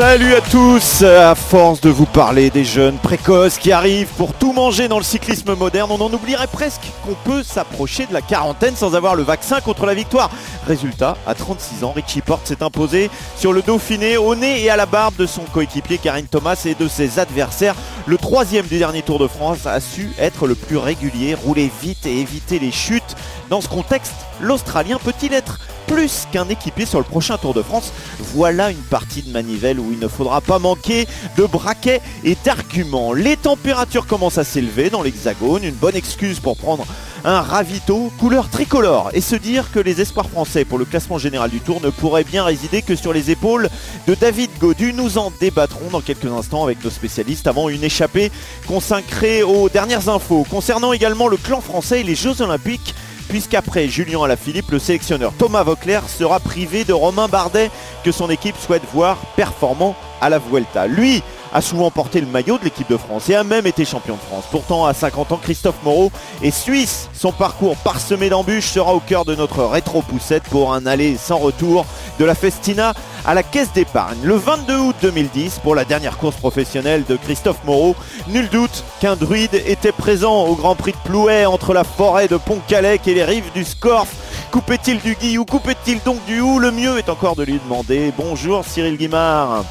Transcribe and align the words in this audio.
Salut 0.00 0.32
à 0.32 0.40
tous 0.40 1.02
À 1.02 1.34
force 1.34 1.82
de 1.82 1.90
vous 1.90 2.06
parler 2.06 2.48
des 2.48 2.64
jeunes 2.64 2.96
précoces 2.96 3.58
qui 3.58 3.70
arrivent 3.70 4.08
pour 4.16 4.32
tout 4.32 4.54
manger 4.54 4.88
dans 4.88 4.96
le 4.96 5.04
cyclisme 5.04 5.54
moderne, 5.54 5.90
on 5.92 6.00
en 6.00 6.10
oublierait 6.10 6.46
presque 6.46 6.80
qu'on 7.04 7.14
peut 7.30 7.42
s'approcher 7.42 8.06
de 8.06 8.14
la 8.14 8.22
quarantaine 8.22 8.74
sans 8.74 8.94
avoir 8.94 9.14
le 9.14 9.22
vaccin 9.22 9.60
contre 9.60 9.84
la 9.84 9.92
victoire. 9.92 10.30
Résultat, 10.66 11.18
à 11.26 11.34
36 11.34 11.84
ans, 11.84 11.92
Richie 11.92 12.22
Porte 12.22 12.46
s'est 12.46 12.62
imposé 12.62 13.10
sur 13.36 13.52
le 13.52 13.60
Dauphiné 13.60 14.16
au 14.16 14.34
nez 14.34 14.64
et 14.64 14.70
à 14.70 14.76
la 14.76 14.86
barbe 14.86 15.16
de 15.16 15.26
son 15.26 15.42
coéquipier 15.42 15.98
Karine 15.98 16.28
Thomas 16.28 16.62
et 16.64 16.74
de 16.74 16.88
ses 16.88 17.18
adversaires. 17.18 17.74
Le 18.06 18.16
troisième 18.16 18.64
du 18.64 18.78
dernier 18.78 19.02
Tour 19.02 19.18
de 19.18 19.28
France 19.28 19.66
a 19.66 19.80
su 19.80 20.12
être 20.18 20.46
le 20.46 20.54
plus 20.54 20.78
régulier, 20.78 21.34
rouler 21.34 21.70
vite 21.82 22.06
et 22.06 22.20
éviter 22.20 22.58
les 22.58 22.72
chutes. 22.72 23.16
Dans 23.50 23.60
ce 23.60 23.68
contexte, 23.68 24.14
l'Australien 24.40 24.98
peut-il 25.04 25.34
être 25.34 25.58
plus 25.90 26.28
qu'un 26.30 26.48
équipier 26.48 26.86
sur 26.86 26.98
le 26.98 27.04
prochain 27.04 27.36
Tour 27.36 27.52
de 27.52 27.62
France. 27.62 27.92
Voilà 28.34 28.70
une 28.70 28.76
partie 28.76 29.22
de 29.22 29.30
manivelle 29.32 29.80
où 29.80 29.90
il 29.90 29.98
ne 29.98 30.06
faudra 30.06 30.40
pas 30.40 30.60
manquer 30.60 31.08
de 31.36 31.44
braquets 31.44 32.00
et 32.22 32.36
d'arguments. 32.44 33.12
Les 33.12 33.36
températures 33.36 34.06
commencent 34.06 34.38
à 34.38 34.44
s'élever 34.44 34.88
dans 34.88 35.02
l'Hexagone, 35.02 35.64
une 35.64 35.74
bonne 35.74 35.96
excuse 35.96 36.38
pour 36.38 36.56
prendre 36.56 36.86
un 37.24 37.40
ravito 37.40 38.12
couleur 38.18 38.48
tricolore 38.48 39.10
et 39.12 39.20
se 39.20 39.34
dire 39.34 39.72
que 39.72 39.80
les 39.80 40.00
espoirs 40.00 40.30
français 40.30 40.64
pour 40.64 40.78
le 40.78 40.84
classement 40.84 41.18
général 41.18 41.50
du 41.50 41.60
Tour 41.60 41.80
ne 41.80 41.90
pourraient 41.90 42.24
bien 42.24 42.44
résider 42.44 42.82
que 42.82 42.94
sur 42.94 43.12
les 43.12 43.32
épaules 43.32 43.68
de 44.06 44.14
David 44.14 44.50
Godu. 44.60 44.92
Nous 44.92 45.18
en 45.18 45.32
débattrons 45.40 45.90
dans 45.90 46.00
quelques 46.00 46.26
instants 46.26 46.62
avec 46.62 46.84
nos 46.84 46.90
spécialistes 46.90 47.48
avant 47.48 47.68
une 47.68 47.82
échappée 47.82 48.30
consacrée 48.68 49.42
aux 49.42 49.68
dernières 49.68 50.08
infos 50.08 50.46
concernant 50.48 50.92
également 50.92 51.26
le 51.26 51.36
clan 51.36 51.60
français 51.60 52.00
et 52.00 52.04
les 52.04 52.14
Jeux 52.14 52.40
Olympiques 52.40 52.94
puisqu'après 53.30 53.88
Julien 53.88 54.24
Alaphilippe, 54.24 54.72
le 54.72 54.80
sélectionneur 54.80 55.32
Thomas 55.38 55.62
Vauclair 55.62 56.08
sera 56.08 56.40
privé 56.40 56.84
de 56.84 56.92
Romain 56.92 57.28
Bardet 57.28 57.70
que 58.02 58.10
son 58.10 58.28
équipe 58.28 58.56
souhaite 58.56 58.82
voir 58.92 59.16
performant 59.36 59.94
à 60.20 60.28
la 60.28 60.40
Vuelta. 60.40 60.88
Lui 60.88 61.22
a 61.52 61.60
souvent 61.60 61.90
porté 61.90 62.20
le 62.20 62.26
maillot 62.26 62.58
de 62.58 62.64
l'équipe 62.64 62.88
de 62.88 62.96
France 62.96 63.28
et 63.28 63.34
a 63.34 63.44
même 63.44 63.66
été 63.66 63.84
champion 63.84 64.14
de 64.14 64.20
France. 64.20 64.44
Pourtant, 64.50 64.86
à 64.86 64.94
50 64.94 65.32
ans, 65.32 65.40
Christophe 65.42 65.82
Moreau 65.84 66.12
est 66.42 66.50
suisse. 66.50 67.08
Son 67.12 67.32
parcours 67.32 67.76
parsemé 67.76 68.28
d'embûches 68.28 68.70
sera 68.70 68.94
au 68.94 69.00
cœur 69.00 69.24
de 69.24 69.34
notre 69.34 69.64
rétro-poussette 69.64 70.44
pour 70.44 70.72
un 70.72 70.86
aller 70.86 71.16
sans 71.16 71.38
retour 71.38 71.86
de 72.18 72.24
la 72.24 72.34
Festina 72.34 72.94
à 73.26 73.34
la 73.34 73.42
caisse 73.42 73.72
d'épargne. 73.72 74.18
Le 74.22 74.34
22 74.34 74.78
août 74.78 74.96
2010, 75.02 75.60
pour 75.62 75.74
la 75.74 75.84
dernière 75.84 76.16
course 76.18 76.36
professionnelle 76.36 77.04
de 77.08 77.16
Christophe 77.16 77.62
Moreau, 77.64 77.94
nul 78.28 78.48
doute 78.48 78.84
qu'un 79.00 79.16
druide 79.16 79.54
était 79.66 79.92
présent 79.92 80.44
au 80.44 80.54
Grand 80.54 80.74
Prix 80.74 80.92
de 80.92 81.08
Plouet 81.08 81.46
entre 81.46 81.74
la 81.74 81.84
forêt 81.84 82.28
de 82.28 82.36
Pont-Calais 82.36 83.00
et 83.06 83.14
les 83.14 83.24
rives 83.24 83.52
du 83.54 83.64
Scorff. 83.64 84.08
Coupait-il 84.50 85.00
du 85.00 85.14
Guy 85.14 85.38
ou 85.38 85.44
coupait-il 85.44 86.00
donc 86.02 86.24
du 86.24 86.40
Hou? 86.40 86.58
Le 86.58 86.70
mieux 86.70 86.98
est 86.98 87.08
encore 87.08 87.36
de 87.36 87.44
lui 87.44 87.60
demander. 87.62 88.12
Bonjour 88.16 88.64
Cyril 88.64 88.96
Guimard. 88.96 89.64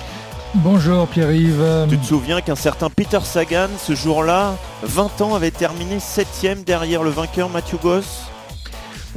Bonjour 0.56 1.08
Pierre-Yves. 1.08 1.88
Tu 1.90 1.98
te 1.98 2.06
souviens 2.06 2.42
qu'un 2.42 2.56
certain 2.56 2.90
Peter 2.90 3.20
Sagan, 3.24 3.68
ce 3.78 3.94
jour-là, 3.94 4.56
20 4.84 5.22
ans, 5.22 5.36
avait 5.36 5.52
terminé 5.52 5.98
7ème 5.98 6.64
derrière 6.64 7.04
le 7.04 7.12
vainqueur 7.12 7.50
Mathieu 7.50 7.78
Goss 7.82 8.24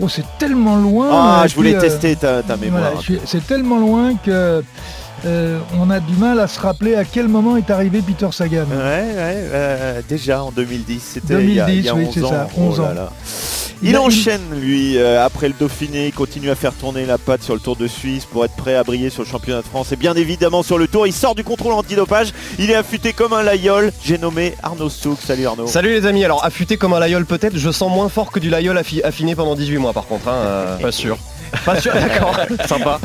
Oh, 0.00 0.08
c'est 0.08 0.24
tellement 0.39 0.77
loin. 0.77 1.08
Ah, 1.12 1.44
je 1.47 1.55
voulais 1.55 1.74
euh, 1.74 1.80
tester 1.80 2.16
ta, 2.16 2.42
ta 2.42 2.56
mémoire. 2.56 2.92
voilà, 3.06 3.20
c'est 3.27 3.47
tellement 3.47 3.78
loin 3.78 4.14
que 4.14 4.62
euh, 5.27 5.58
on 5.78 5.91
a 5.91 6.00
du 6.00 6.14
mal 6.14 6.41
à 6.41 6.48
se 6.48 6.58
rappeler 6.58 6.94
à 6.97 7.05
quel 7.05 7.28
moment 7.28 7.56
est 7.58 7.70
arrivé 7.70 8.00
Peter 8.00 8.28
Sagan. 8.30 8.64
Ouais, 8.70 8.77
ouais, 8.77 9.14
euh, 9.17 10.00
déjà 10.08 10.42
en 10.44 10.50
2010, 10.50 11.00
c'était 11.14 11.42
il 11.44 11.55
y 11.55 11.61
a, 11.61 11.69
il 11.69 11.83
y 11.83 11.89
a 11.91 11.92
2010, 11.92 11.92
oui, 11.92 12.05
11 12.08 12.14
c'est 12.14 12.24
ans. 12.24 12.30
ça, 12.30 12.48
Oh 12.56 12.61
11 12.62 12.78
là 12.80 12.84
ans. 12.84 12.94
là. 12.94 13.08
Il 13.84 13.91
Il 13.91 13.98
enchaîne, 13.98 14.41
lui, 14.52 14.97
euh, 14.97 15.25
après 15.25 15.48
le 15.48 15.55
Dauphiné, 15.58 16.07
il 16.07 16.12
continue 16.12 16.51
à 16.51 16.55
faire 16.55 16.73
tourner 16.73 17.05
la 17.05 17.18
patte 17.18 17.42
sur 17.42 17.55
le 17.55 17.61
Tour 17.61 17.74
de 17.74 17.89
Suisse 17.89 18.24
pour 18.24 18.45
être 18.45 18.55
prêt 18.55 18.77
à 18.77 18.84
briller 18.84 19.11
sur 19.11 19.23
le 19.24 19.29
championnat 19.29 19.61
de 19.61 19.67
France. 19.67 19.90
Et 19.90 19.96
bien 19.96 20.14
évidemment 20.14 20.62
sur 20.62 20.79
le 20.79 20.86
Tour, 20.86 21.07
il 21.07 21.12
sort 21.12 21.34
du 21.34 21.42
contrôle 21.42 21.73
antidopage, 21.73 22.33
il 22.61 22.70
est 22.70 22.77
affûté 22.77 23.12
comme 23.12 23.33
un 23.33 23.42
layol. 23.42 23.92
J'ai 24.05 24.18
nommé 24.18 24.55
Arnaud 24.62 24.89
Souk. 24.89 25.18
Salut 25.20 25.46
Arnaud. 25.46 25.67
Salut 25.67 25.90
les 25.90 26.07
amis, 26.07 26.24
alors 26.24 26.45
affûté 26.45 26.77
comme 26.77 26.92
un 26.92 27.01
layol 27.01 27.27
peut-être, 27.27 27.57
je 27.58 27.70
sens 27.73 27.92
moins 27.92 28.08
fort 28.08 28.30
que 28.30 28.39
du 28.39 28.51
layol 28.51 28.77
affi- 28.79 29.02
affiné 29.02 29.34
pendant 29.34 29.57
18 29.57 29.79
mois 29.79 29.92
par 29.92 30.07
contre. 30.07 30.28
hein, 30.28 30.34
euh, 30.36 30.77
Pas 30.78 30.92
sûr. 30.92 31.18
Pas 31.64 31.80
sûr, 31.80 31.92
d'accord, 31.92 32.36
sympa. 32.67 32.98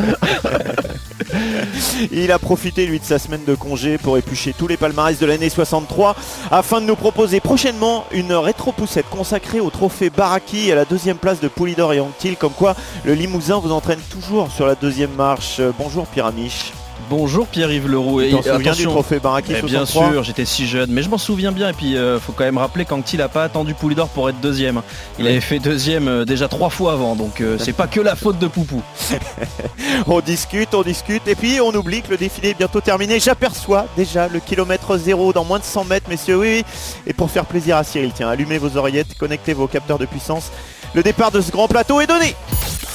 Il 2.12 2.31
a 2.31 2.40
profité 2.40 2.85
lui 2.85 3.00
de 3.00 3.06
sa 3.06 3.19
semaine 3.19 3.44
de 3.46 3.56
congé 3.56 3.97
pour 3.97 4.18
éplucher 4.18 4.53
tous 4.58 4.68
les 4.68 4.78
palmarès 4.78 5.19
de 5.19 5.25
l'année 5.25 5.50
63 5.50 6.16
afin 6.52 6.81
de 6.81 6.85
nous 6.85 6.96
proposer 6.96 7.40
prochainement 7.40 8.06
une 8.12 8.34
rétro-poussette 8.34 9.09
consacrée 9.09 9.59
au 9.59 9.69
trophée 9.69 10.09
Baraki 10.09 10.69
et 10.69 10.72
à 10.72 10.75
la 10.75 10.85
deuxième 10.85 11.18
place 11.18 11.40
de 11.40 11.47
Poulidor 11.47 11.94
et 11.94 12.00
Anctil 12.00 12.38
comme 12.38 12.53
quoi 12.53 12.75
le 13.03 13.13
Limousin 13.13 13.59
vous 13.59 13.72
entraîne 13.72 14.00
toujours 14.09 14.52
sur 14.52 14.66
la 14.66 14.75
deuxième 14.75 15.14
marche. 15.14 15.62
Bonjour 15.78 16.08
Pierre 16.08 16.28
Amiche. 16.28 16.72
Bonjour 17.09 17.47
Pierre-Yves 17.47 17.88
Leroux. 17.88 18.22
Tu 18.22 18.28
Et 18.28 18.31
t'en 18.31 18.41
souviens 18.41 18.74
du 18.74 18.84
trophée 18.84 19.19
Baraki 19.19 19.52
eh 19.52 19.62
bien 19.62 19.85
63 19.85 20.12
sûr, 20.12 20.24
j'étais 20.24 20.46
si 20.46 20.68
jeune, 20.68 20.91
mais 20.91 21.02
je 21.02 21.09
m'en 21.09 21.18
souviens 21.18 21.52
bien. 21.52 21.69
Et 21.69 21.74
puis, 21.74 21.96
euh, 21.96 22.19
faut 22.19 22.34
quand 22.34 22.44
même 22.44 22.58
rappeler 22.58 22.85
qu'Anctil 22.85 23.19
n'a 23.19 23.30
pas 23.30 23.44
attendu 23.44 23.74
Poulidor 23.74 24.09
pour 24.09 24.30
être 24.30 24.40
deuxième. 24.40 24.81
Il 25.18 25.28
avait 25.28 25.40
fait 25.40 25.59
deuxième 25.59 26.08
euh, 26.08 26.25
déjà 26.25 26.47
trois 26.47 26.69
fois 26.69 26.94
avant, 26.94 27.16
donc 27.16 27.41
euh, 27.41 27.58
c'est 27.59 27.74
pas 27.74 27.88
que 27.88 28.02
la 28.02 28.16
faute 28.16 28.40
de 28.40 28.47
Poupou. 28.47 28.81
On 30.08 30.19
discute, 30.19 30.74
on 30.74 30.84
discute 30.84 31.28
et 31.28 31.35
puis 31.35 31.59
on 31.59 31.74
oublie 31.74 32.02
que 32.02 32.12
le 32.12 32.18
défilé 32.18 32.50
est 32.50 32.53
bientôt 32.58 32.81
terminé. 32.81 33.19
J'aperçois 33.19 33.88
déjà 33.96 34.28
le 34.28 34.40
kilomètre 34.40 34.97
zéro 34.97 35.34
dans 35.34 35.44
moins 35.44 35.59
de 35.59 35.64
100 35.64 35.85
mètres 35.85 36.09
messieurs. 36.09 36.38
Oui, 36.38 36.47
oui. 36.58 36.66
Et 37.08 37.14
pour 37.14 37.31
faire 37.31 37.46
plaisir 37.46 37.78
à 37.78 37.84
Cyril, 37.84 38.12
tiens, 38.14 38.29
allumez 38.29 38.58
vos 38.58 38.78
oreillettes, 38.78 39.18
connectez 39.18 39.53
vos 39.53 39.68
capteurs 39.68 39.97
de 39.97 40.06
puissance. 40.06 40.52
Le 40.94 41.03
départ 41.03 41.31
de 41.31 41.41
ce 41.41 41.52
grand 41.52 41.68
plateau 41.68 42.00
est 42.00 42.08
donné. 42.08 42.35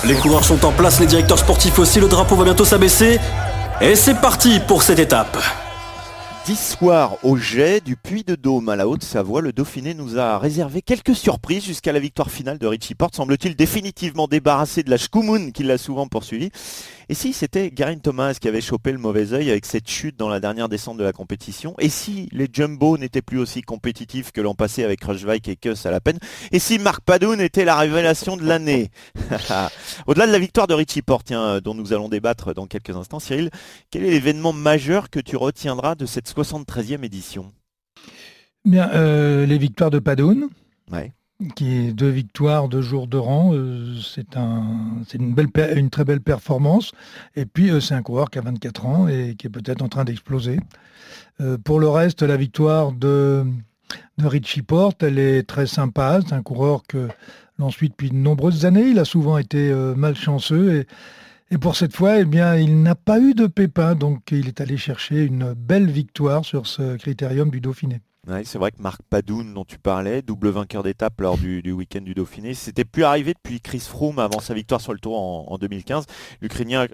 Les 0.04 0.14
coureurs 0.14 0.44
sont 0.44 0.64
en 0.64 0.72
place, 0.72 1.00
les 1.00 1.06
directeurs 1.06 1.38
sportifs 1.38 1.78
aussi, 1.78 2.00
le 2.00 2.08
drapeau 2.08 2.34
va 2.34 2.44
bientôt 2.44 2.64
s'abaisser. 2.64 3.18
Et 3.80 3.96
c'est 3.96 4.20
parti 4.20 4.60
pour 4.60 4.82
cette 4.82 4.98
étape. 4.98 5.36
10 6.46 6.76
soirs 6.76 7.18
au 7.24 7.36
jet 7.36 7.82
du 7.84 7.96
Puy 7.96 8.24
de 8.24 8.34
Dôme 8.34 8.68
à 8.68 8.76
la 8.76 8.88
Haute-Savoie, 8.88 9.40
le 9.40 9.52
Dauphiné 9.52 9.94
nous 9.94 10.18
a 10.18 10.38
réservé 10.38 10.82
quelques 10.82 11.14
surprises 11.14 11.64
jusqu'à 11.64 11.92
la 11.92 12.00
victoire 12.00 12.30
finale 12.30 12.58
de 12.58 12.66
Richie 12.66 12.94
Porte, 12.94 13.14
semble-t-il 13.14 13.54
définitivement 13.54 14.26
débarrassé 14.26 14.82
de 14.82 14.90
la 14.90 14.96
Schkoumoun 14.96 15.52
qui 15.52 15.62
l'a 15.62 15.78
souvent 15.78 16.08
poursuivi. 16.08 16.50
Et 17.12 17.14
si 17.14 17.34
c'était 17.34 17.70
Garin 17.70 17.98
Thomas 17.98 18.38
qui 18.40 18.48
avait 18.48 18.62
chopé 18.62 18.90
le 18.90 18.96
mauvais 18.96 19.34
œil 19.34 19.50
avec 19.50 19.66
cette 19.66 19.86
chute 19.86 20.18
dans 20.18 20.30
la 20.30 20.40
dernière 20.40 20.70
descente 20.70 20.96
de 20.96 21.04
la 21.04 21.12
compétition? 21.12 21.74
Et 21.78 21.90
si 21.90 22.26
les 22.32 22.48
Jumbo 22.50 22.96
n'étaient 22.96 23.20
plus 23.20 23.38
aussi 23.38 23.60
compétitifs 23.60 24.32
que 24.32 24.40
l'an 24.40 24.54
passé 24.54 24.82
avec 24.82 25.04
Rushvike 25.04 25.46
et 25.46 25.56
Kuss 25.56 25.84
à 25.84 25.90
la 25.90 26.00
peine? 26.00 26.18
Et 26.52 26.58
si 26.58 26.78
Marc 26.78 27.02
Padoun 27.02 27.38
était 27.38 27.66
la 27.66 27.76
révélation 27.76 28.38
de 28.38 28.44
l'année? 28.44 28.90
Au-delà 30.06 30.26
de 30.26 30.32
la 30.32 30.38
victoire 30.38 30.66
de 30.66 30.72
Richie 30.72 31.02
Porte, 31.02 31.26
tiens, 31.26 31.60
dont 31.60 31.74
nous 31.74 31.92
allons 31.92 32.08
débattre 32.08 32.54
dans 32.54 32.66
quelques 32.66 32.96
instants, 32.96 33.20
Cyril, 33.20 33.50
quel 33.90 34.06
est 34.06 34.10
l'événement 34.10 34.54
majeur 34.54 35.10
que 35.10 35.20
tu 35.20 35.36
retiendras 35.36 35.96
de 35.96 36.06
cette 36.06 36.34
73e 36.34 37.04
édition? 37.04 37.52
Bien, 38.64 38.88
euh, 38.94 39.44
les 39.44 39.58
victoires 39.58 39.90
de 39.90 39.98
Padoun, 39.98 40.48
Ouais. 40.90 41.12
Qui 41.54 41.76
est 41.76 41.92
deux 41.92 42.08
victoires, 42.08 42.68
deux 42.68 42.82
jours 42.82 43.06
de 43.06 43.16
rang, 43.16 43.52
euh, 43.52 43.96
c'est 44.02 44.36
un, 44.36 44.64
c'est 45.06 45.18
une 45.18 45.90
très 45.90 46.04
belle 46.04 46.20
performance. 46.20 46.92
Et 47.36 47.46
puis 47.46 47.70
euh, 47.70 47.80
c'est 47.80 47.94
un 47.94 48.02
coureur 48.02 48.30
qui 48.30 48.38
a 48.38 48.42
24 48.42 48.86
ans 48.86 49.08
et 49.08 49.34
qui 49.38 49.46
est 49.46 49.50
peut-être 49.50 49.82
en 49.82 49.88
train 49.88 50.04
d'exploser. 50.04 50.58
Euh, 51.40 51.58
pour 51.58 51.80
le 51.80 51.88
reste, 51.88 52.22
la 52.22 52.36
victoire 52.36 52.92
de, 52.92 53.44
de 54.18 54.26
Richie 54.26 54.62
Porte, 54.62 55.02
elle 55.02 55.18
est 55.18 55.42
très 55.42 55.66
sympa. 55.66 56.20
C'est 56.26 56.34
un 56.34 56.42
coureur 56.42 56.82
que 56.86 57.08
l'on 57.58 57.70
suit 57.70 57.88
depuis 57.88 58.10
de 58.10 58.16
nombreuses 58.16 58.64
années. 58.64 58.88
Il 58.88 58.98
a 58.98 59.04
souvent 59.04 59.38
été 59.38 59.72
malchanceux 59.96 60.74
et 60.74 60.86
et 61.52 61.58
pour 61.58 61.76
cette 61.76 61.94
fois, 61.94 62.18
eh 62.18 62.24
bien, 62.24 62.56
il 62.56 62.82
n'a 62.82 62.94
pas 62.94 63.20
eu 63.20 63.34
de 63.34 63.46
pépin, 63.46 63.94
donc 63.94 64.30
il 64.30 64.48
est 64.48 64.62
allé 64.62 64.78
chercher 64.78 65.22
une 65.22 65.52
belle 65.52 65.90
victoire 65.90 66.46
sur 66.46 66.66
ce 66.66 66.96
critérium 66.96 67.50
du 67.50 67.60
Dauphiné. 67.60 68.00
C'est 68.44 68.58
vrai 68.58 68.70
que 68.70 68.80
Marc 68.80 69.02
Padoun, 69.10 69.52
dont 69.52 69.64
tu 69.64 69.80
parlais, 69.80 70.22
double 70.22 70.50
vainqueur 70.50 70.84
d'étape 70.84 71.20
lors 71.20 71.36
du, 71.36 71.72
week-end 71.72 72.02
du 72.02 72.14
Dauphiné, 72.14 72.54
c'était 72.54 72.84
plus 72.84 73.02
arrivé 73.02 73.34
depuis 73.34 73.60
Chris 73.60 73.80
Froome 73.80 74.20
avant 74.20 74.38
sa 74.38 74.54
victoire 74.54 74.80
sur 74.80 74.92
le 74.92 75.00
Tour 75.00 75.18
en, 75.18 75.46
en 75.52 75.58
2015. 75.58 76.06
L'Ukrainien. 76.40 76.86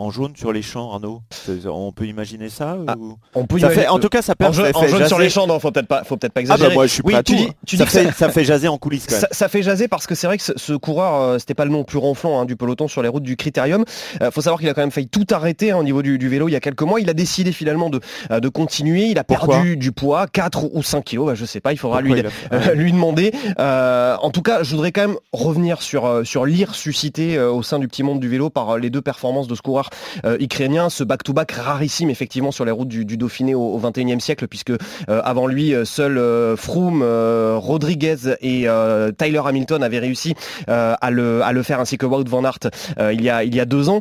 En 0.00 0.10
jaune 0.10 0.32
sur 0.36 0.52
les 0.52 0.62
champs, 0.62 0.92
Arnaud. 0.92 1.20
On 1.66 1.92
peut 1.92 2.06
imaginer 2.06 2.48
ça 2.48 2.76
Ah, 2.86 2.96
ou- 2.98 3.16
On 3.34 3.44
peut 3.46 3.58
Ça 3.58 3.66
imaginer- 3.66 3.82
fait- 3.82 3.88
En 3.88 3.98
tout 3.98 4.08
cas, 4.08 4.22
ça 4.22 4.32
en 4.32 4.36
perd. 4.36 4.54
jaune, 4.54 4.70
en 4.74 4.86
jaune 4.86 5.06
sur 5.06 5.18
les 5.18 5.28
champs, 5.30 5.46
non, 5.46 5.58
faut 5.60 5.70
peut-être 5.70 5.86
pas, 5.88 6.04
faut 6.04 6.16
peut-être 6.16 6.32
pas 6.32 6.40
Ah 6.40 6.42
exagérer. 6.42 6.68
bah 6.70 6.74
moi 6.74 6.86
je 6.86 6.92
suis 6.94 7.02
oui, 7.04 7.14
tu 7.16 7.22
tout. 7.22 7.34
dis, 7.36 7.48
tu 7.66 7.76
dis 7.76 7.78
ça, 7.78 7.84
que 7.84 7.90
fait, 7.90 8.04
ça- 8.06 8.12
ça 8.12 8.28
fait 8.30 8.44
jaser 8.44 8.68
en 8.68 8.78
coulisses 8.78 9.06
quand 9.06 9.12
même. 9.14 9.20
Ça, 9.20 9.28
ça 9.30 9.48
fait 9.48 9.62
jaser 9.62 9.88
parce 9.88 10.06
que 10.06 10.14
c'est 10.14 10.26
vrai 10.26 10.38
que 10.38 10.42
ce, 10.42 10.52
ce 10.56 10.72
coureur, 10.72 11.14
euh, 11.20 11.38
c'était 11.38 11.54
pas 11.54 11.64
le 11.64 11.70
nom 11.70 11.78
le 11.78 11.84
plus 11.84 11.98
ronflant 11.98 12.40
hein, 12.40 12.44
du 12.46 12.56
peloton 12.56 12.88
sur 12.88 13.02
les 13.02 13.08
routes 13.08 13.22
du 13.22 13.36
Critérium. 13.36 13.84
Euh, 14.22 14.30
faut 14.30 14.40
savoir 14.40 14.58
qu'il 14.60 14.68
a 14.68 14.74
quand 14.74 14.80
même 14.80 14.90
failli 14.90 15.08
tout 15.08 15.26
arrêter 15.30 15.70
hein, 15.72 15.76
au 15.78 15.82
niveau 15.84 16.02
du, 16.02 16.18
du 16.18 16.28
vélo 16.28 16.48
il 16.48 16.52
y 16.52 16.56
a 16.56 16.60
quelques 16.60 16.82
mois. 16.82 17.00
Il 17.00 17.10
a 17.10 17.14
décidé 17.14 17.52
finalement 17.52 17.90
de, 17.90 18.00
euh, 18.30 18.40
de 18.40 18.48
continuer. 18.48 19.04
Il 19.06 19.18
a 19.18 19.24
Pourquoi 19.24 19.56
perdu 19.56 19.76
du 19.76 19.92
poids, 19.92 20.26
4 20.26 20.64
ou 20.72 20.82
5 20.82 21.04
kilos, 21.04 21.26
bah, 21.26 21.34
je 21.34 21.44
sais 21.44 21.60
pas, 21.60 21.72
il 21.72 21.78
faudra 21.78 21.98
Pourquoi 21.98 22.14
lui, 22.16 22.22
il 22.22 22.26
a 22.26 22.30
fait- 22.30 22.70
euh, 22.72 22.74
lui 22.74 22.92
demander. 22.92 23.32
En 23.58 24.30
tout 24.30 24.42
cas, 24.42 24.62
je 24.62 24.70
voudrais 24.70 24.92
quand 24.92 25.02
même 25.06 25.16
revenir 25.32 25.82
sur, 25.82 26.22
sur 26.24 26.46
l'ire 26.46 26.74
suscité 26.74 27.38
au 27.38 27.62
sein 27.62 27.78
du 27.78 27.88
petit 27.88 28.02
monde 28.02 28.20
du 28.20 28.28
vélo 28.28 28.50
par 28.50 28.78
les 28.78 28.90
deux 28.90 29.00
performances 29.02 29.48
de 29.48 29.54
ce 29.54 29.62
coureur 29.62 29.89
ukrainien, 30.38 30.90
ce 30.90 31.04
back-to-back 31.04 31.52
rarissime 31.52 32.10
effectivement 32.10 32.52
sur 32.52 32.64
les 32.64 32.70
routes 32.70 32.88
du, 32.88 33.16
Dauphiné 33.16 33.54
au, 33.54 33.78
21e 33.78 34.20
siècle, 34.20 34.46
puisque 34.48 34.72
avant 35.08 35.46
lui, 35.46 35.74
seul 35.84 36.56
Froome, 36.56 37.02
Rodriguez 37.02 38.36
et 38.40 38.66
Tyler 39.18 39.40
Hamilton 39.44 39.82
avaient 39.82 39.98
réussi 39.98 40.34
à 40.66 41.10
le, 41.10 41.62
faire, 41.62 41.80
ainsi 41.80 41.98
que 41.98 42.06
Wout 42.06 42.24
van 42.28 42.44
Aert 42.44 42.70
il, 43.12 43.22
y 43.22 43.30
a, 43.30 43.64
deux 43.64 43.88
ans. 43.88 44.00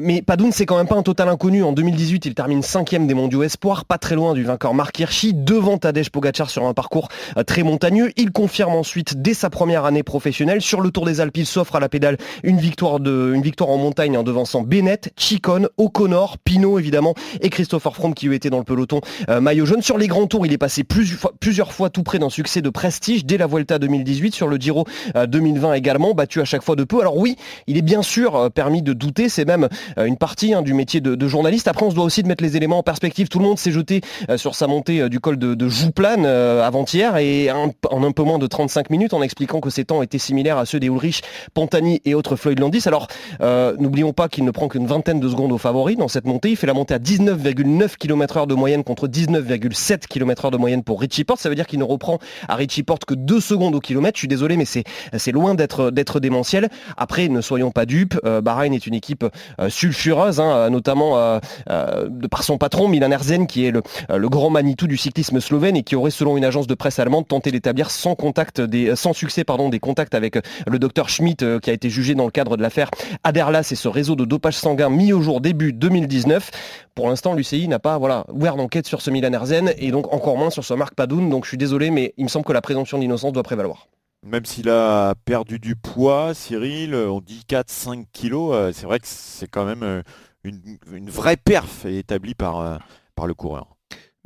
mais 0.00 0.22
Padoun, 0.22 0.52
c'est 0.52 0.66
quand 0.66 0.76
même 0.76 0.88
pas 0.88 0.96
un 0.96 1.02
total 1.02 1.28
inconnu. 1.28 1.62
En 1.62 1.72
2018, 1.72 2.26
il 2.26 2.34
termine 2.34 2.62
cinquième 2.62 3.06
des 3.06 3.14
mondiaux 3.14 3.42
espoirs, 3.42 3.84
pas 3.84 3.98
très 3.98 4.14
loin 4.14 4.34
du 4.34 4.44
vainqueur 4.44 4.74
Mark 4.74 4.98
Hirschi, 4.98 5.34
devant 5.34 5.78
Tadej 5.78 6.10
Pogacar 6.10 6.50
sur 6.50 6.66
un 6.66 6.74
parcours 6.74 7.08
très 7.46 7.62
montagneux. 7.62 8.12
Il 8.16 8.32
confirme 8.32 8.74
ensuite 8.74 9.20
dès 9.22 9.34
sa 9.34 9.50
première 9.50 9.84
année 9.84 10.02
professionnelle 10.02 10.60
sur 10.60 10.80
le 10.80 10.90
Tour 10.90 11.04
des 11.04 11.20
Alpes. 11.20 11.36
Il 11.36 11.46
s'offre 11.46 11.76
à 11.76 11.80
la 11.80 11.88
pédale 11.88 12.16
une 12.42 12.58
victoire, 12.58 12.96
une 12.96 13.42
victoire 13.42 13.70
en 13.70 13.78
montagne 13.78 14.16
en 14.16 14.22
devançant 14.22 14.62
Bennett, 14.62 15.12
Chicone, 15.16 15.68
O'Connor, 15.76 16.38
Pinot 16.38 16.78
évidemment 16.78 17.14
et 17.40 17.50
Christopher 17.50 17.94
Froome 17.94 18.14
qui 18.14 18.32
était 18.32 18.50
dans 18.50 18.58
le 18.58 18.64
peloton 18.64 19.00
euh, 19.28 19.40
maillot 19.40 19.66
jaune. 19.66 19.82
Sur 19.82 19.98
les 19.98 20.06
grands 20.06 20.26
tours, 20.26 20.46
il 20.46 20.52
est 20.52 20.58
passé 20.58 20.84
plusieurs 20.84 21.72
fois 21.72 21.90
tout 21.90 22.02
près 22.02 22.18
d'un 22.18 22.30
succès 22.30 22.62
de 22.62 22.70
prestige 22.70 23.24
dès 23.24 23.38
la 23.38 23.46
Vuelta 23.46 23.78
2018, 23.78 24.34
sur 24.34 24.48
le 24.48 24.56
Giro 24.56 24.84
2020 25.14 25.70
euh, 25.70 25.74
également, 25.74 26.14
battu 26.14 26.40
à 26.40 26.44
chaque 26.44 26.62
fois 26.62 26.76
de 26.76 26.84
peu. 26.84 27.00
Alors 27.00 27.16
oui, 27.16 27.36
il 27.66 27.76
est 27.76 27.82
bien 27.82 28.02
sûr 28.02 28.36
euh, 28.36 28.48
permis 28.50 28.82
de 28.82 28.92
douter, 28.92 29.28
c'est 29.28 29.44
même 29.44 29.68
une 29.96 30.16
partie 30.16 30.54
hein, 30.54 30.62
du 30.62 30.74
métier 30.74 31.00
de, 31.00 31.28
journaliste. 31.28 31.68
Après, 31.68 31.84
on 31.84 31.90
se 31.90 31.94
doit 31.94 32.04
aussi 32.04 32.22
de 32.22 32.28
mettre 32.28 32.44
les 32.44 32.56
éléments 32.56 32.78
en 32.78 32.82
perspective. 32.82 33.28
Tout 33.28 33.38
le 33.38 33.44
monde 33.44 33.58
s'est 33.58 33.72
jeté 33.72 34.00
sur 34.36 34.54
sa 34.54 34.66
montée 34.66 35.08
du 35.08 35.18
col 35.18 35.38
de, 35.38 35.54
de 35.54 35.68
Jouplane 35.68 36.24
avant-hier 36.24 37.16
et 37.16 37.50
en 37.50 38.04
un 38.04 38.12
peu 38.12 38.22
moins 38.22 38.38
de 38.38 38.46
35 38.46 38.90
minutes 38.90 39.14
en 39.14 39.22
expliquant 39.22 39.60
que 39.60 39.70
ses 39.70 39.84
temps 39.84 40.02
étaient 40.02 40.18
similaires 40.18 40.58
à 40.58 40.66
ceux 40.66 40.80
des 40.80 40.86
Ulrich, 40.86 41.22
Pantani 41.54 42.00
et 42.04 42.14
autres 42.14 42.36
Floyd 42.36 42.58
Landis. 42.58 42.82
Alors, 42.86 43.08
euh, 43.40 43.74
n'oublions 43.78 44.12
pas 44.12 44.28
qu'il 44.28 44.44
ne 44.44 44.50
prend 44.50 44.68
qu'une 44.68 44.86
de 44.98 45.28
secondes 45.28 45.52
au 45.52 45.58
favori 45.58 45.96
dans 45.96 46.08
cette 46.08 46.26
montée. 46.26 46.50
Il 46.50 46.56
fait 46.56 46.66
la 46.66 46.74
montée 46.74 46.94
à 46.94 46.98
19,9 46.98 47.96
km/h 47.96 48.46
de 48.46 48.54
moyenne 48.54 48.82
contre 48.84 49.08
19,7 49.08 50.06
km/h 50.08 50.50
de 50.50 50.56
moyenne 50.56 50.82
pour 50.82 51.00
Richie 51.00 51.24
Porte. 51.24 51.40
Ça 51.40 51.48
veut 51.48 51.54
dire 51.54 51.66
qu'il 51.66 51.78
ne 51.78 51.84
reprend 51.84 52.18
à 52.48 52.54
Richie 52.54 52.82
Porte 52.82 53.04
que 53.04 53.14
2 53.14 53.40
secondes 53.40 53.74
au 53.74 53.80
kilomètre. 53.80 54.16
Je 54.16 54.20
suis 54.20 54.28
désolé, 54.28 54.56
mais 54.56 54.64
c'est 54.64 55.32
loin 55.32 55.54
d'être 55.54 56.20
démentiel. 56.20 56.68
Après, 56.96 57.28
ne 57.28 57.40
soyons 57.40 57.70
pas 57.70 57.86
dupes. 57.86 58.18
Euh, 58.24 58.40
Bahreïn 58.40 58.72
est 58.72 58.86
une 58.86 58.94
équipe 58.94 59.24
euh, 59.60 59.68
sulfureuse, 59.68 60.40
hein, 60.40 60.70
notamment 60.70 61.40
de 61.66 62.26
par 62.26 62.42
son 62.42 62.58
patron 62.58 62.88
Milan 62.88 63.10
Erzen, 63.10 63.46
qui 63.46 63.66
est 63.66 63.70
le, 63.70 63.82
le 64.14 64.28
grand 64.28 64.50
Manitou 64.50 64.86
du 64.86 64.96
cyclisme 64.96 65.40
slovène 65.40 65.76
et 65.76 65.82
qui 65.82 65.96
aurait, 65.96 66.10
selon 66.10 66.36
une 66.36 66.44
agence 66.44 66.66
de 66.66 66.74
presse 66.74 66.98
allemande, 66.98 67.28
tenté 67.28 67.50
d'établir 67.50 67.90
sans 67.90 68.14
contact 68.14 68.60
des, 68.60 68.96
sans 68.96 69.12
succès 69.12 69.44
pardon, 69.44 69.68
des 69.68 69.80
contacts 69.80 70.14
avec 70.14 70.38
le 70.66 70.78
docteur 70.78 71.08
Schmidt 71.08 71.44
euh, 71.44 71.58
qui 71.60 71.70
a 71.70 71.72
été 71.72 71.90
jugé 71.90 72.14
dans 72.14 72.24
le 72.24 72.30
cadre 72.30 72.56
de 72.56 72.62
l'affaire 72.62 72.90
Aderlas 73.24 73.68
et 73.70 73.74
ce 73.74 73.88
réseau 73.88 74.16
de 74.16 74.24
dopage 74.24 74.54
sanguin 74.54 74.85
mis 74.90 75.12
au 75.12 75.20
jour 75.20 75.40
début 75.40 75.72
2019. 75.72 76.50
Pour 76.94 77.08
l'instant, 77.08 77.34
l'UCI 77.34 77.68
n'a 77.68 77.78
pas 77.78 77.98
voilà, 77.98 78.24
ouvert 78.32 78.56
d'enquête 78.56 78.86
sur 78.86 79.00
ce 79.02 79.10
Milan 79.10 79.32
Erzen 79.32 79.72
et 79.78 79.90
donc 79.90 80.12
encore 80.12 80.36
moins 80.36 80.50
sur 80.50 80.64
ce 80.64 80.74
Marc 80.74 80.94
Padoun. 80.94 81.28
Donc 81.30 81.44
je 81.44 81.48
suis 81.48 81.58
désolé, 81.58 81.90
mais 81.90 82.14
il 82.16 82.24
me 82.24 82.28
semble 82.28 82.44
que 82.44 82.52
la 82.52 82.62
présomption 82.62 82.98
d'innocence 82.98 83.32
doit 83.32 83.42
prévaloir. 83.42 83.88
Même 84.24 84.44
s'il 84.44 84.68
a 84.68 85.14
perdu 85.24 85.58
du 85.58 85.76
poids, 85.76 86.34
Cyril, 86.34 86.94
on 86.94 87.20
dit 87.20 87.42
4-5 87.48 88.06
kilos, 88.12 88.54
euh, 88.54 88.72
c'est 88.72 88.86
vrai 88.86 88.98
que 88.98 89.06
c'est 89.06 89.48
quand 89.48 89.64
même 89.64 89.82
euh, 89.82 90.02
une, 90.42 91.10
vraie 91.10 91.36
perf 91.36 91.84
établie 91.84 92.34
par, 92.34 92.80
par 93.14 93.26
le 93.26 93.34
coureur. 93.34 93.76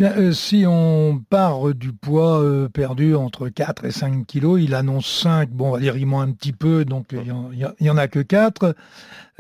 Euh, 0.03 0.33
si 0.33 0.65
on 0.67 1.23
part 1.29 1.75
du 1.75 1.93
poids 1.93 2.43
euh, 2.43 2.69
perdu 2.69 3.15
entre 3.15 3.49
4 3.49 3.85
et 3.85 3.91
5 3.91 4.27
kilos, 4.27 4.61
il 4.63 4.75
annonce 4.75 5.07
5, 5.07 5.51
bon, 5.51 5.69
on 5.69 5.73
va 5.73 5.79
dire 5.79 5.97
il 5.97 6.07
ment 6.07 6.23
un 6.23 6.33
petit 6.33 6.53
peu, 6.53 6.85
donc 6.87 7.09
il 7.13 7.35
n'y 7.81 7.91
en, 7.91 7.97
a 7.97 8.09
que 8.09 8.21
4. 8.21 8.75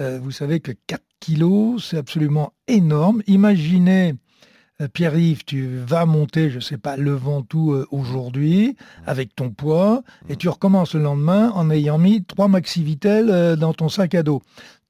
Euh, 0.00 0.18
vous 0.22 0.30
savez 0.30 0.60
que 0.60 0.72
4 0.86 1.02
kilos, 1.20 1.88
c'est 1.90 1.98
absolument 1.98 2.52
énorme. 2.66 3.22
Imaginez, 3.26 4.14
Pierre-Yves, 4.94 5.44
tu 5.44 5.76
vas 5.76 6.06
monter, 6.06 6.50
je 6.50 6.56
ne 6.56 6.60
sais 6.60 6.78
pas, 6.78 6.96
le 6.96 7.12
Ventoux 7.12 7.76
aujourd'hui 7.90 8.76
avec 9.06 9.36
ton 9.36 9.50
poids, 9.50 10.02
et 10.30 10.36
tu 10.36 10.48
recommences 10.48 10.94
le 10.94 11.02
lendemain 11.02 11.50
en 11.50 11.70
ayant 11.70 11.98
mis 11.98 12.24
3 12.24 12.48
maxi 12.48 12.98
dans 13.58 13.74
ton 13.74 13.88
sac 13.90 14.14
à 14.14 14.22
dos 14.22 14.40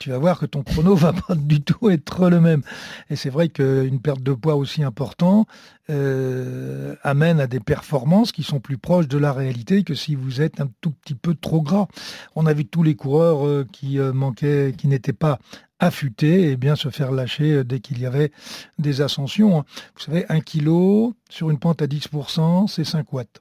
tu 0.01 0.09
vas 0.09 0.19
voir 0.19 0.39
que 0.39 0.47
ton 0.47 0.63
chrono 0.63 0.95
va 0.97 1.13
pas 1.29 1.35
du 1.37 1.61
tout 1.61 1.91
être 1.91 2.29
le 2.29 2.41
même. 2.41 2.63
Et 3.11 3.17
c'est 3.17 3.31
vrai 3.31 3.51
qu'une 3.51 4.01
perte 4.01 4.23
de 4.23 4.33
poids 4.33 4.57
aussi 4.57 4.83
importante 4.83 5.47
euh, 5.91 6.97
amène 7.03 7.39
à 7.39 7.47
des 7.47 7.61
performances 7.61 8.33
qui 8.33 8.43
sont 8.43 8.61
plus 8.61 8.79
proches 8.79 9.09
de 9.09 9.19
la 9.19 9.33
réalité 9.33 9.85
que 9.85 9.95
si 9.95 10.15
vous 10.15 10.41
êtes 10.41 10.61
un 10.61 10.69
tout 10.81 10.91
petit 10.91 11.15
peu 11.15 11.35
trop 11.35 11.61
gras. 11.61 11.87
On 12.35 12.47
a 12.47 12.55
vu 12.55 12.65
tous 12.65 12.83
les 12.83 12.97
coureurs 12.97 13.47
euh, 13.47 13.67
qui 13.71 13.99
euh, 13.99 14.13
manquaient, 14.13 14.75
qui 14.77 14.89
n'étaient 14.89 15.13
pas 15.13 15.39
affûtés, 15.81 16.51
et 16.51 16.57
bien 16.57 16.77
se 16.77 16.91
faire 16.91 17.11
lâcher 17.11 17.65
dès 17.65 17.81
qu'il 17.81 18.01
y 18.01 18.07
avait 18.07 18.31
des 18.79 19.01
ascensions. 19.01 19.59
Hein. 19.59 19.65
Vous 19.97 20.03
savez, 20.03 20.27
un 20.29 20.41
kilo 20.41 21.15
sur 21.29 21.51
une 21.51 21.59
pente 21.59 21.83
à 21.83 21.87
10%, 21.87 22.69
c'est 22.69 22.85
5 22.85 23.13
watts. 23.13 23.41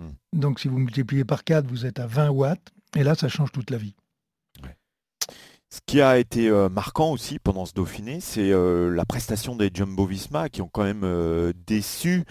Hmm. 0.00 0.10
Donc 0.32 0.60
si 0.60 0.68
vous 0.68 0.78
multipliez 0.78 1.24
par 1.24 1.44
4, 1.44 1.66
vous 1.66 1.86
êtes 1.86 1.98
à 1.98 2.06
20 2.06 2.30
watts. 2.30 2.72
Et 2.96 3.04
là, 3.04 3.14
ça 3.14 3.28
change 3.28 3.52
toute 3.52 3.70
la 3.70 3.78
vie. 3.78 3.94
Ce 5.72 5.78
qui 5.86 6.00
a 6.00 6.18
été 6.18 6.48
euh, 6.48 6.68
marquant 6.68 7.12
aussi 7.12 7.38
pendant 7.38 7.64
ce 7.64 7.72
Dauphiné, 7.72 8.18
c'est 8.20 8.50
euh, 8.50 8.92
la 8.92 9.04
prestation 9.04 9.54
des 9.54 9.70
Jumbo 9.72 10.04
Visma 10.04 10.48
qui 10.48 10.62
ont 10.62 10.68
quand 10.68 10.82
même 10.82 11.04
euh, 11.04 11.52
déçu. 11.64 12.24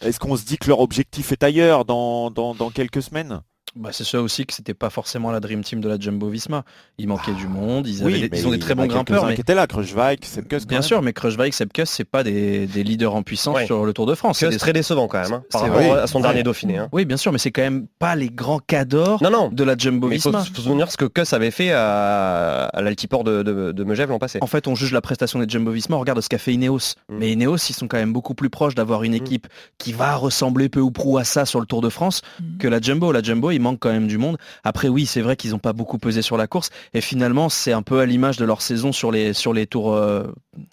Est-ce 0.00 0.18
qu'on 0.18 0.36
se 0.36 0.46
dit 0.46 0.56
que 0.56 0.68
leur 0.68 0.80
objectif 0.80 1.32
est 1.32 1.42
ailleurs 1.42 1.84
dans 1.84 2.32
quelques 2.74 3.02
semaines? 3.02 3.42
Bah, 3.74 3.90
c'est 3.92 4.04
ça 4.04 4.20
aussi 4.20 4.44
que 4.44 4.52
c'était 4.52 4.74
pas 4.74 4.90
forcément 4.90 5.30
la 5.30 5.40
Dream 5.40 5.64
Team 5.64 5.80
de 5.80 5.88
la 5.88 5.98
Jumbo 5.98 6.28
Visma. 6.28 6.64
Il 6.98 7.08
manquait 7.08 7.32
du 7.32 7.48
monde, 7.48 7.86
ils, 7.86 8.02
avaient, 8.02 8.28
ils 8.32 8.46
ont 8.46 8.50
des 8.50 8.58
très 8.58 8.74
bons 8.74 8.86
grimpeurs. 8.86 9.24
Mais... 9.26 9.34
qui 9.34 9.40
étaient 9.40 9.54
là, 9.54 9.66
Kruijswijk, 9.66 10.24
Sepkus. 10.24 10.66
Bien 10.66 10.82
sûr, 10.82 11.00
mais 11.00 11.14
Kruijswijk, 11.14 11.54
Sepkus, 11.54 11.86
c'est 11.86 12.04
pas 12.04 12.22
des, 12.22 12.66
leaders 12.66 13.14
en 13.14 13.22
puissance 13.22 13.64
sur 13.64 13.86
le 13.86 13.92
Tour 13.94 14.06
de 14.06 14.14
France. 14.14 14.38
C'est 14.38 14.56
très 14.58 14.72
décevant 14.72 15.08
quand 15.08 15.22
même, 15.22 15.32
hein, 15.32 15.44
par 15.50 15.62
rapport 15.62 15.96
à 15.96 16.06
son 16.06 16.20
dernier 16.20 16.42
Dauphiné. 16.42 16.78
Hein. 16.78 16.88
Oui, 16.92 17.04
bien 17.04 17.16
sûr, 17.16 17.32
mais 17.32 17.38
c'est 17.38 17.50
quand 17.50 17.62
même 17.62 17.86
pas 17.98 18.14
les 18.14 18.28
grands 18.28 18.58
cadors 18.58 19.20
de 19.20 19.64
la 19.64 19.76
Jumbo 19.76 20.08
Visma. 20.08 20.30
Il 20.42 20.46
faut, 20.46 20.54
se 20.54 20.62
souvenir 20.62 20.90
ce 20.90 20.96
que 20.96 21.06
Kuss 21.06 21.32
avait 21.32 21.50
fait 21.50 21.72
à, 21.72 22.70
l'altiport 22.74 23.24
de, 23.24 23.42
de, 23.42 23.84
Megève 23.84 24.10
l'an 24.10 24.18
passé. 24.18 24.38
En 24.42 24.46
fait, 24.46 24.68
on 24.68 24.74
juge 24.74 24.92
la 24.92 25.00
prestation 25.00 25.38
des 25.38 25.48
Jumbo 25.48 25.70
Visma, 25.70 25.96
on 25.96 26.00
regarde 26.00 26.20
ce 26.20 26.28
qu'a 26.28 26.38
fait 26.38 26.52
Ineos. 26.52 26.94
Mm. 27.08 27.16
Mais 27.18 27.32
Ineos, 27.32 27.56
ils 27.56 27.74
sont 27.74 27.88
quand 27.88 27.96
même 27.96 28.12
beaucoup 28.12 28.34
plus 28.34 28.50
proches 28.50 28.74
d'avoir 28.74 29.02
une 29.02 29.12
mm. 29.12 29.16
équipe 29.16 29.46
qui 29.78 29.92
va 29.92 30.14
ressembler 30.16 30.68
peu 30.68 30.80
ou 30.80 30.90
prou 30.90 31.18
à 31.18 31.24
ça 31.24 31.46
sur 31.46 31.60
le 31.60 31.66
Tour 31.66 31.80
de 31.80 31.88
France 31.88 32.22
mm. 32.40 32.58
que 32.58 32.68
la 32.68 32.80
Jumbo. 32.80 33.12
La 33.12 33.22
Jumbo, 33.22 33.50
manque 33.62 33.78
quand 33.80 33.92
même 33.92 34.06
du 34.06 34.18
monde. 34.18 34.36
Après 34.64 34.88
oui, 34.88 35.06
c'est 35.06 35.22
vrai 35.22 35.36
qu'ils 35.36 35.52
n'ont 35.52 35.58
pas 35.58 35.72
beaucoup 35.72 35.98
pesé 35.98 36.20
sur 36.20 36.36
la 36.36 36.46
course 36.46 36.70
et 36.92 37.00
finalement 37.00 37.48
c'est 37.48 37.72
un 37.72 37.82
peu 37.82 38.00
à 38.00 38.06
l'image 38.06 38.36
de 38.36 38.44
leur 38.44 38.62
saison 38.62 38.92
sur 38.92 39.10
les 39.10 39.32
sur 39.32 39.52
les 39.52 39.66
tours 39.66 39.94
euh, 39.94 40.24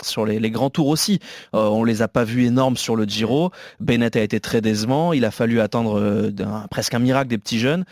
sur 0.03 0.25
les, 0.25 0.51
grands 0.51 0.69
tours 0.69 0.87
aussi. 0.87 1.19
Euh, 1.55 1.67
on 1.67 1.83
les 1.83 2.01
a 2.01 2.07
pas 2.07 2.23
vus 2.23 2.45
énormes 2.45 2.75
sur 2.75 2.95
le 2.95 3.05
Giro. 3.05 3.51
Bennett 3.79 4.15
a 4.15 4.21
été 4.21 4.39
très 4.39 4.61
décevant. 4.61 5.13
Il 5.13 5.23
a 5.23 5.31
fallu 5.31 5.61
attendre 5.61 5.99
euh, 5.99 6.31
presque 6.69 6.93
un 6.93 6.99
miracle 6.99 7.29
des 7.29 7.37
petits 7.37 7.59
jeunes. 7.59 7.85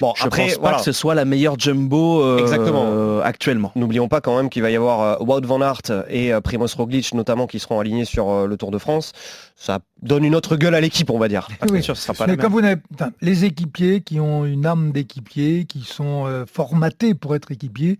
Bon, 0.00 0.14
je 0.16 0.24
après, 0.24 0.46
pense 0.46 0.58
pas 0.58 0.74
que 0.74 0.82
ce 0.82 0.92
soit 0.92 1.14
la 1.14 1.26
meilleure 1.26 1.58
jumbo 1.58 2.38
Exactement. 2.38 3.20
actuellement. 3.20 3.72
N'oublions 3.76 4.08
pas 4.08 4.20
quand 4.20 4.36
même 4.36 4.48
qu'il 4.48 4.62
va 4.62 4.70
y 4.70 4.76
avoir 4.76 5.20
Wout 5.20 5.44
van 5.44 5.60
Aert 5.60 6.06
et 6.08 6.32
Primoz 6.42 6.74
Roglic 6.74 7.12
notamment 7.12 7.46
qui 7.46 7.58
seront 7.58 7.80
alignés 7.80 8.06
sur 8.06 8.46
le 8.46 8.56
Tour 8.56 8.70
de 8.70 8.78
France. 8.78 9.12
Ça 9.60 9.80
donne 10.00 10.24
une 10.24 10.34
autre 10.34 10.56
gueule 10.56 10.74
à 10.74 10.80
l'équipe, 10.80 11.10
on 11.10 11.18
va 11.18 11.28
dire. 11.28 11.46
Oui, 11.70 11.82
sûr, 11.82 11.94
sera 11.94 12.14
pas 12.14 12.26
Mais 12.26 12.38
comme 12.38 12.50
vous 12.50 12.62
n'avez, 12.62 12.80
les 13.20 13.44
équipiers 13.44 14.00
qui 14.00 14.18
ont 14.18 14.46
une 14.46 14.64
âme 14.64 14.90
d'équipier, 14.90 15.66
qui 15.66 15.82
sont 15.82 16.24
euh, 16.26 16.46
formatés 16.46 17.12
pour 17.12 17.34
être 17.34 17.50
équipiers, 17.50 17.98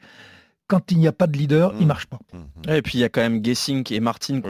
quand 0.70 0.92
il 0.92 0.98
n'y 0.98 1.08
a 1.08 1.12
pas 1.12 1.26
de 1.26 1.36
leader, 1.36 1.72
il 1.74 1.80
il 1.80 1.84
mmh. 1.84 1.88
marche 1.88 2.06
pas. 2.06 2.18
Mmh. 2.32 2.70
Et 2.70 2.82
puis 2.82 2.98
il 2.98 3.00
y 3.00 3.04
a 3.04 3.08
quand 3.08 3.20
même 3.20 3.44
Gessing 3.44 3.84
et 3.92 3.98
Martin 4.00 4.36
mmh. 4.36 4.42
qui 4.42 4.48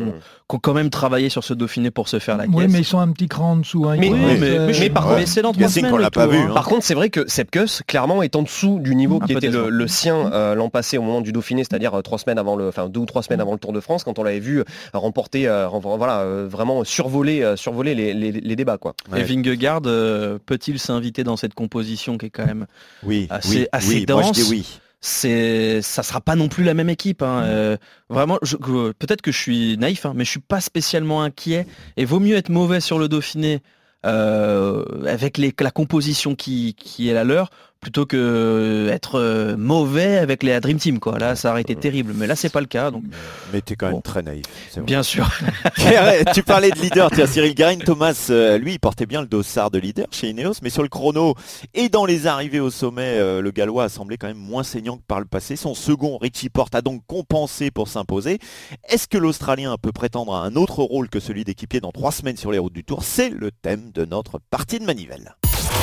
ont, 0.55 0.59
quand 0.59 0.75
même 0.75 0.91
travaillé 0.91 1.31
sur 1.31 1.45
ce 1.45 1.55
Dauphiné 1.55 1.91
pour 1.91 2.09
se 2.09 2.19
faire 2.19 2.37
la 2.37 2.47
caisse. 2.47 2.55
Oui, 2.55 2.67
mais 2.69 2.81
ils 2.81 2.85
sont 2.85 2.99
un 2.99 3.11
petit 3.13 3.29
cran 3.29 3.53
en 3.53 3.57
dessous. 3.57 3.89
Hein. 3.89 3.97
Mais, 3.99 4.91
par, 4.91 5.17
c'est 5.27 5.41
dans 5.41 5.53
pas 5.53 6.27
vu. 6.27 6.37
Hein. 6.37 6.49
Hein. 6.51 6.55
Par 6.55 6.67
contre, 6.67 6.85
c'est 6.85 6.95
vrai 6.95 7.09
que 7.09 7.27
Sepkus, 7.29 7.83
clairement, 7.87 8.23
est 8.23 8.37
en 8.37 8.43
dessous 8.43 8.79
du 8.81 8.95
niveau 8.95 9.21
qui 9.21 9.33
était 9.33 9.49
le, 9.49 9.87
sien 9.87 10.31
euh, 10.33 10.55
l'an 10.55 10.69
passé 10.69 10.99
au 10.99 11.03
moment 11.03 11.23
du 11.23 11.33
Dauphiné, 11.33 11.65
c'est-à-dire 11.65 11.95
euh, 11.95 12.03
trois 12.03 12.19
semaines 12.19 12.39
avant 12.39 12.57
le, 12.57 12.69
enfin 12.69 12.89
deux 12.89 13.01
ou 13.01 13.07
trois 13.07 13.23
semaines 13.23 13.41
avant 13.41 13.53
le 13.53 13.59
Tour 13.59 13.73
de 13.73 13.81
France, 13.81 14.05
quand 14.05 14.19
on 14.19 14.23
l'avait 14.23 14.41
vu 14.41 14.63
remporter, 14.93 15.49
voilà, 15.83 16.25
vraiment 16.47 16.85
survoler, 16.85 17.55
survoler 17.57 17.95
les, 17.95 18.57
débats, 18.57 18.77
quoi. 18.77 18.95
Et 19.17 19.23
Vingegaard 19.23 19.83
peut-il 19.83 20.79
s'inviter 20.79 21.25
dans 21.25 21.37
cette 21.37 21.55
composition 21.55 22.19
qui 22.19 22.27
est 22.27 22.31
quand 22.31 22.47
même 22.47 22.67
oui, 23.03 23.27
assez, 23.31 23.69
assez 23.73 24.05
dense 24.05 24.51
oui 24.51 24.81
c'est 25.01 25.81
ça 25.83 26.03
sera 26.03 26.21
pas 26.21 26.37
non 26.37 26.49
plus 26.49 26.65
la 26.65 26.75
même 26.75 26.91
équipe. 26.91 27.23
Hein. 27.23 27.41
Mm. 27.41 27.49
Euh, 27.49 27.77
vraiment, 28.09 28.39
peut-être 28.39 29.23
que 29.23 29.33
je 29.33 29.39
suis 29.39 29.79
naïf, 29.79 30.07
hein, 30.07 30.13
mais 30.15 30.25
je 30.25 30.31
suis 30.31 30.41
pas 30.41 30.61
spécialement 30.61 31.23
inquiet. 31.23 31.67
Et 31.97 32.05
vaut 32.05 32.21
mieux 32.21 32.37
être 32.37 32.51
mauvais 32.51 32.81
sur 32.81 32.99
le 32.99 33.09
Dauphiné 33.09 33.63
euh, 34.07 34.85
avec 35.07 35.39
les, 35.39 35.55
la 35.61 35.71
composition 35.71 36.35
qui, 36.35 36.75
qui 36.75 37.09
est 37.09 37.15
la 37.15 37.25
leur 37.25 37.51
plutôt 37.81 38.07
que 38.07 38.89
être 38.93 39.55
mauvais 39.57 40.19
avec 40.19 40.43
les 40.43 40.59
Dream 40.61 40.79
Team. 40.79 40.99
Quoi. 40.99 41.19
Là, 41.19 41.37
ça 41.37 41.51
aurait 41.51 41.63
été 41.63 41.75
terrible. 41.77 42.13
Mais 42.15 42.27
là, 42.27 42.37
c'est 42.37 42.51
pas 42.51 42.61
le 42.61 42.67
cas. 42.67 42.91
Donc... 42.91 43.05
Mais 43.53 43.63
tu 43.63 43.73
es 43.73 43.77
quand 43.77 43.91
même 43.91 44.03
très 44.03 44.23
naïf. 44.23 44.45
Bien 44.85 45.03
sûr. 45.03 45.31
tu 46.35 46.43
parlais 46.43 46.71
de 46.71 46.81
leader. 46.81 47.11
Tiens, 47.11 47.27
Cyril 47.27 47.55
Garin, 47.55 47.79
Thomas, 47.79 48.31
lui, 48.61 48.73
il 48.73 48.81
portait 48.81 49.07
bien 49.07 49.23
le 49.23 49.27
dossard 49.27 49.71
de 49.71 49.79
leader 49.79 50.07
chez 50.11 50.31
Ineos. 50.31 50.55
Mais 50.63 50.71
sur 50.71 50.83
le 50.83 50.89
chrono 50.89 51.35
et 51.75 51.89
dans 51.89 52.05
les 52.05 52.27
arrivées 52.27 52.61
au 52.61 52.71
sommet, 52.71 53.19
le 53.41 53.51
Gallois 53.51 53.85
a 53.85 53.89
semblé 53.89 54.17
quand 54.19 54.29
même 54.29 54.37
moins 54.37 54.63
saignant 54.63 54.97
que 54.97 55.03
par 55.07 55.21
le 55.21 55.27
passé. 55.27 55.57
Son 55.57 55.75
second, 55.75 56.19
Richie 56.19 56.51
Porte, 56.51 56.75
a 56.75 56.83
donc 56.83 57.03
compensé 57.07 57.71
pour 57.71 57.89
s'imposer. 57.89 58.39
Est-ce 58.89 59.09
que 59.09 59.19
l'Australien 59.19 59.77
peut 59.81 59.93
prétendre 59.93 60.35
à 60.35 60.43
un 60.45 60.55
autre 60.57 60.83
rôle 60.83 61.09
que 61.09 61.21
celui 61.21 61.45
d'équipier 61.45 61.81
dans 61.81 61.93
trois 61.93 62.13
semaines 62.13 62.37
sur 62.37 62.53
les 62.53 62.59
routes 62.59 62.73
du 62.73 62.85
Tour? 62.85 63.03
C'est 63.05 63.31
le 63.31 63.51
thème 63.51 63.91
de 63.93 64.05
notre 64.05 64.39
partie 64.39 64.79
de 64.79 64.85
manivelle. 64.85 65.35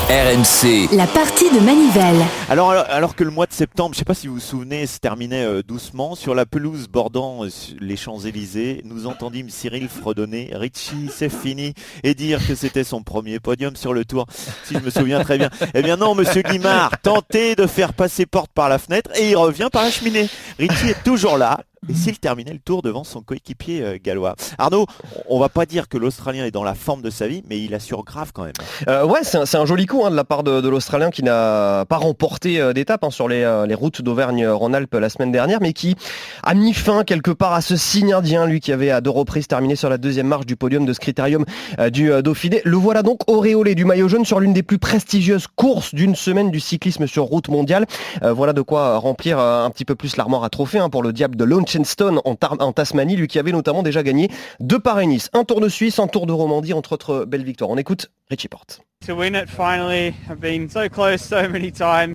RMC. 0.09 0.95
La 0.95 1.05
partie 1.05 1.49
de 1.49 1.59
Manivelle. 1.59 2.23
Alors, 2.49 2.71
alors, 2.71 3.15
que 3.15 3.25
le 3.25 3.29
mois 3.31 3.45
de 3.45 3.51
septembre, 3.51 3.93
je 3.93 3.97
ne 3.97 3.99
sais 3.99 4.05
pas 4.05 4.13
si 4.13 4.27
vous 4.27 4.35
vous 4.35 4.39
souvenez, 4.39 4.87
se 4.87 4.99
terminait 4.99 5.43
euh, 5.43 5.63
doucement, 5.63 6.15
sur 6.15 6.33
la 6.33 6.45
pelouse 6.45 6.87
bordant 6.87 7.43
euh, 7.43 7.49
les 7.81 7.97
Champs-Élysées, 7.97 8.83
nous 8.85 9.05
entendîmes 9.05 9.49
Cyril 9.49 9.89
fredonner 9.89 10.51
Richie, 10.53 11.09
c'est 11.13 11.29
fini, 11.29 11.73
et 12.03 12.13
dire 12.13 12.39
que 12.47 12.55
c'était 12.55 12.85
son 12.85 13.03
premier 13.03 13.41
podium 13.41 13.75
sur 13.75 13.93
le 13.93 14.05
tour, 14.05 14.27
si 14.63 14.75
je 14.75 14.79
me 14.79 14.89
souviens 14.89 15.21
très 15.23 15.37
bien. 15.37 15.49
Eh 15.73 15.81
bien 15.81 15.97
non, 15.97 16.15
monsieur 16.15 16.41
Guimard, 16.41 16.91
tentez 17.01 17.55
de 17.55 17.67
faire 17.67 17.93
passer 17.93 18.25
porte 18.25 18.51
par 18.53 18.69
la 18.69 18.79
fenêtre 18.79 19.11
et 19.15 19.31
il 19.31 19.35
revient 19.35 19.67
par 19.71 19.83
la 19.83 19.91
cheminée. 19.91 20.29
Richie 20.57 20.91
est 20.91 21.03
toujours 21.03 21.37
là, 21.37 21.59
et 21.89 21.93
s'il 21.93 22.19
terminait 22.19 22.53
le 22.53 22.59
tour 22.59 22.81
devant 22.81 23.03
son 23.03 23.21
coéquipier 23.21 23.81
euh, 23.81 23.97
gallois. 24.03 24.35
Arnaud, 24.57 24.85
on 25.29 25.39
va 25.39 25.49
pas 25.49 25.65
dire 25.65 25.87
que 25.87 25.97
l'Australien 25.97 26.45
est 26.45 26.51
dans 26.51 26.63
la 26.63 26.75
forme 26.75 27.01
de 27.01 27.09
sa 27.09 27.27
vie, 27.27 27.43
mais 27.49 27.59
il 27.59 27.73
assure 27.73 28.03
grave 28.03 28.31
quand 28.33 28.43
même. 28.43 28.53
Euh, 28.87 29.05
ouais, 29.05 29.19
c'est 29.23 29.55
un, 29.55 29.65
joli 29.65 29.85
coup 29.85 30.05
hein, 30.05 30.11
de 30.11 30.15
la 30.15 30.23
part 30.23 30.43
de, 30.43 30.67
l'Australien 30.67 31.09
qui 31.11 31.23
n'a 31.23 31.85
pas 31.87 31.97
remporté 31.97 32.59
euh, 32.59 32.73
d'étape 32.73 33.03
hein, 33.03 33.09
sur 33.09 33.27
les, 33.27 33.45
routes 33.73 34.01
d'Auvergne-Rhône-Alpes 34.01 34.95
la 34.95 35.09
semaine 35.09 35.31
dernière, 35.31 35.59
mais 35.61 35.73
qui 35.73 35.95
a 36.43 36.53
mis 36.53 36.73
fin 36.73 37.03
quelque 37.03 37.31
part 37.31 37.53
à 37.53 37.61
ce 37.61 37.75
signe 37.75 38.13
indien, 38.13 38.45
lui 38.45 38.59
qui 38.59 38.71
avait 38.71 38.89
à 38.89 39.01
deux 39.01 39.09
reprises 39.09 39.47
terminé 39.47 39.75
sur 39.75 39.89
la 39.89 39.97
deuxième 39.97 40.27
marche 40.27 40.45
du 40.45 40.55
podium 40.55 40.85
de 40.85 40.93
ce 40.93 40.99
critérium 40.99 41.45
du 41.91 42.09
Dauphiné. 42.23 42.61
Le 42.65 42.75
voilà 42.75 43.03
donc 43.03 43.19
auréolé 43.27 43.75
du 43.75 43.85
maillot 43.85 44.07
jaune 44.07 44.25
sur 44.25 44.39
l'une 44.39 44.53
des 44.53 44.63
plus 44.63 44.79
prestigieuses 44.79 45.47
courses 45.47 45.93
d'une 45.93 46.15
semaine 46.15 46.49
du 46.49 46.59
cyclisme 46.59 47.07
sur 47.07 47.25
route 47.25 47.49
mondiale. 47.49 47.85
voilà 48.21 48.53
de 48.53 48.61
quoi 48.61 48.97
remplir 48.97 49.39
un 49.39 49.69
petit 49.69 49.85
peu 49.85 49.95
plus 49.95 50.17
l'armoire 50.17 50.43
à 50.43 50.49
trophée 50.49 50.79
hein, 50.79 50.89
pour 50.89 51.03
le 51.03 51.13
diable 51.13 51.35
de 51.35 51.43
Launch 51.43 51.76
En, 52.23 52.73
Tasmanie, 52.73 53.15
lui 53.15 53.27
qui 53.27 53.39
avait 53.39 53.51
notamment 53.51 53.83
déjà 53.83 54.03
gagné 54.03 54.29
deux 54.59 54.79
Paris-Nice, 54.79 55.29
un 55.33 55.43
Tour 55.43 55.61
de 55.61 55.69
Suisse, 55.69 55.99
un 55.99 56.07
Tour 56.07 56.25
de 56.25 56.33
Romandie, 56.33 56.73
entre 56.73 56.93
autres 56.93 57.25
belles 57.25 57.43
victoires. 57.43 57.69
On 57.69 57.77
écoute 57.77 58.11
Richie 58.29 58.49
Porte. 58.49 58.81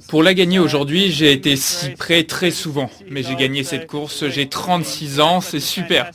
Pour 0.09 0.23
la 0.23 0.35
gagner 0.35 0.59
aujourd'hui, 0.59 1.11
j'ai 1.11 1.33
été 1.33 1.57
si 1.57 1.91
près 1.91 2.25
très 2.25 2.51
souvent, 2.51 2.91
mais 3.09 3.23
j'ai 3.23 3.35
gagné 3.35 3.65
cette 3.65 3.87
course, 3.87 4.29
j'ai 4.29 4.49
36 4.49 5.21
ans, 5.21 5.41
c'est 5.41 5.61
super. 5.61 6.11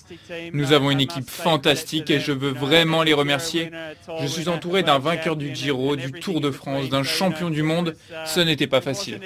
Nous 0.54 0.74
avons 0.74 0.92
une 0.92 1.00
équipe 1.00 1.30
fantastique 1.30 2.12
et 2.12 2.20
je 2.20 2.32
veux 2.32 2.52
vraiment 2.52 3.02
les 3.02 3.14
remercier. 3.14 3.72
Je 4.22 4.28
suis 4.28 4.50
entouré 4.50 4.84
d'un 4.84 5.00
vainqueur 5.00 5.36
du 5.36 5.56
Giro, 5.56 5.96
du 5.96 6.12
Tour 6.12 6.42
de 6.42 6.52
France, 6.52 6.90
d'un 6.90 7.04
champion 7.04 7.50
du 7.50 7.64
monde. 7.64 7.96
Ce 8.26 8.40
n'était 8.40 8.68
pas 8.68 8.82
facile. 8.82 9.20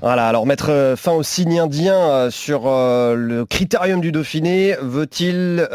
Voilà, 0.00 0.28
alors 0.28 0.46
mettre 0.46 0.70
euh, 0.70 0.96
fin 0.96 1.12
au 1.12 1.22
signe 1.22 1.60
indien 1.60 1.96
euh, 1.96 2.30
sur 2.30 2.62
euh, 2.66 3.14
le 3.14 3.44
critérium 3.44 4.00
du 4.00 4.10
Dauphiné, 4.12 4.76
veut-il 4.82 5.68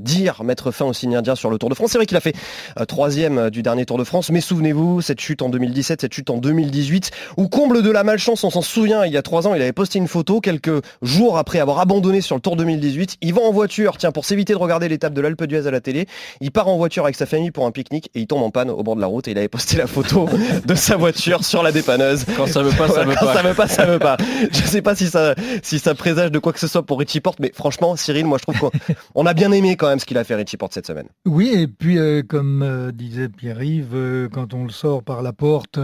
dire 0.00 0.44
mettre 0.44 0.63
fin 0.70 0.84
au 0.84 0.92
signe 0.92 1.16
indien 1.16 1.34
sur 1.34 1.50
le 1.50 1.58
Tour 1.58 1.68
de 1.68 1.74
France. 1.74 1.90
C'est 1.92 1.98
vrai 1.98 2.06
qu'il 2.06 2.16
a 2.16 2.20
fait 2.20 2.34
euh, 2.78 2.84
troisième 2.84 3.38
euh, 3.38 3.50
du 3.50 3.62
dernier 3.62 3.84
Tour 3.84 3.98
de 3.98 4.04
France, 4.04 4.30
mais 4.30 4.40
souvenez-vous, 4.40 5.00
cette 5.00 5.20
chute 5.20 5.42
en 5.42 5.48
2017, 5.48 6.00
cette 6.00 6.14
chute 6.14 6.30
en 6.30 6.38
2018, 6.38 7.10
où 7.36 7.48
comble 7.48 7.82
de 7.82 7.90
la 7.90 8.04
malchance, 8.04 8.44
on 8.44 8.50
s'en 8.50 8.62
souvient, 8.62 9.04
il 9.04 9.12
y 9.12 9.16
a 9.16 9.22
trois 9.22 9.46
ans, 9.46 9.54
il 9.54 9.62
avait 9.62 9.72
posté 9.72 9.98
une 9.98 10.08
photo 10.08 10.40
quelques 10.40 10.82
jours 11.02 11.38
après 11.38 11.58
avoir 11.58 11.80
abandonné 11.80 12.20
sur 12.20 12.36
le 12.36 12.40
Tour 12.40 12.56
2018. 12.56 13.16
Il 13.20 13.34
va 13.34 13.42
en 13.42 13.52
voiture, 13.52 13.96
tiens, 13.98 14.12
pour 14.12 14.24
s'éviter 14.24 14.52
de 14.52 14.58
regarder 14.58 14.88
l'étape 14.88 15.14
de 15.14 15.20
l'Alpe 15.20 15.44
d'Huez 15.44 15.66
à 15.66 15.70
la 15.70 15.80
télé, 15.80 16.06
il 16.40 16.50
part 16.50 16.68
en 16.68 16.76
voiture 16.76 17.04
avec 17.04 17.16
sa 17.16 17.26
famille 17.26 17.50
pour 17.50 17.66
un 17.66 17.70
pique-nique 17.70 18.10
et 18.14 18.20
il 18.20 18.26
tombe 18.26 18.42
en 18.42 18.50
panne 18.50 18.70
au 18.70 18.82
bord 18.82 18.96
de 18.96 19.00
la 19.00 19.06
route 19.06 19.28
et 19.28 19.32
il 19.32 19.38
avait 19.38 19.48
posté 19.48 19.76
la 19.76 19.86
photo 19.86 20.28
de 20.66 20.74
sa 20.74 20.96
voiture 20.96 21.44
sur 21.44 21.62
la 21.62 21.72
dépanneuse. 21.72 22.24
Quand 22.36 22.46
ça 22.46 22.62
veut 22.62 22.76
pas, 22.76 22.88
ça 22.88 23.04
veut 23.04 23.14
pas. 23.14 23.34
ça 23.34 23.42
veut 23.42 23.54
pas, 23.54 23.68
ça 23.68 23.86
veut 23.86 23.98
pas. 23.98 24.16
Je 24.50 24.62
sais 24.62 24.82
pas 24.82 24.94
si 24.94 25.08
ça, 25.08 25.34
si 25.62 25.78
ça 25.78 25.94
présage 25.94 26.30
de 26.30 26.38
quoi 26.38 26.52
que 26.52 26.60
ce 26.60 26.66
soit 26.66 26.84
pour 26.84 26.98
Richie 26.98 27.20
Porte, 27.20 27.38
mais 27.40 27.52
franchement, 27.54 27.96
Cyril, 27.96 28.26
moi 28.26 28.38
je 28.38 28.52
trouve 28.52 28.70
qu'on 29.12 29.26
a 29.26 29.34
bien 29.34 29.52
aimé 29.52 29.76
quand 29.76 29.88
même 29.88 29.98
ce 29.98 30.04
qu'il 30.04 30.18
a 30.18 30.24
fait 30.24 30.34
Richie 30.34 30.53
Porte 30.56 30.74
cette 30.74 30.86
semaine. 30.86 31.08
Oui, 31.26 31.52
et 31.54 31.66
puis 31.66 31.98
euh, 31.98 32.22
comme 32.22 32.62
euh, 32.62 32.92
disait 32.92 33.28
Pierre-Yves, 33.28 33.94
euh, 33.94 34.28
quand 34.28 34.54
on 34.54 34.64
le 34.64 34.70
sort 34.70 35.02
par 35.02 35.22
la 35.22 35.32
porte, 35.32 35.78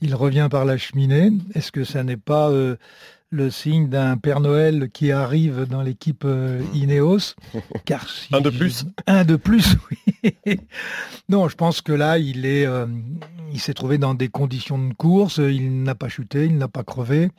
il 0.00 0.14
revient 0.14 0.48
par 0.50 0.64
la 0.64 0.76
cheminée. 0.76 1.32
Est-ce 1.54 1.72
que 1.72 1.84
ça 1.84 2.04
n'est 2.04 2.16
pas 2.16 2.50
le 3.30 3.50
signe 3.50 3.88
d'un 3.88 4.16
Père 4.16 4.40
Noël 4.40 4.88
qui 4.92 5.10
arrive 5.12 5.66
dans 5.66 5.82
l'équipe 5.82 6.26
Ineos? 6.74 7.34
Car 7.84 8.06
un 8.32 8.40
de 8.40 8.50
plus. 8.50 8.84
Un 9.06 9.24
de 9.24 9.36
plus, 9.36 9.76
oui. 10.46 10.60
non, 11.28 11.48
je 11.48 11.56
pense 11.56 11.80
que 11.80 11.92
là, 11.92 12.18
il 12.18 12.46
est, 12.46 12.66
il 13.52 13.60
s'est 13.60 13.74
trouvé 13.74 13.98
dans 13.98 14.14
des 14.14 14.28
conditions 14.28 14.78
de 14.78 14.94
course. 14.94 15.38
Il 15.38 15.82
n'a 15.82 15.94
pas 15.94 16.08
chuté, 16.08 16.44
il 16.46 16.56
n'a 16.56 16.68
pas 16.68 16.84
crevé. 16.84 17.30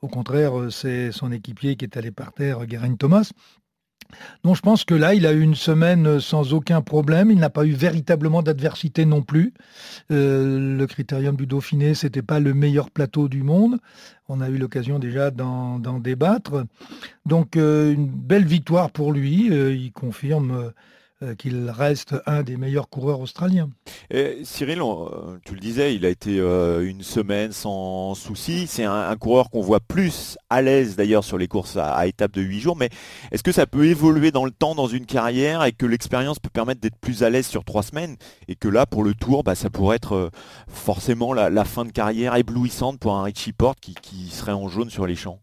Au 0.00 0.06
contraire, 0.06 0.52
c'est 0.70 1.10
son 1.10 1.32
équipier 1.32 1.74
qui 1.74 1.84
est 1.84 1.96
allé 1.96 2.12
par 2.12 2.32
terre, 2.32 2.68
Geraint 2.68 2.94
Thomas. 2.94 3.30
Donc 4.44 4.56
je 4.56 4.62
pense 4.62 4.84
que 4.84 4.94
là, 4.94 5.14
il 5.14 5.26
a 5.26 5.32
eu 5.32 5.40
une 5.40 5.54
semaine 5.54 6.20
sans 6.20 6.52
aucun 6.52 6.80
problème. 6.80 7.30
Il 7.30 7.38
n'a 7.38 7.50
pas 7.50 7.64
eu 7.64 7.72
véritablement 7.72 8.42
d'adversité 8.42 9.04
non 9.04 9.22
plus. 9.22 9.52
Euh, 10.10 10.76
le 10.76 10.86
critérium 10.86 11.36
du 11.36 11.46
Dauphiné, 11.46 11.94
c'était 11.94 12.22
pas 12.22 12.40
le 12.40 12.54
meilleur 12.54 12.90
plateau 12.90 13.28
du 13.28 13.42
monde. 13.42 13.78
On 14.28 14.40
a 14.40 14.48
eu 14.48 14.58
l'occasion 14.58 14.98
déjà 14.98 15.30
d'en 15.30 15.78
débattre. 16.00 16.64
Donc 17.26 17.56
euh, 17.56 17.92
une 17.92 18.06
belle 18.06 18.44
victoire 18.44 18.90
pour 18.90 19.12
lui. 19.12 19.50
Euh, 19.50 19.74
il 19.74 19.92
confirme 19.92 20.50
euh, 20.50 20.70
qu'il 21.38 21.68
reste 21.70 22.14
un 22.26 22.42
des 22.42 22.56
meilleurs 22.56 22.88
coureurs 22.88 23.20
australiens. 23.20 23.70
Cyril, 24.44 24.80
euh, 24.80 25.38
tu 25.44 25.54
le 25.54 25.60
disais, 25.60 25.94
il 25.94 26.06
a 26.06 26.08
été 26.08 26.38
euh, 26.38 26.88
une 26.88 27.02
semaine 27.02 27.52
sans 27.52 28.14
souci. 28.14 28.66
C'est 28.66 28.84
un, 28.84 29.16
coureur 29.16 29.50
qu'on 29.50 29.60
voit 29.60 29.80
plus 29.80 30.38
à 30.48 30.62
l'aise 30.62 30.96
d'ailleurs 30.96 31.24
sur 31.24 31.38
les 31.38 31.48
courses 31.48 31.76
à, 31.76 32.06
étapes 32.06 32.32
de 32.32 32.42
8 32.42 32.60
jours. 32.60 32.76
Mais 32.76 32.88
est-ce 33.32 33.42
que 33.42 33.52
ça 33.52 33.66
peut 33.66 33.86
évoluer 33.86 34.30
dans 34.30 34.44
le 34.44 34.50
temps 34.50 34.74
dans 34.74 34.86
une 34.86 35.06
carrière 35.06 35.64
et 35.64 35.72
que 35.72 35.86
l'expérience 35.86 36.38
peut 36.38 36.50
permettre 36.50 36.80
d'être 36.80 36.98
plus 37.00 37.22
à 37.22 37.30
l'aise 37.30 37.46
sur 37.46 37.64
trois 37.64 37.82
semaines? 37.82 38.16
Et 38.46 38.54
que 38.54 38.68
là, 38.68 38.86
pour 38.86 39.02
le 39.02 39.14
tour, 39.14 39.42
bah, 39.42 39.54
ça 39.54 39.70
pourrait 39.70 39.96
être 39.96 40.30
forcément 40.68 41.32
la, 41.32 41.64
fin 41.64 41.84
de 41.84 41.92
carrière 41.92 42.36
éblouissante 42.36 42.98
pour 42.98 43.14
un 43.14 43.22
Richie 43.22 43.52
Porte 43.52 43.80
qui 43.80 44.30
serait 44.30 44.52
en 44.52 44.68
jaune 44.68 44.90
sur 44.90 45.06
les 45.06 45.16
champs 45.16 45.40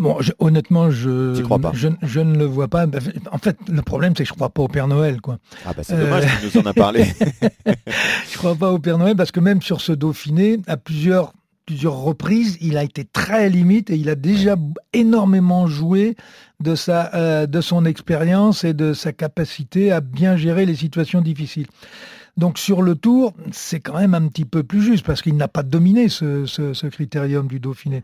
Bon, 0.00 0.16
honnêtement, 0.38 0.90
je, 0.90 1.34
je, 1.34 2.20
ne 2.20 2.38
le 2.38 2.46
vois 2.46 2.68
pas. 2.68 2.86
En 3.32 3.38
fait, 3.38 3.58
le 3.70 3.82
problème, 3.82 4.14
c'est 4.16 4.22
que 4.22 4.28
je 4.28 4.32
ne 4.32 4.36
crois 4.36 4.48
pas 4.48 4.62
au 4.62 4.68
Père 4.68 4.88
Noël. 4.88 5.20
Quoi. 5.20 5.36
Ah 5.66 5.74
bah 5.76 5.82
c'est 5.82 5.98
dommage, 5.98 6.24
tu 6.40 6.46
nous 6.46 6.62
en 6.62 6.64
as 6.64 6.72
parlé. 6.72 7.04
je 7.66 7.70
ne 7.70 8.38
crois 8.38 8.54
pas 8.54 8.72
au 8.72 8.78
Père 8.78 8.96
Noël 8.96 9.14
parce 9.14 9.30
que 9.30 9.40
même 9.40 9.60
sur 9.60 9.82
ce 9.82 9.92
Dauphiné, 9.92 10.58
à 10.66 10.78
plusieurs, 10.78 11.34
plusieurs 11.66 11.98
reprises, 11.98 12.56
il 12.62 12.78
a 12.78 12.82
été 12.82 13.04
très 13.04 13.50
limite 13.50 13.90
et 13.90 13.96
il 13.96 14.08
a 14.08 14.14
déjà 14.14 14.56
énormément 14.94 15.66
joué 15.66 16.16
de, 16.60 16.74
sa, 16.76 17.14
euh, 17.14 17.46
de 17.46 17.60
son 17.60 17.84
expérience 17.84 18.64
et 18.64 18.72
de 18.72 18.94
sa 18.94 19.12
capacité 19.12 19.92
à 19.92 20.00
bien 20.00 20.34
gérer 20.34 20.64
les 20.64 20.76
situations 20.76 21.20
difficiles. 21.20 21.66
Donc 22.36 22.58
sur 22.58 22.82
le 22.82 22.94
tour, 22.94 23.34
c'est 23.52 23.80
quand 23.80 23.98
même 23.98 24.14
un 24.14 24.28
petit 24.28 24.44
peu 24.44 24.62
plus 24.62 24.82
juste 24.82 25.04
parce 25.04 25.22
qu'il 25.22 25.36
n'a 25.36 25.48
pas 25.48 25.62
dominé 25.62 26.08
ce, 26.08 26.88
critérium 26.88 27.46
du 27.46 27.60
Dauphiné. 27.60 28.02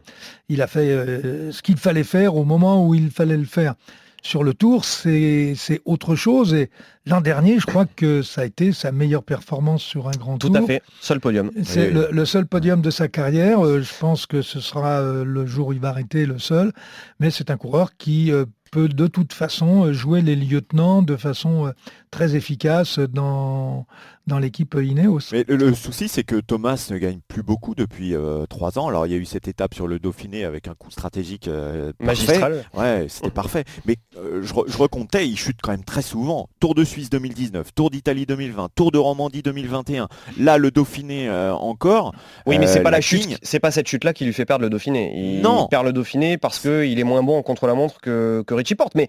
Il 0.49 0.63
a 0.63 0.67
fait 0.67 0.91
euh, 0.91 1.53
ce 1.53 1.63
qu'il 1.63 1.77
fallait 1.77 2.05
faire 2.05 2.37
au 2.37 2.45
moment 2.45 2.87
où 2.87 2.95
il 2.95 3.11
fallait 3.11 3.37
le 3.37 3.45
faire. 3.45 3.75
Sur 4.23 4.43
le 4.43 4.55
tour, 4.55 4.85
c'est 4.85 5.55
autre 5.85 6.17
chose. 6.17 6.53
Et 6.53 6.69
l'an 7.07 7.21
dernier, 7.21 7.61
je 7.61 7.67
crois 7.67 7.87
que 7.87 8.23
ça 8.23 8.41
a 8.41 8.45
été 8.45 8.73
sa 8.73 8.91
meilleure 8.91 9.23
performance 9.23 9.83
sur 9.83 10.09
un 10.09 10.17
grand 10.19 10.37
tour. 10.37 10.51
Tout 10.51 10.57
à 10.57 10.63
fait, 10.63 10.83
seul 11.01 11.21
podium. 11.21 11.53
C'est 11.63 11.93
le, 11.93 12.25
seul 12.25 12.45
podium 12.45 12.83
de 12.83 12.91
sa 12.91 13.07
carrière. 13.07 13.65
Euh, 13.65 13.83
je 13.83 13.93
pense 14.01 14.27
que 14.27 14.43
ce 14.43 14.59
sera 14.59 15.01
euh, 15.01 15.25
le 15.25 15.47
jour 15.47 15.69
où 15.69 15.73
il 15.73 15.79
va 15.79 15.91
arrêter 15.91 16.27
le 16.27 16.41
seul. 16.41 16.73
Mais 17.21 17.31
c'est 17.31 17.51
un 17.53 17.57
coureur 17.57 17.97
qui 17.97 18.33
peut 18.73 18.89
de 18.89 19.07
toute 19.07 19.33
façon 19.33 19.93
jouer 19.93 20.23
les 20.23 20.35
lieutenants 20.35 21.03
de 21.03 21.15
façon 21.15 21.73
très 22.11 22.35
efficace 22.35 22.99
dans, 22.99 23.87
dans 24.27 24.39
l'équipe 24.41 24.75
Ineos. 24.75 25.21
Mais 25.31 25.45
le, 25.47 25.73
souci, 25.75 26.09
c'est 26.09 26.25
que 26.25 26.37
Thomas 26.37 26.89
ne 26.91 26.99
gagne 26.99 27.21
plus 27.29 27.45
beaucoup 27.45 27.77
depuis 27.77 28.15
euh, 28.15 28.45
trois 28.47 28.77
ans. 28.79 28.89
Alors, 28.89 29.07
il 29.07 29.13
y 29.13 29.15
a 29.15 29.19
eu 29.19 29.25
cette 29.25 29.47
étape 29.47 29.73
sur 29.73 29.87
le 29.87 30.01
Dauphiné 30.01 30.45
avec 30.45 30.67
un 30.67 30.75
coup 30.75 30.91
stratégique 30.91 31.47
euh, 31.47 31.93
magistral. 32.01 32.65
Ouais, 32.75 33.07
c'était 33.09 33.31
parfait. 33.31 33.65
Mais 33.87 33.97
euh, 34.17 34.43
je, 34.43 34.53
je, 34.67 34.79
recomptais, 34.79 35.29
il 35.29 35.37
chute 35.37 35.59
quand 35.63 35.71
même 35.71 35.85
très 35.85 36.03
souvent. 36.03 36.49
Tour 36.59 36.75
de 36.75 36.83
Suisse 36.83 37.09
2019, 37.09 37.73
Tour 37.75 37.91
d'Italie 37.91 38.27
2020, 38.27 38.71
Tour 38.75 38.91
de 38.91 38.99
Romandie 38.99 39.43
2021. 39.43 40.09
Là, 40.41 40.59
le 40.59 40.73
Dauphiné 40.73 41.31
encore. 41.31 42.13
Oui, 42.47 42.59
mais 42.59 42.67
c'est 42.67 42.83
pas 42.83 42.91
la, 42.91 43.01
chute, 43.01 43.39
c'est 43.43 43.61
pas 43.61 43.71
cette 43.71 43.87
chute-là 43.87 44.13
qui 44.13 44.25
lui 44.25 44.33
fait 44.33 44.45
perdre 44.45 44.65
le 44.65 44.71
Dauphiné. 44.71 45.13
Il, 45.15 45.41
non. 45.41 45.69
perd 45.69 45.87
le 45.87 45.93
Dauphiné 45.93 46.37
parce 46.37 46.59
qu'il 46.59 46.99
est 46.99 47.05
moins 47.05 47.23
bon 47.23 47.43
contre 47.43 47.67
la 47.67 47.75
montre 47.75 48.01
que, 48.01 48.43
que 48.47 48.55
Richie 48.55 48.75
Porte. 48.75 48.95
Mais 48.97 49.09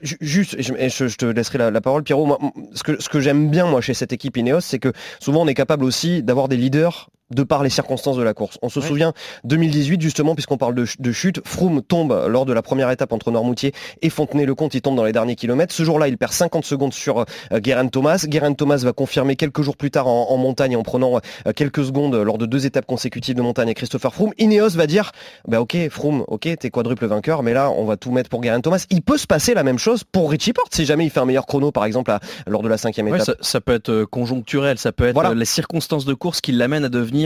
juste, 0.00 0.56
je, 0.58 1.16
te 1.16 1.26
laisserai 1.26 1.58
la, 1.58 1.80
parole, 1.82 2.02
Pierrot. 2.02 2.24
Moi, 2.24 2.38
ce 2.72 2.82
que, 2.82 3.00
ce 3.00 3.08
que 3.10 3.20
j'aime 3.20 3.50
bien 3.50 3.66
moi 3.66 3.82
chez 3.82 3.94
cette 3.94 4.12
équipe 4.12 4.36
Ineos, 4.36 4.53
c'est 4.60 4.78
que 4.78 4.92
souvent 5.20 5.42
on 5.42 5.46
est 5.46 5.54
capable 5.54 5.84
aussi 5.84 6.22
d'avoir 6.22 6.48
des 6.48 6.56
leaders 6.56 7.10
de 7.34 7.42
par 7.42 7.62
les 7.62 7.70
circonstances 7.70 8.16
de 8.16 8.22
la 8.22 8.32
course. 8.32 8.58
On 8.62 8.68
se 8.68 8.80
souvient 8.80 9.12
2018 9.44 10.00
justement 10.00 10.34
puisqu'on 10.34 10.56
parle 10.56 10.74
de, 10.74 11.12
chute, 11.12 11.40
Froome 11.44 11.82
tombe 11.82 12.26
lors 12.28 12.46
de 12.46 12.52
la 12.52 12.62
première 12.62 12.90
étape 12.90 13.12
entre 13.12 13.30
Normoutier 13.30 13.72
et 14.02 14.10
Fontenay-le-Comte, 14.10 14.74
il 14.74 14.82
tombe 14.82 14.96
dans 14.96 15.04
les 15.04 15.12
derniers 15.12 15.34
kilomètres. 15.34 15.74
Ce 15.74 15.82
jour-là, 15.82 16.08
il 16.08 16.16
perd 16.16 16.32
50 16.32 16.64
secondes 16.64 16.94
sur 16.94 17.20
euh, 17.20 17.24
Guérin 17.58 17.88
Thomas. 17.88 18.24
Guérin 18.26 18.54
Thomas 18.54 18.76
va 18.78 18.92
confirmer 18.92 19.36
quelques 19.36 19.62
jours 19.62 19.76
plus 19.76 19.90
tard 19.90 20.06
en, 20.06 20.36
montagne 20.36 20.76
en 20.76 20.82
prenant 20.82 21.20
euh, 21.46 21.52
quelques 21.54 21.84
secondes 21.84 22.14
lors 22.14 22.38
de 22.38 22.46
deux 22.46 22.66
étapes 22.66 22.86
consécutives 22.86 23.34
de 23.34 23.42
montagne 23.42 23.70
à 23.70 23.74
Christopher 23.74 24.14
Froome. 24.14 24.32
Ineos 24.38 24.70
va 24.70 24.86
dire 24.86 25.12
bah 25.48 25.60
OK, 25.60 25.76
Froome, 25.90 26.24
OK, 26.28 26.48
t'es 26.58 26.70
quadruple 26.70 27.06
vainqueur, 27.06 27.42
mais 27.42 27.52
là 27.52 27.70
on 27.70 27.84
va 27.84 27.96
tout 27.96 28.12
mettre 28.12 28.30
pour 28.30 28.40
Guérin 28.40 28.60
Thomas. 28.60 28.84
Il 28.90 29.02
peut 29.02 29.18
se 29.18 29.26
passer 29.26 29.54
la 29.54 29.62
même 29.62 29.78
chose 29.78 30.04
pour 30.04 30.30
Richie 30.30 30.52
Porte 30.52 30.74
si 30.74 30.86
jamais 30.86 31.04
il 31.04 31.10
fait 31.10 31.20
un 31.20 31.24
meilleur 31.24 31.46
chrono 31.46 31.72
par 31.72 31.84
exemple 31.84 32.16
lors 32.46 32.62
de 32.62 32.68
la 32.68 32.78
cinquième 32.78 33.08
étape. 33.08 33.36
ça, 33.40 33.60
peut 33.60 33.74
être 33.74 33.90
euh, 33.90 34.06
conjoncturel, 34.06 34.78
ça 34.78 34.92
peut 34.92 35.06
être 35.06 35.34
les 35.34 35.44
circonstances 35.44 36.04
de 36.04 36.14
course 36.14 36.40
qui 36.40 36.52
l'amènent 36.52 36.84
à 36.84 36.88
devenir 36.88 37.23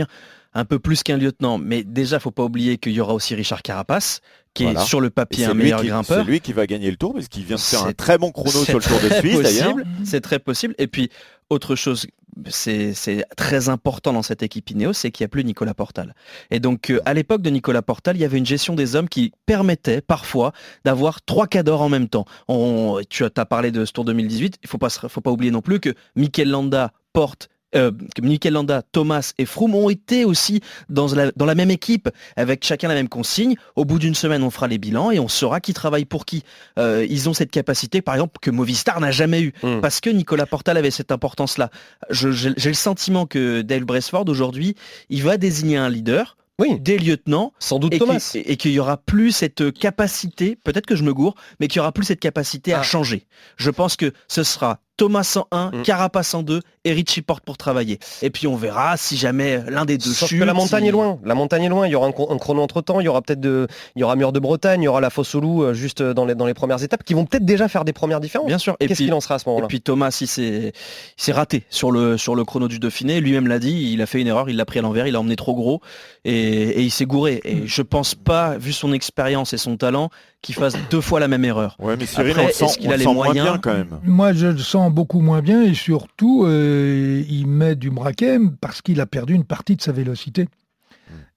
un 0.53 0.65
peu 0.65 0.79
plus 0.79 1.03
qu'un 1.03 1.17
lieutenant. 1.17 1.57
Mais 1.57 1.83
déjà, 1.83 2.19
faut 2.19 2.31
pas 2.31 2.43
oublier 2.43 2.77
qu'il 2.77 2.93
y 2.93 3.01
aura 3.01 3.13
aussi 3.13 3.35
Richard 3.35 3.61
Carapace, 3.61 4.21
qui 4.53 4.65
est 4.65 4.79
sur 4.79 5.01
le 5.01 5.09
papier 5.09 5.45
un 5.45 5.53
meilleur 5.53 5.83
grimpeur. 5.83 6.23
C'est 6.23 6.29
lui 6.29 6.41
qui 6.41 6.53
va 6.53 6.65
gagner 6.67 6.89
le 6.89 6.97
tour 6.97 7.13
parce 7.13 7.27
qu'il 7.27 7.43
vient 7.43 7.55
de 7.55 7.61
faire 7.61 7.83
un 7.83 7.93
très 7.93 8.17
bon 8.17 8.31
chrono 8.31 8.63
sur 8.63 8.79
le 8.79 8.83
Tour 8.83 8.99
de 8.99 9.09
Suisse 9.15 9.41
d'ailleurs. 9.41 9.75
C'est 10.03 10.21
très 10.21 10.39
possible. 10.39 10.73
Et 10.77 10.87
puis, 10.87 11.09
autre 11.49 11.75
chose, 11.75 12.07
c'est 12.47 13.25
très 13.37 13.69
important 13.69 14.13
dans 14.13 14.21
cette 14.21 14.43
équipe 14.43 14.69
Ineos, 14.69 14.93
c'est 14.93 15.11
qu'il 15.11 15.23
n'y 15.23 15.25
a 15.25 15.29
plus 15.29 15.43
Nicolas 15.43 15.73
Portal. 15.73 16.15
Et 16.51 16.59
donc, 16.59 16.89
euh, 16.89 16.99
à 17.05 17.13
l'époque 17.13 17.41
de 17.41 17.49
Nicolas 17.49 17.81
Portal, 17.81 18.15
il 18.15 18.19
y 18.19 18.25
avait 18.25 18.37
une 18.37 18.45
gestion 18.45 18.75
des 18.75 18.95
hommes 18.95 19.09
qui 19.09 19.33
permettait 19.45 20.01
parfois 20.01 20.53
d'avoir 20.85 21.21
trois 21.21 21.47
cadors 21.47 21.81
en 21.81 21.89
même 21.89 22.07
temps. 22.07 22.25
tu 23.09 23.23
as, 23.23 23.45
parlé 23.45 23.71
de 23.71 23.85
ce 23.85 23.91
Tour 23.91 24.05
2018, 24.05 24.59
il 24.61 24.67
ne 24.67 25.09
faut 25.09 25.21
pas 25.21 25.31
oublier 25.31 25.51
non 25.51 25.61
plus 25.61 25.79
que 25.79 25.93
Mikel 26.15 26.49
Landa, 26.49 26.91
Porte 27.13 27.49
euh, 27.75 27.91
Mikel 28.21 28.53
Landa, 28.53 28.81
Thomas 28.91 29.33
et 29.37 29.45
Froome 29.45 29.75
ont 29.75 29.89
été 29.89 30.25
aussi 30.25 30.61
dans 30.89 31.13
la, 31.13 31.31
dans 31.35 31.45
la 31.45 31.55
même 31.55 31.71
équipe, 31.71 32.09
avec 32.35 32.65
chacun 32.65 32.87
la 32.87 32.93
même 32.95 33.09
consigne. 33.09 33.55
Au 33.75 33.85
bout 33.85 33.99
d'une 33.99 34.15
semaine, 34.15 34.43
on 34.43 34.49
fera 34.49 34.67
les 34.67 34.77
bilans 34.77 35.11
et 35.11 35.19
on 35.19 35.27
saura 35.27 35.59
qui 35.59 35.73
travaille 35.73 36.05
pour 36.05 36.25
qui. 36.25 36.43
Euh, 36.77 37.05
ils 37.09 37.29
ont 37.29 37.33
cette 37.33 37.51
capacité, 37.51 38.01
par 38.01 38.15
exemple, 38.15 38.39
que 38.41 38.51
Movistar 38.51 38.99
n'a 38.99 39.11
jamais 39.11 39.41
eu, 39.41 39.53
hmm. 39.63 39.81
parce 39.81 39.99
que 40.01 40.09
Nicolas 40.09 40.45
Portal 40.45 40.77
avait 40.77 40.91
cette 40.91 41.11
importance-là. 41.11 41.69
J'ai 42.09 42.69
le 42.69 42.73
sentiment 42.73 43.25
que 43.25 43.61
Dale 43.61 43.83
Bresford, 43.83 44.25
aujourd'hui, 44.27 44.75
il 45.09 45.23
va 45.23 45.37
désigner 45.37 45.77
un 45.77 45.89
leader, 45.89 46.37
oui. 46.59 46.79
des 46.79 46.97
lieutenants, 46.97 47.53
sans 47.59 47.79
doute 47.79 47.97
Thomas, 47.97 48.31
et 48.35 48.57
qu'il 48.57 48.71
y 48.71 48.79
aura 48.79 48.97
plus 48.97 49.31
cette 49.31 49.71
capacité, 49.71 50.57
peut-être 50.63 50.85
que 50.85 50.95
je 50.95 51.03
me 51.03 51.13
gourre, 51.13 51.35
mais 51.59 51.67
qu'il 51.67 51.77
y 51.77 51.79
aura 51.79 51.91
plus 51.91 52.05
cette 52.05 52.19
capacité 52.19 52.73
à 52.73 52.79
ah. 52.79 52.83
changer. 52.83 53.25
Je 53.57 53.69
pense 53.69 53.95
que 53.95 54.11
ce 54.27 54.43
sera 54.43 54.79
Thomas 54.97 55.23
101, 55.23 55.71
mm. 55.71 55.83
Carapace 55.83 56.27
102 56.27 56.61
et 56.85 56.93
Richie 56.93 57.21
Porte 57.21 57.43
pour 57.43 57.57
travailler. 57.57 57.99
Et 58.21 58.29
puis 58.29 58.47
on 58.47 58.55
verra 58.55 58.95
si 58.97 59.17
jamais 59.17 59.61
l'un 59.67 59.85
des 59.85 59.97
deux 59.97 60.13
chute. 60.13 60.39
la 60.39 60.53
montagne 60.53 60.85
est 60.85 60.91
loin. 60.91 61.19
La 61.23 61.35
montagne 61.35 61.63
est 61.63 61.69
loin. 61.69 61.87
Il 61.87 61.91
y 61.91 61.95
aura 61.95 62.07
un, 62.07 62.11
chrono 62.11 62.61
entre 62.61 62.81
temps. 62.81 62.99
Il 62.99 63.05
y 63.05 63.07
aura 63.07 63.21
peut-être 63.21 63.41
de, 63.41 63.67
il 63.95 63.99
y 63.99 64.03
aura 64.03 64.15
Mur 64.15 64.31
de 64.31 64.39
Bretagne. 64.39 64.81
Il 64.81 64.85
y 64.85 64.87
aura 64.87 65.01
la 65.01 65.09
Fosse 65.09 65.35
au 65.35 65.41
Loup 65.41 65.63
euh, 65.63 65.73
juste 65.73 66.01
dans 66.01 66.25
les, 66.25 66.35
dans 66.35 66.45
les 66.45 66.53
premières 66.53 66.81
étapes 66.81 67.03
qui 67.03 67.13
vont 67.13 67.25
peut-être 67.25 67.45
déjà 67.45 67.67
faire 67.67 67.83
des 67.83 67.93
premières 67.93 68.19
différences. 68.19 68.47
Bien 68.47 68.57
sûr. 68.57 68.77
Qu'est-ce 68.79 68.93
qu'il 68.93 69.13
en 69.13 69.19
sera 69.19 69.35
à 69.35 69.39
ce 69.39 69.49
moment-là? 69.49 69.65
Et 69.65 69.67
puis 69.67 69.81
Thomas, 69.81 70.17
il 70.21 70.27
s'est 70.27 71.31
raté 71.31 71.63
sur 71.69 71.91
le, 71.91 72.17
sur 72.17 72.35
le 72.35 72.45
chrono 72.45 72.67
du 72.67 72.79
Dauphiné. 72.79 73.19
Lui-même 73.19 73.47
l'a 73.47 73.59
dit. 73.59 73.91
Il 73.91 74.01
a 74.01 74.05
fait 74.05 74.21
une 74.21 74.27
erreur. 74.27 74.49
Il 74.49 74.55
l'a 74.55 74.65
pris 74.65 74.79
à 74.79 74.81
l'envers. 74.81 75.07
Il 75.07 75.15
a 75.15 75.19
emmené 75.19 75.35
trop 75.35 75.55
gros 75.55 75.81
et, 76.25 76.81
il 76.81 76.91
s'est 76.91 77.05
gouré. 77.05 77.41
Et 77.43 77.55
mm. 77.55 77.61
je 77.65 77.81
pense 77.81 78.15
pas, 78.15 78.57
vu 78.57 78.73
son 78.73 78.93
expérience 78.93 79.53
et 79.53 79.57
son 79.57 79.77
talent, 79.77 80.09
qu'il 80.41 80.55
fasse 80.55 80.73
deux 80.91 81.01
fois 81.01 81.19
la 81.19 81.27
même 81.27 81.45
erreur. 81.45 81.75
Ouais, 81.79 81.95
mais 81.97 82.05
Cyril, 82.05 82.31
Après, 82.31 82.45
est-ce 82.45 82.77
qu'il 82.77 82.91
a 82.91 82.97
les 82.97 83.05
moyens 83.05 83.47
bien 83.47 83.57
quand 83.57 83.73
même? 83.73 83.99
Moi, 84.03 84.33
je 84.33 84.47
le 84.47 84.57
sens 84.57 84.91
beaucoup 84.91 85.19
moins 85.19 85.41
bien 85.41 85.63
et 85.63 85.73
surtout, 85.73 86.45
euh, 86.45 86.68
il 87.27 87.47
met 87.47 87.75
du 87.75 87.89
braquet 87.89 88.37
parce 88.61 88.81
qu'il 88.81 89.01
a 89.01 89.05
perdu 89.05 89.33
une 89.33 89.45
partie 89.45 89.75
de 89.75 89.81
sa 89.81 89.91
vélocité 89.91 90.47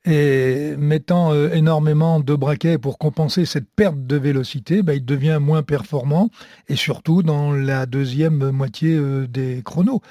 et 0.05 0.75
mettant 0.79 1.33
euh, 1.33 1.51
énormément 1.53 2.19
de 2.19 2.35
braquets 2.35 2.77
pour 2.77 2.99
compenser 2.99 3.45
cette 3.45 3.69
perte 3.69 4.05
de 4.05 4.17
vélocité, 4.17 4.83
bah, 4.83 4.95
il 4.95 5.05
devient 5.05 5.39
moins 5.41 5.63
performant 5.63 6.29
et 6.69 6.75
surtout 6.75 7.23
dans 7.23 7.53
la 7.53 7.87
deuxième 7.87 8.51
moitié 8.51 8.97
euh, 8.97 9.29
des 9.29 9.63
chronos. 9.65 10.03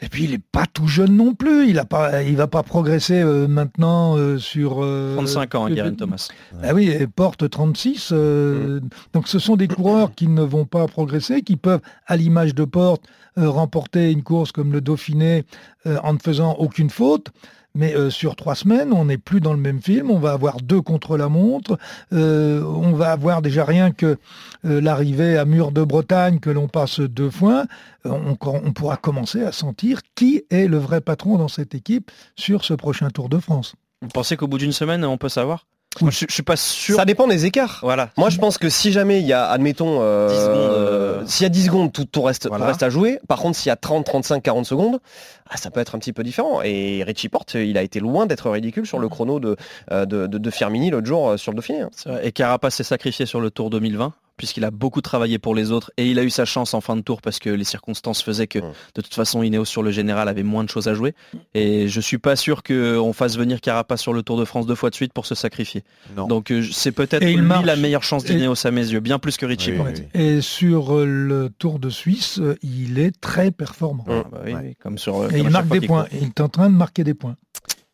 Et 0.00 0.10
puis 0.10 0.24
il 0.24 0.32
n'est 0.32 0.42
pas 0.52 0.66
tout 0.66 0.86
jeune 0.86 1.16
non 1.16 1.34
plus, 1.34 1.68
il 1.68 1.74
ne 1.74 2.36
va 2.36 2.46
pas 2.46 2.62
progresser 2.62 3.22
euh, 3.22 3.48
maintenant 3.48 4.16
sur... 4.38 4.80
35 5.14 5.54
ans, 5.54 5.70
Guérin 5.70 5.94
Thomas. 5.94 6.28
Ah 6.62 6.74
oui, 6.74 6.90
et 6.90 7.06
porte 7.06 7.48
36. 7.48 8.12
Mm. 8.12 8.80
Donc 9.14 9.26
ce 9.26 9.38
sont 9.38 9.56
des 9.56 9.68
coureurs 9.68 10.14
qui 10.14 10.28
ne 10.28 10.42
vont 10.42 10.66
pas 10.66 10.86
progresser, 10.86 11.40
qui 11.40 11.56
peuvent, 11.56 11.80
à 12.06 12.16
l'image 12.16 12.54
de 12.54 12.64
Porte, 12.64 13.04
remporter 13.36 14.10
une 14.10 14.22
course 14.22 14.52
comme 14.52 14.72
le 14.72 14.80
Dauphiné 14.80 15.44
en 15.86 16.12
ne 16.12 16.18
faisant 16.18 16.54
aucune 16.58 16.90
faute. 16.90 17.30
Mais 17.74 17.94
euh, 17.94 18.10
sur 18.10 18.36
trois 18.36 18.54
semaines, 18.54 18.92
on 18.92 19.04
n'est 19.04 19.18
plus 19.18 19.40
dans 19.40 19.52
le 19.52 19.58
même 19.58 19.80
film. 19.80 20.10
On 20.10 20.18
va 20.18 20.32
avoir 20.32 20.60
deux 20.60 20.82
contre 20.82 21.16
la 21.16 21.28
montre. 21.28 21.78
Euh, 22.12 22.62
on 22.62 22.92
va 22.92 23.12
avoir 23.12 23.42
déjà 23.42 23.64
rien 23.64 23.92
que 23.92 24.18
euh, 24.64 24.80
l'arrivée 24.80 25.38
à 25.38 25.44
Mur 25.44 25.70
de 25.70 25.84
Bretagne 25.84 26.40
que 26.40 26.50
l'on 26.50 26.68
passe 26.68 27.00
deux 27.00 27.30
fois. 27.30 27.66
On, 28.04 28.36
on, 28.40 28.72
pourra 28.72 28.96
commencer 28.96 29.42
à 29.42 29.52
sentir 29.52 30.00
qui 30.14 30.44
est 30.50 30.66
le 30.66 30.78
vrai 30.78 31.00
patron 31.00 31.36
dans 31.36 31.48
cette 31.48 31.74
équipe 31.74 32.10
sur 32.36 32.64
ce 32.64 32.74
prochain 32.74 33.10
Tour 33.10 33.28
de 33.28 33.38
France. 33.38 33.74
Vous 34.02 34.08
pensez 34.08 34.36
qu'au 34.36 34.46
bout 34.46 34.58
d'une 34.58 34.72
semaine, 34.72 35.04
on 35.04 35.18
peut 35.18 35.28
savoir? 35.28 35.66
Je, 35.98 36.10
je, 36.10 36.32
suis 36.32 36.42
pas 36.42 36.56
sûr. 36.56 36.96
Ça 36.96 37.04
dépend 37.04 37.26
des 37.26 37.46
écarts. 37.46 37.80
Voilà. 37.82 38.10
Moi, 38.16 38.30
je 38.30 38.38
pense 38.38 38.58
que 38.58 38.68
si 38.68 38.92
jamais 38.92 39.20
il 39.20 39.26
y 39.26 39.32
a, 39.32 39.46
admettons, 39.46 39.98
euh, 40.00 41.22
s'il 41.26 41.42
y 41.42 41.46
a 41.46 41.48
10 41.48 41.64
secondes, 41.66 41.92
tout, 41.92 42.04
tout 42.04 42.22
reste, 42.22 42.48
reste 42.50 42.82
à 42.82 42.90
jouer. 42.90 43.18
Par 43.26 43.40
contre, 43.40 43.58
s'il 43.58 43.68
y 43.68 43.72
a 43.72 43.76
30, 43.76 44.06
35, 44.06 44.42
40 44.42 44.66
secondes, 44.66 45.00
ah, 45.48 45.56
ça 45.56 45.70
peut 45.70 45.80
être 45.80 45.96
un 45.96 45.98
petit 45.98 46.12
peu 46.12 46.22
différent. 46.22 46.62
Et 46.62 47.02
Richie 47.04 47.28
Porte, 47.28 47.54
il 47.54 47.76
a 47.76 47.82
été 47.82 47.98
loin 47.98 48.26
d'être 48.26 48.48
ridicule 48.50 48.86
sur 48.86 49.00
le 49.00 49.08
chrono 49.08 49.40
de, 49.40 49.56
euh, 49.90 50.06
de, 50.06 50.28
de, 50.28 50.38
de 50.38 50.50
Firmini 50.50 50.90
l'autre 50.90 51.08
jour 51.08 51.30
euh, 51.30 51.36
sur 51.36 51.50
le 51.50 51.56
Dauphiné. 51.56 51.84
Et 52.22 52.30
Carapace 52.30 52.76
s'est 52.76 52.84
sacrifié 52.84 53.26
sur 53.26 53.40
le 53.40 53.50
Tour 53.50 53.68
2020 53.70 54.12
puisqu'il 54.40 54.64
a 54.64 54.70
beaucoup 54.70 55.02
travaillé 55.02 55.38
pour 55.38 55.54
les 55.54 55.70
autres 55.70 55.92
et 55.98 56.10
il 56.10 56.18
a 56.18 56.24
eu 56.24 56.30
sa 56.30 56.46
chance 56.46 56.72
en 56.72 56.80
fin 56.80 56.96
de 56.96 57.02
tour 57.02 57.20
parce 57.20 57.38
que 57.38 57.50
les 57.50 57.64
circonstances 57.64 58.22
faisaient 58.22 58.46
que 58.46 58.58
de 58.58 59.02
toute 59.02 59.12
façon 59.12 59.42
Ineos 59.42 59.66
sur 59.66 59.82
le 59.82 59.90
général 59.90 60.30
avait 60.30 60.42
moins 60.42 60.64
de 60.64 60.70
choses 60.70 60.88
à 60.88 60.94
jouer 60.94 61.14
et 61.52 61.88
je 61.88 62.00
suis 62.00 62.16
pas 62.16 62.36
sûr 62.36 62.62
qu'on 62.62 63.12
fasse 63.12 63.36
venir 63.36 63.60
Carapace 63.60 64.00
sur 64.00 64.14
le 64.14 64.22
Tour 64.22 64.38
de 64.38 64.46
France 64.46 64.66
deux 64.66 64.74
fois 64.74 64.88
de 64.88 64.94
suite 64.94 65.12
pour 65.12 65.26
se 65.26 65.34
sacrifier. 65.34 65.84
Donc 66.16 66.50
euh, 66.50 66.62
c'est 66.72 66.92
peut-être 66.92 67.22
lui 67.22 67.36
la 67.66 67.76
meilleure 67.76 68.02
chance 68.02 68.24
d'Ineos 68.24 68.66
à 68.66 68.70
mes 68.70 68.88
yeux, 68.90 69.00
bien 69.00 69.18
plus 69.18 69.36
que 69.36 69.44
Richie. 69.44 69.74
Et 70.14 70.40
sur 70.40 70.96
euh, 70.96 71.04
le 71.04 71.50
Tour 71.50 71.78
de 71.78 71.90
Suisse, 71.90 72.38
euh, 72.38 72.56
il 72.62 72.98
est 72.98 73.20
très 73.20 73.50
performant. 73.50 74.06
Ah 74.08 74.24
bah 74.32 74.38
comme 74.82 74.96
sur, 74.96 75.30
et 75.34 75.40
il 75.40 75.50
marque 75.50 75.68
des 75.68 75.86
points. 75.86 76.06
Il 76.12 76.28
est 76.28 76.40
en 76.40 76.48
train 76.48 76.70
de 76.70 76.76
marquer 76.76 77.04
des 77.04 77.12
points. 77.12 77.36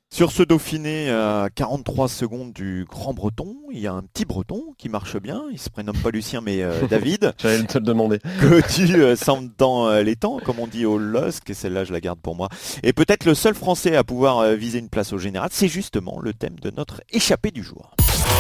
Sur 0.09 0.31
ce 0.31 0.43
Dauphiné 0.43 1.11
à 1.11 1.49
43 1.55 2.09
secondes 2.09 2.53
du 2.53 2.87
Grand 2.89 3.13
Breton, 3.13 3.57
il 3.73 3.81
y 3.81 3.87
a 3.87 3.93
un 3.93 4.03
petit 4.03 4.25
Breton 4.25 4.75
qui 4.79 4.89
marche 4.89 5.17
bien. 5.19 5.43
Il 5.53 5.59
se 5.59 5.69
prénomme 5.69 5.99
pas 5.99 6.11
Lucien 6.11 6.41
mais 6.41 6.63
euh, 6.63 6.87
David. 6.91 7.35
J'allais 7.39 7.65
te 7.65 7.79
le 7.79 7.85
demander. 7.85 8.19
Que 8.41 8.61
tu 8.73 8.95
euh, 9.03 9.17
sembles 9.17 9.51
dans 9.59 9.89
euh, 9.89 10.03
les 10.03 10.17
temps, 10.17 10.39
comme 10.43 10.61
on 10.61 10.69
dit 10.69 10.87
au 10.87 10.97
LOSC, 10.97 11.51
et 11.51 11.55
celle-là 11.55 11.85
je 11.85 11.93
la 11.93 12.01
garde 12.01 12.21
pour 12.21 12.37
moi. 12.37 12.49
Et 12.83 12.93
peut-être 12.93 13.25
le 13.25 13.35
seul 13.35 13.55
Français 13.55 13.97
à 13.97 14.05
pouvoir 14.05 14.55
viser 14.55 14.79
une 14.79 14.89
place 14.89 15.13
au 15.13 15.19
général, 15.19 15.49
c'est 15.53 15.69
justement 15.69 16.19
le 16.21 16.33
thème 16.33 16.59
de 16.61 16.71
notre 16.71 17.03
échappée 17.11 17.51
du 17.51 17.63
jour. 17.63 17.91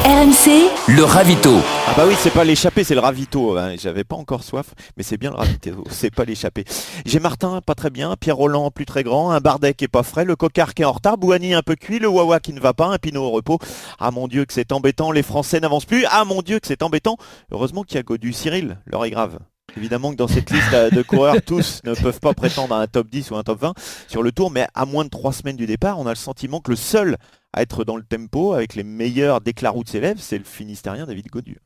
RMC, 0.06 0.70
le 0.86 1.02
ravito. 1.02 1.56
Ah 1.88 1.94
bah 1.96 2.04
oui, 2.06 2.14
c'est 2.20 2.30
pas 2.30 2.44
l'échappée, 2.44 2.84
c'est 2.84 2.94
le 2.94 3.00
ravito. 3.00 3.58
Hein. 3.58 3.74
J'avais 3.76 4.04
pas 4.04 4.14
encore 4.14 4.44
soif, 4.44 4.72
mais 4.96 5.02
c'est 5.02 5.16
bien 5.16 5.30
le 5.30 5.36
ravito, 5.36 5.82
c'est 5.90 6.14
pas 6.14 6.24
l'échappée. 6.24 6.64
J'ai 7.04 7.18
Martin, 7.18 7.60
pas 7.60 7.74
très 7.74 7.90
bien, 7.90 8.14
Pierre 8.14 8.36
Roland, 8.36 8.70
plus 8.70 8.86
très 8.86 9.02
grand, 9.02 9.32
un 9.32 9.40
Bardet 9.40 9.74
qui 9.74 9.86
est 9.86 9.88
pas 9.88 10.04
frais, 10.04 10.24
le 10.24 10.36
Cocard 10.36 10.74
qui 10.74 10.82
est 10.82 10.84
en 10.84 10.92
retard, 10.92 11.18
Bouani 11.18 11.54
un 11.54 11.62
peu 11.62 11.74
cuit, 11.74 11.98
le 11.98 12.06
Wawa 12.06 12.38
qui 12.38 12.52
ne 12.52 12.60
va 12.60 12.72
pas, 12.72 12.86
un 12.86 12.98
Pinot 12.98 13.24
au 13.24 13.30
repos. 13.30 13.58
Ah 13.98 14.12
mon 14.12 14.28
Dieu 14.28 14.44
que 14.44 14.52
c'est 14.52 14.70
embêtant, 14.70 15.10
les 15.10 15.24
Français 15.24 15.58
n'avancent 15.58 15.86
plus. 15.86 16.04
Ah 16.08 16.24
mon 16.24 16.40
Dieu 16.40 16.60
que 16.60 16.68
c'est 16.68 16.84
embêtant. 16.84 17.16
Heureusement 17.50 17.82
qu'il 17.82 17.96
y 17.96 17.98
a 17.98 18.04
Godu 18.04 18.32
Cyril, 18.32 18.78
l'heure 18.86 19.04
est 19.06 19.10
grave. 19.10 19.40
Évidemment 19.76 20.12
que 20.12 20.16
dans 20.16 20.28
cette 20.28 20.52
liste 20.52 20.72
de 20.72 21.02
coureurs, 21.02 21.42
tous 21.44 21.80
ne 21.82 21.94
peuvent 21.94 22.20
pas 22.20 22.32
prétendre 22.32 22.76
à 22.76 22.80
un 22.80 22.86
top 22.86 23.08
10 23.10 23.32
ou 23.32 23.36
un 23.36 23.42
top 23.42 23.60
20 23.60 23.74
sur 24.06 24.22
le 24.22 24.30
tour, 24.30 24.52
mais 24.52 24.68
à 24.72 24.86
moins 24.86 25.04
de 25.04 25.10
trois 25.10 25.32
semaines 25.32 25.56
du 25.56 25.66
départ, 25.66 25.98
on 25.98 26.06
a 26.06 26.10
le 26.10 26.14
sentiment 26.14 26.60
que 26.60 26.70
le 26.70 26.76
seul 26.76 27.16
à 27.56 27.62
être 27.62 27.84
dans 27.84 27.96
le 27.96 28.04
tempo 28.04 28.52
avec 28.52 28.74
les 28.74 28.84
meilleurs 28.84 29.40
dès 29.40 29.52
que 29.52 29.64
la 29.64 29.70
route 29.70 29.88
s'élève, 29.88 30.18
c'est 30.20 30.38
le 30.38 30.44
Finistérien 30.44 31.06
David 31.06 31.26
Godu. 31.28 31.58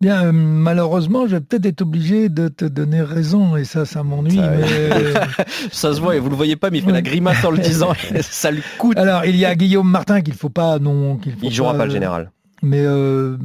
Bien, 0.00 0.24
euh, 0.24 0.32
malheureusement, 0.32 1.26
je 1.26 1.36
vais 1.36 1.40
peut-être 1.40 1.66
être 1.66 1.82
obligé 1.82 2.30
de 2.30 2.48
te 2.48 2.64
donner 2.64 3.02
raison, 3.02 3.56
et 3.56 3.64
ça, 3.64 3.84
ça 3.84 4.02
m'ennuie. 4.02 4.36
Ça, 4.36 4.50
mais... 4.50 5.44
ça 5.72 5.92
se 5.92 6.00
voit, 6.00 6.16
et 6.16 6.18
vous 6.18 6.30
le 6.30 6.36
voyez 6.36 6.56
pas, 6.56 6.70
mais 6.70 6.78
il 6.78 6.84
fait 6.84 6.90
la 6.90 7.02
grimace 7.02 7.44
en 7.44 7.50
le 7.50 7.58
disant, 7.58 7.92
ça 8.22 8.50
lui 8.50 8.62
coûte. 8.78 8.96
Alors, 8.96 9.26
il 9.26 9.36
y 9.36 9.44
a 9.44 9.54
Guillaume 9.54 9.90
Martin 9.90 10.22
qu'il 10.22 10.32
faut 10.32 10.48
pas, 10.48 10.78
non, 10.78 11.16
qu'il 11.18 11.34
Il 11.42 11.52
jouera 11.52 11.74
pas, 11.74 11.84
le 11.84 11.90
général. 11.90 12.30
Mais 12.62 12.82
euh... 12.84 13.36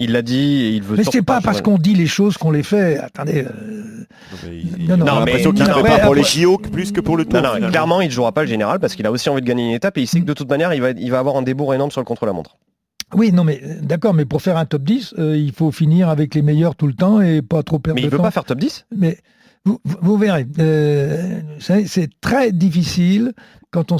il 0.00 0.12
l'a 0.12 0.22
dit 0.22 0.62
et 0.62 0.70
il 0.70 0.82
veut. 0.82 0.96
Mais 0.96 1.04
c'est 1.04 1.22
pas 1.22 1.40
parce 1.40 1.60
qu'on 1.60 1.78
dit 1.78 1.94
les 1.94 2.06
choses 2.06 2.36
qu'on 2.36 2.50
les 2.50 2.62
fait. 2.62 2.98
Attendez. 2.98 3.44
Euh... 3.44 4.06
Non, 4.88 4.96
non, 4.96 5.04
l'impression 5.04 5.52
qu'il 5.52 5.66
prépare 5.66 6.00
pour 6.00 6.14
les 6.14 6.22
JO 6.22 6.58
plus 6.58 6.92
que 6.92 7.00
pour 7.00 7.16
le 7.16 7.24
Tour. 7.24 7.42
Non, 7.42 7.60
non, 7.60 7.68
clairement, 7.68 8.00
il 8.00 8.08
ne 8.08 8.12
jouera 8.12 8.32
pas 8.32 8.42
le 8.42 8.48
général 8.48 8.80
parce 8.80 8.94
qu'il 8.94 9.06
a 9.06 9.10
aussi 9.10 9.28
envie 9.28 9.42
de 9.42 9.46
gagner 9.46 9.68
une 9.68 9.74
étape 9.74 9.98
et 9.98 10.02
il 10.02 10.06
sait 10.06 10.20
que 10.20 10.26
de 10.26 10.32
toute 10.32 10.48
manière, 10.48 10.72
il 10.72 10.80
va, 10.80 10.90
il 10.90 11.10
va 11.10 11.18
avoir 11.18 11.36
un 11.36 11.42
débours 11.42 11.74
énorme 11.74 11.90
sur 11.90 12.00
le 12.00 12.06
contre-la-montre. 12.06 12.56
Oui, 13.14 13.32
non, 13.32 13.44
mais 13.44 13.60
d'accord, 13.82 14.14
mais 14.14 14.24
pour 14.24 14.42
faire 14.42 14.56
un 14.56 14.64
top 14.64 14.82
10, 14.82 15.14
il 15.18 15.52
faut 15.52 15.70
finir 15.70 16.08
avec 16.08 16.34
les 16.34 16.42
meilleurs 16.42 16.74
tout 16.74 16.86
le 16.86 16.94
temps 16.94 17.20
et 17.20 17.42
pas 17.42 17.62
trop 17.62 17.78
perdre 17.78 18.00
de 18.00 18.00
temps. 18.00 18.08
Mais 18.10 18.14
il 18.14 18.18
veut 18.18 18.22
pas 18.22 18.30
faire 18.30 18.44
top 18.44 18.58
10 18.58 18.86
Mais 18.96 19.18
vous, 19.64 20.16
verrez, 20.16 20.46
c'est 21.58 22.20
très 22.20 22.52
difficile 22.52 23.32
quand 23.70 23.92
on, 23.92 23.96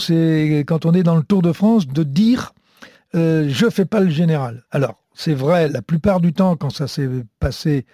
quand 0.66 0.86
on 0.86 0.92
est 0.92 1.02
dans 1.02 1.16
le 1.16 1.22
Tour 1.22 1.42
de 1.42 1.52
France 1.52 1.86
de 1.86 2.02
dire 2.02 2.53
je 3.14 3.70
fais 3.70 3.84
pas 3.84 4.00
le 4.00 4.10
général. 4.10 4.64
Alors, 4.70 5.04
c'est 5.14 5.34
vrai, 5.34 5.68
la 5.68 5.80
plupart 5.80 6.20
du 6.20 6.32
temps, 6.32 6.56
quand 6.56 6.70
ça 6.70 6.88
s'est 6.88 7.08
passé 7.38 7.86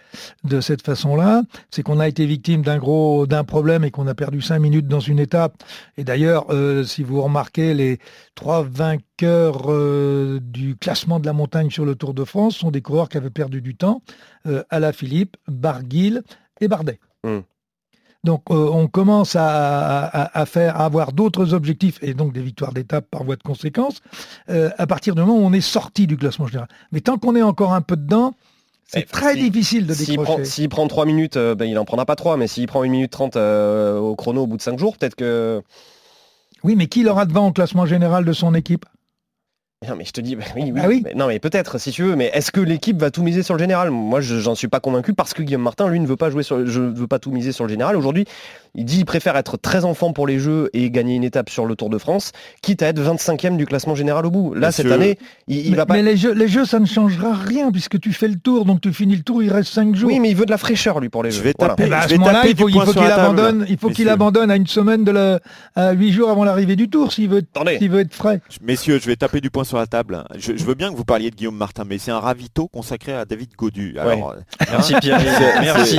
de 0.42 0.60
cette 0.62 0.82
façon-là, 0.82 1.42
c'est 1.70 1.82
qu'on 1.82 2.00
a 2.00 2.08
été 2.08 2.24
victime 2.24 2.62
d'un 2.62 2.78
gros 2.78 3.26
problème 3.46 3.84
et 3.84 3.90
qu'on 3.90 4.06
a 4.06 4.14
perdu 4.14 4.40
cinq 4.40 4.58
minutes 4.58 4.88
dans 4.88 5.00
une 5.00 5.18
étape. 5.18 5.62
Et 5.98 6.04
d'ailleurs, 6.04 6.46
euh, 6.48 6.82
si 6.82 7.02
vous 7.02 7.20
remarquez, 7.20 7.74
les 7.74 7.98
trois 8.34 8.62
vainqueurs 8.62 9.70
euh, 9.70 10.40
du 10.42 10.76
classement 10.76 11.20
de 11.20 11.26
la 11.26 11.34
montagne 11.34 11.70
sur 11.70 11.84
le 11.84 11.94
Tour 11.94 12.14
de 12.14 12.24
France 12.24 12.56
sont 12.56 12.70
des 12.70 12.80
coureurs 12.80 13.10
qui 13.10 13.18
avaient 13.18 13.28
perdu 13.28 13.60
du 13.60 13.76
temps, 13.76 14.02
euh, 14.46 14.64
Philippe, 14.92 15.36
Barguil 15.46 16.22
et 16.60 16.68
Bardet. 16.68 17.00
Hum. 17.22 17.42
Donc 18.22 18.42
euh, 18.50 18.54
on 18.54 18.86
commence 18.86 19.34
à, 19.38 20.44
faire, 20.46 20.78
à 20.78 20.84
avoir 20.84 21.12
d'autres 21.12 21.54
objectifs 21.54 21.98
et 22.02 22.12
donc 22.12 22.32
des 22.32 22.42
victoires 22.42 22.72
d'étape 22.72 23.06
par 23.10 23.24
voie 23.24 23.36
de 23.36 23.42
conséquence 23.42 24.00
euh, 24.50 24.70
à 24.76 24.86
partir 24.86 25.14
du 25.14 25.22
moment 25.22 25.38
où 25.38 25.42
on 25.42 25.52
est 25.52 25.62
sorti 25.62 26.06
du 26.06 26.16
classement 26.16 26.46
général. 26.46 26.68
Mais 26.92 27.00
tant 27.00 27.16
qu'on 27.16 27.34
est 27.34 27.42
encore 27.42 27.72
un 27.72 27.80
peu 27.80 27.96
dedans, 27.96 28.34
c'est 28.86 29.00
eh, 29.00 29.04
très 29.04 29.36
difficile 29.36 29.86
de 29.86 29.94
décrocher. 29.94 30.44
S'il 30.44 30.68
prend, 30.68 30.86
3 30.86 31.06
minutes, 31.06 31.36
euh, 31.36 31.54
ben, 31.54 31.64
il 31.64 31.74
n'en 31.74 31.84
prendra 31.84 32.04
pas 32.04 32.16
3, 32.16 32.36
mais 32.36 32.46
s'il 32.46 32.66
prend 32.66 32.82
1 32.82 32.88
minute 32.88 33.10
30 33.10 33.36
au 33.36 34.16
chrono 34.16 34.42
au 34.42 34.46
bout 34.46 34.56
de 34.56 34.62
5 34.62 34.78
jours, 34.78 34.98
peut-être 34.98 35.14
que... 35.14 35.62
Oui, 36.62 36.74
mais 36.76 36.88
qui 36.88 37.02
l'aura 37.02 37.24
devant 37.24 37.46
au 37.46 37.52
classement 37.52 37.86
général 37.86 38.24
de 38.24 38.32
son 38.32 38.54
équipe? 38.54 38.84
Non 39.88 39.96
mais 39.96 40.04
je 40.04 40.10
te 40.10 40.20
dis, 40.20 40.36
bah 40.36 40.44
oui, 40.54 40.72
oui, 40.74 40.80
ah 40.84 40.88
oui 40.88 41.02
non 41.16 41.26
mais 41.26 41.38
peut-être 41.38 41.80
si 41.80 41.90
tu 41.90 42.02
veux, 42.02 42.14
mais 42.14 42.30
est-ce 42.34 42.52
que 42.52 42.60
l'équipe 42.60 43.00
va 43.00 43.10
tout 43.10 43.22
miser 43.22 43.42
sur 43.42 43.54
le 43.54 43.60
général? 43.60 43.90
Moi 43.90 44.20
j'en 44.20 44.54
suis 44.54 44.68
pas 44.68 44.78
convaincu 44.78 45.14
parce 45.14 45.32
que 45.32 45.42
Guillaume 45.42 45.62
Martin 45.62 45.88
lui 45.88 45.98
ne 46.00 46.06
veut 46.06 46.16
pas 46.16 46.28
jouer 46.28 46.42
sur, 46.42 46.66
je 46.66 46.82
veux 46.82 47.06
pas 47.06 47.18
tout 47.18 47.30
miser 47.30 47.50
sur 47.50 47.64
le 47.64 47.70
général. 47.70 47.96
Aujourd'hui 47.96 48.26
il 48.74 48.84
dit 48.84 48.96
qu'il 48.96 49.04
préfère 49.04 49.36
être 49.36 49.56
très 49.56 49.84
enfant 49.84 50.12
pour 50.12 50.26
les 50.26 50.38
Jeux 50.38 50.70
et 50.72 50.90
gagner 50.90 51.16
une 51.16 51.24
étape 51.24 51.50
sur 51.50 51.66
le 51.66 51.74
Tour 51.74 51.90
de 51.90 51.98
France, 51.98 52.32
quitte 52.62 52.82
à 52.82 52.88
être 52.88 53.00
25e 53.00 53.56
du 53.56 53.66
classement 53.66 53.94
général 53.94 54.26
au 54.26 54.30
bout. 54.30 54.54
Là, 54.54 54.70
cette 54.70 54.90
année, 54.90 55.18
il, 55.48 55.70
mais, 55.70 55.76
va 55.76 55.86
pas. 55.86 55.94
Mais 55.94 56.02
les 56.02 56.16
jeux, 56.16 56.32
les 56.32 56.48
jeux, 56.48 56.64
ça 56.64 56.78
ne 56.78 56.86
changera 56.86 57.34
rien 57.34 57.72
puisque 57.72 57.98
tu 57.98 58.12
fais 58.12 58.28
le 58.28 58.36
tour, 58.38 58.64
donc 58.64 58.80
tu 58.80 58.92
finis 58.92 59.16
le 59.16 59.22
tour, 59.22 59.42
il 59.42 59.50
reste 59.50 59.72
5 59.72 59.94
jours. 59.96 60.10
Oui, 60.10 60.20
mais 60.20 60.30
il 60.30 60.36
veut 60.36 60.46
de 60.46 60.50
la 60.50 60.58
fraîcheur, 60.58 61.00
lui, 61.00 61.08
pour 61.08 61.22
les 61.22 61.30
je 61.30 61.38
Jeux. 61.38 61.42
Vais 61.42 61.54
taper, 61.54 61.86
voilà. 61.86 62.06
je 62.06 62.16
vais 62.16 62.18
taper 62.18 62.50
il 62.50 62.56
faut, 62.56 62.66
qu'il 62.66 63.02
abandonne, 63.02 63.66
il 63.68 63.78
faut 63.78 63.90
qu'il 63.90 64.08
abandonne 64.08 64.50
à 64.50 64.56
une 64.56 64.66
semaine 64.66 65.04
de 65.04 65.10
la, 65.10 65.40
à 65.74 65.92
8 65.92 66.12
jours 66.12 66.30
avant 66.30 66.44
l'arrivée 66.44 66.76
du 66.76 66.88
tour 66.88 67.12
s'il 67.12 67.28
veut, 67.28 67.42
s'il 67.78 67.90
veut 67.90 68.00
être 68.00 68.14
frais. 68.14 68.40
Messieurs, 68.62 68.98
je 69.02 69.06
vais 69.06 69.16
taper 69.16 69.40
du 69.40 69.50
poing 69.50 69.64
sur 69.70 69.78
la 69.78 69.86
table. 69.86 70.24
Je, 70.36 70.52
veux 70.64 70.74
bien 70.74 70.90
que 70.90 70.96
vous 70.96 71.04
parliez 71.04 71.30
de 71.30 71.36
Guillaume 71.36 71.56
Martin, 71.56 71.84
mais 71.86 71.98
c'est 71.98 72.10
un 72.10 72.18
ravito 72.18 72.66
consacré 72.66 73.12
à 73.12 73.24
David 73.24 73.54
Godu. 73.56 73.96
Alors, 73.98 74.34
Merci 74.70 74.94
Pierre. 75.00 75.20
Merci. 75.60 75.98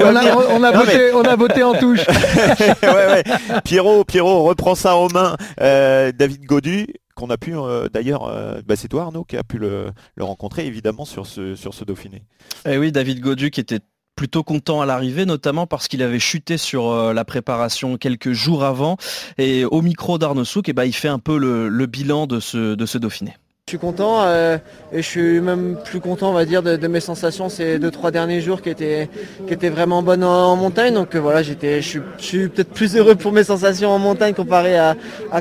On 0.00 1.22
a 1.22 1.36
voté 1.36 1.62
en 1.62 1.74
touche. 1.74 2.06
Pierrot, 3.64 4.04
Pierrot 4.04 4.44
reprend 4.44 4.76
ça 4.76 4.94
en 4.94 5.08
main. 5.08 5.36
Euh, 5.60 6.12
David 6.12 6.44
Godu, 6.44 6.86
qu'on 7.16 7.30
a 7.30 7.36
pu 7.36 7.56
euh, 7.56 7.88
d'ailleurs, 7.88 8.28
euh, 8.28 8.60
bah, 8.64 8.76
c'est 8.76 8.88
toi 8.88 9.02
Arnaud 9.02 9.24
qui 9.24 9.36
a 9.36 9.42
pu 9.42 9.58
le, 9.58 9.92
rencontrer 10.18 10.66
évidemment 10.66 11.04
sur 11.04 11.26
ce, 11.26 11.56
sur 11.56 11.74
ce 11.74 11.84
Dauphiné. 11.84 12.22
Eh 12.64 12.78
oui, 12.78 12.92
David 12.92 13.20
Godu 13.20 13.50
qui 13.50 13.60
était 13.60 13.80
plutôt 14.20 14.44
content 14.44 14.82
à 14.82 14.86
l'arrivée, 14.86 15.24
notamment 15.24 15.66
parce 15.66 15.88
qu'il 15.88 16.02
avait 16.02 16.18
chuté 16.18 16.58
sur 16.58 17.14
la 17.14 17.24
préparation 17.24 17.96
quelques 17.96 18.32
jours 18.32 18.64
avant. 18.64 18.98
Et 19.38 19.64
au 19.64 19.80
micro 19.80 20.18
d'Arnaud 20.18 20.44
Souk, 20.44 20.68
eh 20.68 20.74
ben, 20.74 20.84
il 20.84 20.92
fait 20.92 21.08
un 21.08 21.18
peu 21.18 21.38
le, 21.38 21.86
bilan 21.86 22.26
de 22.26 22.38
ce 22.38 22.98
Dauphiné. 22.98 23.32
Je 23.70 23.76
suis 23.76 23.86
content 23.86 24.22
euh, 24.24 24.58
et 24.92 25.00
je 25.00 25.06
suis 25.06 25.40
même 25.40 25.78
plus 25.84 26.00
content 26.00 26.30
on 26.30 26.32
va 26.32 26.44
dire 26.44 26.60
de, 26.60 26.88
mes 26.88 26.98
sensations 26.98 27.48
ces 27.48 27.78
deux 27.78 27.92
trois 27.92 28.10
derniers 28.10 28.40
jours 28.40 28.62
qui 28.62 28.68
étaient, 28.68 29.08
qui 29.46 29.54
étaient 29.54 29.68
vraiment 29.68 30.02
bonnes 30.02 30.24
en, 30.24 30.56
montagne. 30.56 30.92
Donc 30.92 31.14
euh, 31.14 31.20
voilà, 31.20 31.44
j'étais, 31.44 31.80
je 31.80 32.00
suis, 32.18 32.48
peut-être 32.48 32.70
plus 32.70 32.96
heureux 32.96 33.14
pour 33.14 33.30
mes 33.30 33.44
sensations 33.44 33.90
en 33.90 34.00
montagne 34.00 34.34
comparé 34.34 34.76
à, 34.76 34.96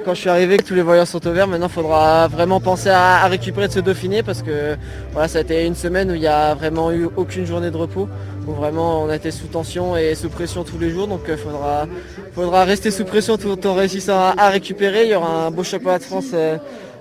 quand 0.06 0.14
je 0.14 0.20
suis 0.20 0.30
arrivé 0.30 0.58
que 0.58 0.64
tous 0.64 0.76
les 0.76 0.84
voyants 0.84 1.08
sont 1.08 1.26
au 1.26 1.32
vert. 1.32 1.48
Maintenant 1.48 1.66
il 1.66 1.74
faudra 1.74 2.28
vraiment 2.28 2.60
penser 2.60 2.90
à, 2.90 3.26
récupérer 3.26 3.68
de 3.68 3.74
ce 3.74 3.80
Dauphiné 3.80 4.22
parce 4.22 4.44
que 4.44 4.78
voilà, 5.12 5.28
ça 5.28 5.40
a 5.40 5.42
été 5.42 5.66
une 5.66 5.74
semaine 5.74 6.12
où 6.12 6.14
il 6.14 6.22
n'y 6.22 6.28
a 6.28 6.54
vraiment 6.54 6.92
eu 6.92 7.10
aucune 7.18 7.48
journée 7.48 7.72
de 7.72 7.78
repos. 7.78 8.08
Où 8.48 8.52
vraiment 8.52 9.04
on 9.04 9.12
été 9.12 9.32
sous 9.32 9.48
tension 9.48 9.98
et 9.98 10.16
sous 10.16 10.30
pression 10.30 10.64
tous 10.64 10.78
les 10.78 10.92
jours. 10.92 11.08
Donc 11.08 11.28
euh, 11.30 11.36
faudra, 11.36 11.88
faudra 12.34 12.64
rester 12.64 12.92
sous 12.92 13.06
pression 13.06 13.38
tout 13.38 13.66
en 13.66 13.74
réussissant 13.74 14.34
à, 14.38 14.50
récupérer. 14.50 15.06
Il 15.06 15.12
y 15.12 15.16
aura 15.16 15.48
un 15.48 15.52
beau 15.52 15.64
championnat 15.64 15.98
de 15.98 16.04
France 16.04 16.34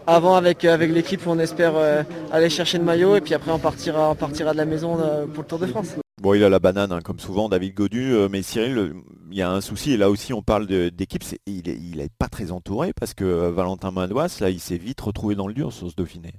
avant 0.09 0.37
avec, 0.37 0.65
euh, 0.65 0.73
avec 0.73 0.91
l'équipe 0.91 1.21
on 1.27 1.39
espère 1.39 1.77
euh, 1.77 2.03
aller 2.33 2.49
chercher 2.49 2.79
le 2.79 2.85
maillot 2.85 3.17
et 3.17 3.21
puis 3.21 3.35
après 3.35 3.53
on 3.53 3.59
partira, 3.59 4.11
on 4.11 4.15
partira 4.15 4.53
de 4.53 4.57
la 4.57 4.65
maison 4.65 4.99
euh, 4.99 5.27
pour 5.27 5.43
le 5.43 5.49
Tour 5.49 5.59
de 5.59 5.67
France. 5.67 5.95
Bon, 6.21 6.35
il 6.35 6.43
a 6.43 6.49
la 6.49 6.59
banane, 6.59 6.91
hein, 6.91 7.01
comme 7.01 7.21
souvent, 7.21 7.49
David 7.49 7.75
Godu. 7.75 8.17
mais 8.29 8.43
Cyril, 8.43 8.95
il 9.31 9.37
y 9.37 9.43
a 9.43 9.53
un 9.53 9.61
souci. 9.61 9.93
Et 9.93 9.97
là 9.97 10.11
aussi, 10.11 10.33
on 10.33 10.43
parle 10.43 10.67
d'équipe. 10.67 11.23
Il 11.47 11.97
n'est 11.97 12.09
pas 12.19 12.27
très 12.27 12.51
entouré 12.51 12.91
parce 12.99 13.15
que 13.15 13.49
Valentin 13.51 13.93
Madouas, 13.93 14.39
là, 14.41 14.51
il 14.51 14.59
s'est 14.59 14.79
vite 14.79 15.01
retrouvé 15.01 15.37
dans 15.37 15.47
le 15.47 15.55
dur 15.55 15.73
sur 15.73 15.89
ce 15.89 15.95
Dauphiné. 15.95 16.33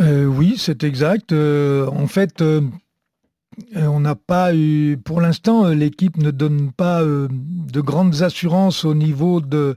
oui, 0.00 0.56
c'est 0.58 0.82
exact. 0.82 1.32
en 1.32 2.06
fait, 2.08 2.42
on 3.76 4.00
n'a 4.00 4.16
pas 4.16 4.52
eu. 4.52 4.96
Pour 4.96 5.20
l'instant, 5.20 5.68
l'équipe 5.68 6.16
ne 6.16 6.32
donne 6.32 6.72
pas 6.72 7.00
de 7.04 7.80
grandes 7.80 8.22
assurances 8.22 8.84
au 8.84 8.94
niveau 8.94 9.40
de, 9.40 9.76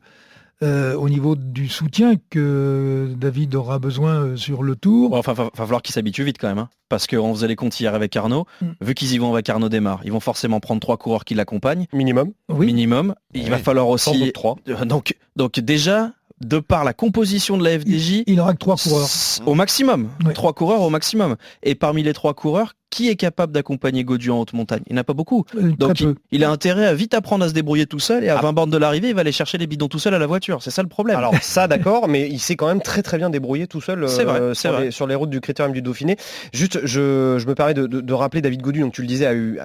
euh, 0.63 0.95
au 0.95 1.09
niveau 1.09 1.35
du 1.35 1.67
soutien 1.67 2.13
que 2.29 3.13
David 3.17 3.53
aura 3.53 3.79
besoin 3.79 4.21
euh, 4.21 4.35
sur 4.37 4.63
le 4.63 4.75
tour. 4.77 5.09
Bon, 5.09 5.17
enfin, 5.17 5.33
va, 5.33 5.49
falloir 5.53 5.81
qu'il 5.81 5.93
s'habitue 5.93 6.23
vite 6.23 6.37
quand 6.39 6.47
même, 6.47 6.57
hein. 6.57 6.69
parce 6.87 7.05
qu'on 7.05 7.33
faisait 7.33 7.49
les 7.49 7.57
comptes 7.57 7.77
hier 7.79 7.93
avec 7.93 8.15
Arnaud. 8.15 8.45
Mm. 8.61 8.67
Vu 8.79 8.93
qu'ils 8.93 9.13
y 9.13 9.17
vont 9.17 9.33
avec 9.33 9.49
Arnaud 9.49 9.67
démarre, 9.67 9.99
ils 10.05 10.11
vont 10.11 10.21
forcément 10.21 10.61
prendre 10.61 10.79
trois 10.79 10.95
coureurs 10.95 11.25
qui 11.25 11.35
l'accompagnent. 11.35 11.85
Minimum. 11.91 12.31
Oui. 12.49 12.67
Minimum. 12.67 13.13
Il 13.33 13.49
va 13.49 13.57
falloir 13.57 13.89
aussi. 13.89 14.31
Trois. 14.31 14.55
Euh, 14.69 14.85
donc, 14.85 15.17
donc 15.35 15.59
déjà, 15.59 16.11
de 16.39 16.59
par 16.59 16.83
la 16.83 16.93
composition 16.93 17.57
de 17.57 17.63
la 17.63 17.79
FDJ, 17.79 18.23
il, 18.25 18.39
aura 18.39 18.53
que 18.53 18.59
trois 18.59 18.77
coureurs. 18.77 19.09
Au 19.45 19.55
maximum. 19.55 20.09
Trois 20.33 20.53
coureurs 20.53 20.81
au 20.81 20.89
maximum. 20.89 21.35
Et 21.63 21.75
parmi 21.75 22.03
les 22.03 22.13
trois 22.13 22.33
coureurs, 22.33 22.73
qui 22.93 23.09
est 23.09 23.15
capable 23.15 23.51
d'accompagner 23.51 24.03
Godu 24.03 24.29
en 24.29 24.39
haute 24.39 24.53
montagne? 24.53 24.83
Il 24.85 24.93
n'y 24.93 24.99
en 24.99 25.01
a 25.01 25.03
pas 25.03 25.13
beaucoup. 25.13 25.45
Euh, 25.55 25.71
Donc 25.71 26.03
il, 26.31 26.43
a 26.43 26.51
intérêt 26.51 26.85
à 26.85 26.93
vite 26.93 27.15
apprendre 27.15 27.43
à 27.43 27.49
se 27.49 27.53
débrouiller 27.53 27.87
tout 27.87 27.99
seul 27.99 28.23
et 28.23 28.29
à 28.29 28.39
20 28.39 28.49
ah. 28.49 28.51
bornes 28.51 28.69
de 28.69 28.77
l'arrivée, 28.77 29.09
il 29.09 29.15
va 29.15 29.21
aller 29.21 29.31
chercher 29.31 29.57
les 29.57 29.65
bidons 29.65 29.87
tout 29.87 29.97
seul 29.97 30.13
à 30.13 30.19
la 30.19 30.27
voiture. 30.27 30.61
C'est 30.61 30.69
ça 30.69 30.83
le 30.83 30.89
problème. 30.89 31.17
Alors 31.17 31.33
ça 31.41 31.67
d'accord, 31.67 32.07
mais 32.07 32.29
il 32.29 32.39
s'est 32.39 32.55
quand 32.55 32.67
même 32.67 32.81
très 32.81 33.01
très 33.01 33.17
bien 33.17 33.31
débrouillé 33.31 33.65
tout 33.65 33.81
seul 33.81 34.03
euh, 34.03 34.53
sur, 34.53 34.79
Les, 34.79 34.91
sur, 34.91 35.07
les, 35.07 35.15
routes 35.15 35.31
du 35.31 35.41
Critérium 35.41 35.73
du 35.73 35.81
Dauphiné. 35.81 36.17
Juste, 36.53 36.85
je, 36.85 37.43
me 37.47 37.55
permets 37.55 37.73
de, 37.73 38.13
rappeler 38.13 38.41
David 38.41 38.61
Godu, 38.61 38.81
donc 38.81 38.93
tu 38.93 39.01
le 39.01 39.07
disais, 39.07 39.25
a 39.25 39.33
eu 39.33 39.59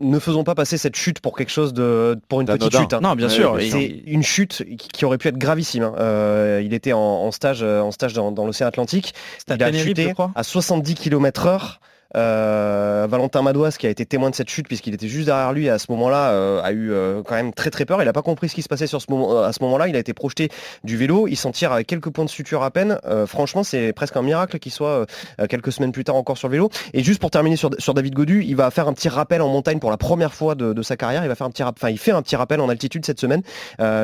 ne 0.00 0.18
faisons 0.18 0.44
pas 0.44 0.54
passer 0.54 0.76
cette 0.76 0.96
chute 0.96 1.20
pour 1.20 1.36
quelque 1.36 1.52
chose 1.52 1.72
de 1.72 2.18
pour 2.28 2.42
une 2.42 2.46
petite 2.46 2.76
chute. 2.76 2.92
Hein. 2.92 3.00
Non, 3.02 3.14
bien 3.14 3.30
sûr. 3.30 3.56
C'est 3.60 4.02
une 4.06 4.22
chute 4.22 4.62
qui 4.76 5.04
aurait 5.06 5.18
pu 5.18 5.28
être 5.28 5.38
gravissime. 5.38 5.84
Hein. 5.84 5.94
Euh, 5.98 6.62
il 6.62 6.74
était 6.74 6.92
en, 6.92 7.30
stage 7.30 7.62
en 7.62 7.92
stage 7.92 8.12
dans, 8.12 8.30
l'océan 8.44 8.66
Atlantique. 8.66 9.14
Il 9.48 9.62
a 9.62 9.72
chuté 9.72 10.12
à 10.34 10.42
70 10.42 10.96
km 10.96 11.46
heure. 11.46 11.80
Euh, 11.80 11.93
Valentin 12.14 13.42
Madouas, 13.42 13.76
qui 13.78 13.86
a 13.86 13.90
été 13.90 14.06
témoin 14.06 14.30
de 14.30 14.34
cette 14.34 14.48
chute 14.48 14.68
puisqu'il 14.68 14.94
était 14.94 15.08
juste 15.08 15.26
derrière 15.26 15.52
lui 15.52 15.68
à 15.68 15.78
ce 15.78 15.90
moment-là, 15.90 16.30
euh, 16.30 16.62
a 16.62 16.72
eu 16.72 16.92
euh, 16.92 17.22
quand 17.22 17.34
même 17.34 17.52
très 17.52 17.70
très 17.70 17.84
peur. 17.84 18.02
Il 18.02 18.04
n'a 18.06 18.12
pas 18.12 18.22
compris 18.22 18.48
ce 18.48 18.54
qui 18.54 18.62
se 18.62 18.68
passait 18.68 18.84
à 18.84 18.88
ce 18.88 19.62
moment-là. 19.62 19.88
Il 19.88 19.96
a 19.96 19.98
été 19.98 20.14
projeté 20.14 20.50
du 20.84 20.96
vélo. 20.96 21.26
Il 21.28 21.36
s'en 21.36 21.52
tire 21.52 21.72
avec 21.72 21.86
quelques 21.86 22.10
points 22.10 22.24
de 22.24 22.30
suture 22.30 22.62
à 22.62 22.70
peine. 22.70 22.98
franchement, 23.26 23.62
c'est 23.62 23.92
presque 23.92 24.16
un 24.16 24.22
miracle 24.22 24.58
qu'il 24.58 24.72
soit 24.72 25.06
quelques 25.48 25.72
semaines 25.72 25.92
plus 25.92 26.04
tard 26.04 26.16
encore 26.16 26.38
sur 26.38 26.48
le 26.48 26.52
vélo. 26.52 26.70
Et 26.92 27.02
juste 27.02 27.20
pour 27.20 27.30
terminer 27.30 27.56
sur, 27.56 27.70
David 27.70 28.14
Godu, 28.14 28.42
il 28.42 28.56
va 28.56 28.70
faire 28.70 28.88
un 28.88 28.92
petit 28.92 29.08
rappel 29.08 29.42
en 29.42 29.48
montagne 29.48 29.78
pour 29.78 29.90
la 29.90 29.96
première 29.96 30.34
fois 30.34 30.54
de, 30.54 30.82
sa 30.82 30.96
carrière. 30.96 31.24
Il 31.24 31.28
va 31.28 31.34
faire 31.34 31.46
un 31.46 31.50
petit, 31.50 31.62
enfin, 31.62 31.90
il 31.90 31.98
fait 31.98 32.12
un 32.12 32.22
petit 32.22 32.36
rappel 32.36 32.60
en 32.60 32.68
altitude 32.68 33.04
cette 33.04 33.20
semaine, 33.20 33.42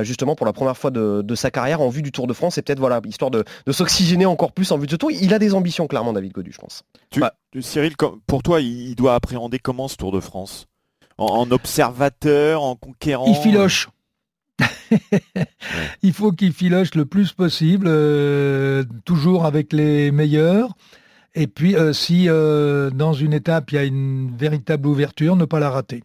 justement 0.03 0.35
pour 0.35 0.47
la 0.47 0.53
première 0.53 0.77
fois 0.77 0.91
de, 0.91 1.35
sa 1.35 1.51
carrière 1.51 1.81
en 1.81 1.89
vue 1.89 2.03
du 2.03 2.13
Tour 2.13 2.27
de 2.27 2.33
France 2.33 2.59
et 2.59 2.63
peut-être 2.63 2.81
voilà 2.81 3.01
histoire 3.07 3.31
de, 3.31 3.45
s'oxygéner 3.71 4.27
encore 4.27 4.53
plus 4.53 4.73
en 4.73 4.79
vue 4.79 4.87
de 4.87 4.93
ce 4.93 4.97
tour. 4.97 5.11
Il 5.11 5.33
a 5.35 5.39
des 5.39 5.55
ambitions 5.55 5.87
clairement, 5.87 6.13
David 6.13 6.33
Godu, 6.33 6.53
je 6.53 6.59
pense. 6.59 6.83
Bah, 7.19 7.35
Cyril, 7.61 7.95
pour 8.27 8.43
toi, 8.43 8.61
il 8.61 8.95
doit 8.95 9.15
appréhender 9.15 9.59
comment 9.59 9.89
ce 9.89 9.97
Tour 9.97 10.13
de 10.13 10.21
France? 10.21 10.67
En, 11.19 11.51
observateur, 11.51 12.63
en 12.63 12.77
conquérant 12.77 13.27
Il 13.27 13.35
filoche. 13.35 13.89
il 16.03 16.13
faut 16.13 16.33
qu'il 16.33 16.53
filoche 16.53 16.95
le 16.95 17.05
plus 17.05 17.33
possible, 17.33 17.87
euh, 17.89 18.85
toujours 19.05 19.45
avec 19.45 19.73
les 19.73 20.11
meilleurs. 20.13 20.71
Et 21.35 21.47
puis, 21.47 21.77
euh, 21.77 21.93
si 21.93 22.29
euh, 22.29 22.91
dans 22.91 23.13
une 23.13 23.33
étape, 23.33 23.73
il 23.73 23.75
y 23.75 23.79
a 23.79 23.85
une 23.85 24.35
véritable 24.37 24.87
ouverture, 24.87 25.37
ne 25.37 25.45
pas 25.45 25.61
la 25.61 25.71
rater. 25.71 26.05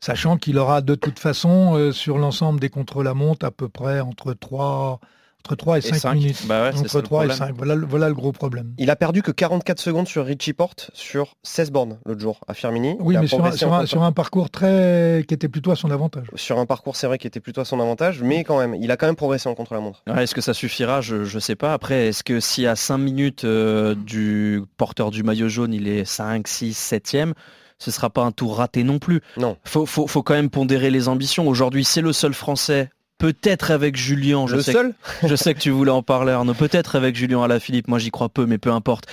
Sachant 0.00 0.36
qu'il 0.36 0.58
aura 0.58 0.80
de 0.80 0.94
toute 0.94 1.18
façon, 1.18 1.90
sur 1.92 2.18
l'ensemble 2.18 2.60
des 2.60 2.68
contre-la-montre, 2.68 3.46
à 3.46 3.50
peu 3.50 3.68
près 3.70 4.00
entre 4.00 4.34
3, 4.34 5.00
entre 5.44 5.56
3 5.56 5.78
et 5.78 5.80
5, 5.82 6.14
minutes. 6.14 6.46
Bah 6.46 6.70
entre 6.74 7.00
3 7.02 7.26
et 7.26 7.30
5, 7.30 7.54
voilà, 7.54 7.76
voilà, 7.76 8.08
le 8.08 8.14
gros 8.14 8.32
problème. 8.32 8.72
Il 8.78 8.88
a 8.88 8.96
perdu 8.96 9.20
que 9.20 9.30
44 9.30 9.78
secondes 9.78 10.08
sur 10.08 10.24
Richie 10.24 10.54
Porte 10.54 10.90
sur 10.94 11.36
16 11.42 11.70
bornes 11.70 11.98
l'autre 12.06 12.20
jour 12.20 12.40
à 12.48 12.54
Firmini. 12.54 12.96
Oui, 12.98 13.16
mais 13.20 13.26
sur 13.26 13.44
un, 13.44 13.52
sur, 13.84 14.02
un, 14.02 14.12
parcours 14.12 14.48
très 14.48 15.22
qui 15.28 15.34
était 15.34 15.48
plutôt 15.48 15.70
à 15.70 15.76
son 15.76 15.90
avantage. 15.90 16.28
Sur 16.34 16.58
un 16.58 16.64
parcours, 16.64 16.96
c'est 16.96 17.06
vrai, 17.06 17.18
qui 17.18 17.26
était 17.26 17.40
plutôt 17.40 17.60
à 17.60 17.66
son 17.66 17.78
avantage, 17.78 18.22
mais 18.22 18.42
quand 18.42 18.58
même, 18.58 18.74
il 18.74 18.90
a 18.90 18.96
quand 18.96 19.06
même 19.06 19.16
progressé 19.16 19.50
en 19.50 19.54
contre-la-montre. 19.54 20.02
est-ce 20.16 20.34
que 20.34 20.40
ça 20.40 20.54
suffira? 20.54 21.02
Je 21.02 21.16
ne 21.16 21.40
sais 21.40 21.56
pas. 21.56 21.74
Après, 21.74 22.08
est-ce 22.08 22.24
que 22.24 22.40
si 22.40 22.66
à 22.66 22.74
5 22.74 22.96
minutes 22.96 23.44
euh, 23.44 23.94
du 23.94 24.62
porteur 24.78 25.10
du 25.10 25.24
maillot 25.24 25.48
jaune, 25.48 25.74
il 25.74 25.88
est 25.88 26.06
5, 26.06 26.48
6, 26.48 26.92
7e 26.92 27.32
ce 27.78 27.90
sera 27.90 28.08
pas 28.08 28.22
un 28.22 28.32
tour 28.32 28.56
raté 28.56 28.82
non 28.82 28.98
plus? 28.98 29.20
Non. 29.36 29.58
Faut, 29.64 29.84
faut, 29.84 30.06
faut 30.06 30.22
quand 30.22 30.34
même 30.34 30.48
pondérer 30.48 30.90
les 30.90 31.08
ambitions. 31.08 31.48
Aujourd'hui, 31.48 31.84
c'est 31.84 32.00
le 32.00 32.12
seul 32.12 32.32
Français 32.32 32.88
peut-être 33.18 33.70
avec 33.70 33.96
Julien. 33.96 34.46
Je 34.46 34.56
le 34.56 34.62
sais 34.62 34.72
seul 34.72 34.94
que, 35.20 35.28
Je 35.28 35.36
sais 35.36 35.54
que 35.54 35.60
tu 35.60 35.70
voulais 35.70 35.90
en 35.90 36.02
parler 36.02 36.32
Arnaud. 36.32 36.54
Peut-être 36.54 36.96
avec 36.96 37.16
Julien 37.16 37.42
Alaphilippe, 37.42 37.88
moi 37.88 37.98
j'y 37.98 38.10
crois 38.10 38.28
peu, 38.28 38.46
mais 38.46 38.58
peu 38.58 38.70
importe. 38.70 39.06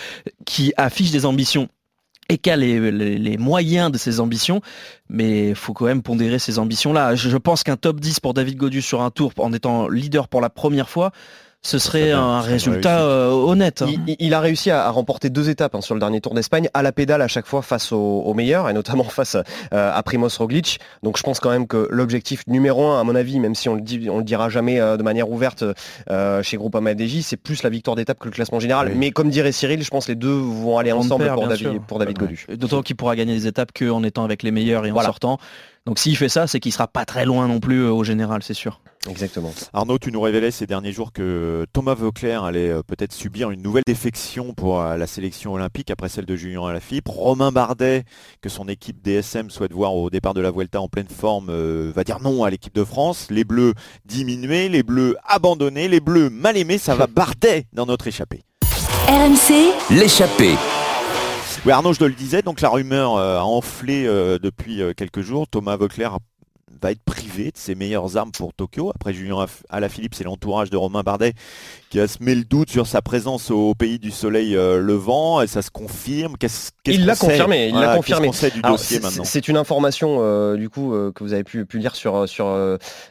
Qui 0.45 0.73
affiche 0.77 1.11
des 1.11 1.25
ambitions 1.25 1.69
et 2.29 2.37
qui 2.37 2.49
a 2.49 2.55
les, 2.55 3.37
moyens 3.37 3.91
de 3.91 3.97
ses 3.97 4.21
ambitions, 4.21 4.61
mais 5.09 5.49
il 5.49 5.55
faut 5.55 5.73
quand 5.73 5.85
même 5.85 6.01
pondérer 6.01 6.39
ces 6.39 6.59
ambitions-là. 6.59 7.15
Je, 7.15 7.29
je 7.29 7.37
pense 7.37 7.63
qu'un 7.63 7.75
top 7.75 7.99
10 7.99 8.21
pour 8.21 8.33
David 8.33 8.55
Godu 8.55 8.81
sur 8.81 9.01
un 9.01 9.11
tour 9.11 9.33
en 9.37 9.51
étant 9.51 9.89
leader 9.89 10.29
pour 10.29 10.39
la 10.39 10.49
première 10.49 10.89
fois, 10.89 11.11
ce 11.63 11.77
serait 11.77 12.11
un 12.11 12.41
résultat 12.41 13.03
euh, 13.03 13.29
honnête. 13.29 13.83
Hein. 13.83 13.93
Il, 14.19 14.33
a 14.33 14.39
réussi 14.39 14.71
à, 14.71 14.89
remporter 14.89 15.29
deux 15.29 15.49
étapes 15.49 15.75
hein, 15.75 15.81
sur 15.81 15.93
le 15.93 15.99
dernier 15.99 16.19
Tour 16.19 16.33
d'Espagne, 16.33 16.69
à 16.73 16.81
la 16.81 16.91
pédale 16.91 17.21
à 17.21 17.27
chaque 17.27 17.45
fois 17.45 17.61
face 17.61 17.91
aux, 17.91 18.33
meilleurs, 18.33 18.67
et 18.67 18.73
notamment 18.73 19.03
face 19.09 19.35
euh, 19.35 19.91
à 19.93 20.01
Primoz 20.01 20.37
Roglic. 20.37 20.79
Donc 21.03 21.17
je 21.17 21.23
pense 21.23 21.39
quand 21.39 21.51
même 21.51 21.67
que 21.67 21.87
l'objectif 21.91 22.47
numéro 22.47 22.87
un, 22.87 22.99
à 22.99 23.03
mon 23.03 23.13
avis, 23.13 23.39
même 23.39 23.53
si 23.53 23.69
on 23.69 23.75
le, 23.75 23.81
dit, 23.81 24.09
on 24.09 24.17
le 24.17 24.23
dira 24.23 24.49
jamais 24.49 24.79
euh, 24.79 24.97
de 24.97 25.03
manière 25.03 25.29
ouverte 25.29 25.63
chez 26.41 26.57
Groupama 26.57 26.93
DJ, 26.93 27.21
c'est 27.21 27.37
plus 27.37 27.63
la 27.63 27.69
victoire 27.69 27.95
d'étape 27.95 28.17
que 28.19 28.25
le 28.25 28.31
classement 28.31 28.59
général. 28.59 28.93
Mais 28.95 29.11
comme 29.11 29.29
dirait 29.29 29.51
Cyril, 29.51 29.83
je 29.83 29.89
pense 29.89 30.05
que 30.07 30.11
les 30.11 30.15
deux 30.15 30.33
vont 30.33 30.77
aller 30.77 30.91
ensemble 30.91 31.31
pour, 31.33 31.47
David, 31.47 31.81
pour, 31.87 31.99
David, 31.99 32.17
Godu. 32.17 32.47
D'autant 32.55 32.81
qu'il 32.81 32.95
pourra 32.95 33.15
gagner 33.15 33.33
des 33.33 33.47
étapes 33.47 33.71
qu'en 33.77 34.03
étant 34.03 34.23
avec 34.23 34.43
les 34.43 34.51
meilleurs 34.51 34.85
et 34.85 34.91
en 34.91 35.01
sortant. 35.01 35.37
Donc 35.87 35.97
s'il 35.97 36.15
fait 36.15 36.29
ça, 36.29 36.45
c'est 36.45 36.59
qu'il 36.59 36.71
sera 36.71 36.87
pas 36.87 37.05
très 37.05 37.25
loin 37.25 37.47
non 37.47 37.59
plus 37.59 37.87
au 37.87 38.03
général, 38.03 38.43
c'est 38.43 38.53
sûr. 38.53 38.81
Exactement. 39.09 39.51
Arnaud, 39.73 39.97
tu 39.97 40.11
nous 40.11 40.21
révélais 40.21 40.51
ces 40.51 40.67
derniers 40.67 40.91
jours 40.91 41.11
que 41.11 41.65
Thomas 41.73 41.95
Vauclair 41.95 42.43
allait 42.43 42.69
euh, 42.69 42.83
peut-être 42.83 43.13
subir 43.13 43.49
une 43.49 43.63
nouvelle 43.63 43.81
défection 43.87 44.53
pour 44.53 44.79
euh, 44.79 44.95
la 44.95 45.07
sélection 45.07 45.53
olympique 45.53 45.89
après 45.89 46.07
celle 46.07 46.25
de 46.25 46.35
Julien 46.35 46.63
Alaphilippe. 46.67 47.07
Romain 47.07 47.51
Bardet, 47.51 48.03
que 48.41 48.49
son 48.49 48.67
équipe 48.67 49.01
DSM 49.01 49.49
souhaite 49.49 49.73
voir 49.73 49.95
au 49.95 50.11
départ 50.11 50.35
de 50.35 50.41
la 50.41 50.51
Vuelta 50.51 50.79
en 50.79 50.87
pleine 50.87 51.07
forme, 51.07 51.47
euh, 51.49 51.91
va 51.95 52.03
dire 52.03 52.19
non 52.19 52.43
à 52.43 52.51
l'équipe 52.51 52.75
de 52.75 52.83
France. 52.83 53.27
Les 53.31 53.43
Bleus 53.43 53.73
diminués, 54.05 54.69
les 54.69 54.83
Bleus 54.83 55.15
abandonnés, 55.25 55.87
les 55.87 55.99
Bleus 55.99 56.29
mal 56.29 56.57
aimés, 56.57 56.77
ça 56.77 56.93
va 56.93 57.07
Bardet 57.07 57.65
dans 57.73 57.87
notre 57.87 58.05
échappée. 58.05 58.43
RMC, 59.07 59.73
l'échappée. 59.89 60.55
Oui, 61.63 61.71
Arnaud, 61.71 61.93
je 61.93 62.03
le 62.03 62.13
disais, 62.13 62.41
donc 62.41 62.59
la 62.61 62.69
rumeur 62.69 63.17
a 63.17 63.45
enflé 63.45 64.05
depuis 64.05 64.81
quelques 64.97 65.21
jours. 65.21 65.47
Thomas 65.47 65.75
Vauclair 65.75 66.17
va 66.81 66.91
être 66.91 67.03
privé 67.03 67.45
de 67.45 67.57
ses 67.57 67.75
meilleures 67.75 68.17
armes 68.17 68.31
pour 68.31 68.53
Tokyo. 68.53 68.91
Après 68.93 69.13
Julien 69.13 69.45
Alaphilippe, 69.69 70.15
c'est 70.15 70.23
l'entourage 70.23 70.69
de 70.69 70.77
Romain 70.77 71.01
Bardet 71.01 71.33
qui 71.91 71.99
a 71.99 72.07
semé 72.07 72.35
le 72.35 72.45
doute 72.45 72.69
sur 72.69 72.87
sa 72.87 73.01
présence 73.01 73.51
au 73.51 73.75
pays 73.75 73.99
du 73.99 74.11
soleil 74.11 74.55
euh, 74.55 74.79
levant 74.79 75.41
et 75.41 75.47
ça 75.47 75.61
se 75.61 75.69
confirme. 75.69 76.37
Qu'est-ce, 76.37 76.71
il 76.85 77.05
l'a 77.05 77.17
confirmé. 77.17 77.67
Il 77.67 77.75
l'a 77.75 77.97
confirmé. 77.97 78.31
C'est 78.33 79.47
une 79.49 79.57
information 79.57 80.19
euh, 80.21 80.55
du 80.55 80.69
coup 80.69 80.93
euh, 80.93 81.11
que 81.11 81.25
vous 81.25 81.33
avez 81.33 81.43
pu, 81.43 81.65
pu 81.65 81.79
lire 81.79 81.95
sur 81.95 82.29
sur 82.29 82.45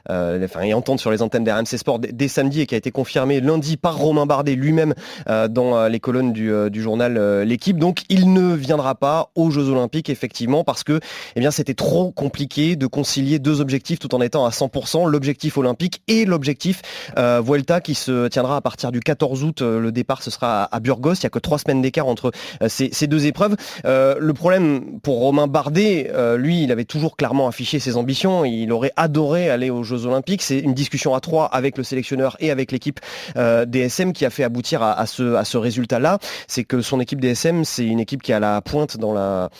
enfin 0.08 0.62
et 0.62 0.72
entendre 0.72 0.98
sur 0.98 1.10
les 1.10 1.20
antennes 1.20 1.44
d'RMC 1.44 1.76
Sport 1.76 1.98
dès, 1.98 2.28
samedi 2.28 2.62
et 2.62 2.66
qui 2.66 2.74
a 2.74 2.78
été 2.78 2.90
confirmé 2.90 3.40
lundi 3.40 3.76
par 3.76 3.98
Romain 3.98 4.24
Bardet 4.24 4.54
lui-même 4.54 4.94
dans 5.26 5.86
les 5.86 6.00
colonnes 6.00 6.32
du, 6.32 6.50
du 6.70 6.82
journal 6.82 7.42
L'équipe. 7.42 7.78
Donc 7.78 8.02
il 8.08 8.32
ne 8.32 8.54
viendra 8.54 8.94
pas 8.94 9.30
aux 9.34 9.50
Jeux 9.50 9.68
Olympiques 9.68 10.08
effectivement 10.08 10.64
parce 10.64 10.84
que 10.84 11.00
eh 11.36 11.40
bien 11.40 11.50
c'était 11.50 11.74
trop 11.74 12.12
compliqué 12.12 12.76
de 12.76 12.86
concilier 12.86 13.38
deux 13.38 13.49
objectifs 13.58 13.98
tout 13.98 14.14
en 14.14 14.20
étant 14.20 14.46
à 14.46 14.50
100%, 14.50 15.08
l'objectif 15.08 15.58
olympique 15.58 16.02
et 16.06 16.24
l'objectif 16.24 16.82
Vuelta 17.16 17.80
qui 17.80 17.94
se 17.94 18.28
tiendra 18.28 18.56
à 18.56 18.60
partir 18.60 18.92
du 18.92 19.00
14 19.00 19.44
août, 19.44 19.62
euh, 19.62 19.80
le 19.80 19.92
départ 19.92 20.22
ce 20.22 20.30
sera 20.30 20.64
à 20.64 20.80
Burgos. 20.80 21.14
Il 21.14 21.20
n'y 21.22 21.26
a 21.26 21.30
que 21.30 21.38
trois 21.38 21.58
semaines 21.58 21.82
d'écart 21.82 22.06
entre 22.06 22.32
euh, 22.62 22.68
ces, 22.68 23.06
deux 23.06 23.26
épreuves. 23.26 23.56
Euh, 23.84 24.16
le 24.18 24.32
problème 24.34 25.00
pour 25.00 25.18
Romain 25.18 25.46
Bardet, 25.46 26.10
lui, 26.36 26.62
il 26.64 26.72
avait 26.72 26.84
toujours 26.84 27.16
clairement 27.16 27.48
affiché 27.48 27.78
ses 27.78 27.96
ambitions. 27.96 28.44
Il 28.44 28.72
aurait 28.72 28.92
adoré 28.96 29.50
aller 29.50 29.70
aux 29.70 29.82
Jeux 29.82 30.06
Olympiques. 30.06 30.42
C'est 30.42 30.58
une 30.58 30.74
discussion 30.74 31.14
à 31.14 31.20
trois 31.20 31.46
avec 31.46 31.76
le 31.76 31.84
sélectionneur 31.84 32.36
et 32.40 32.50
avec 32.50 32.72
l'équipe 32.72 33.00
DSM 33.36 34.12
qui 34.12 34.24
a 34.24 34.30
fait 34.30 34.44
aboutir 34.44 34.82
à, 34.82 35.06
ce, 35.06 35.34
à 35.34 35.44
ce 35.44 35.56
résultat-là. 35.56 36.18
C'est 36.46 36.64
que 36.64 36.80
son 36.82 37.00
équipe 37.00 37.20
DSM, 37.20 37.64
c'est 37.64 37.84
une 37.84 38.00
équipe 38.00 38.22
qui 38.22 38.32
a 38.32 38.40
la 38.40 38.60
pointe 38.60 38.96
dans 38.96 39.12
la, 39.12 39.50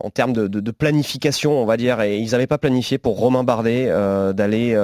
en 0.00 0.10
termes 0.10 0.32
de, 0.32 0.70
planification, 0.70 1.60
on 1.60 1.64
va 1.64 1.76
dire. 1.76 2.00
Et 2.00 2.18
ils 2.18 2.32
n'avaient 2.32 2.46
pas 2.46 2.58
planifié 2.58 2.98
pour 2.98 3.18
Romain 3.18 3.37
Bardet 3.44 3.90
d'aller 4.34 4.76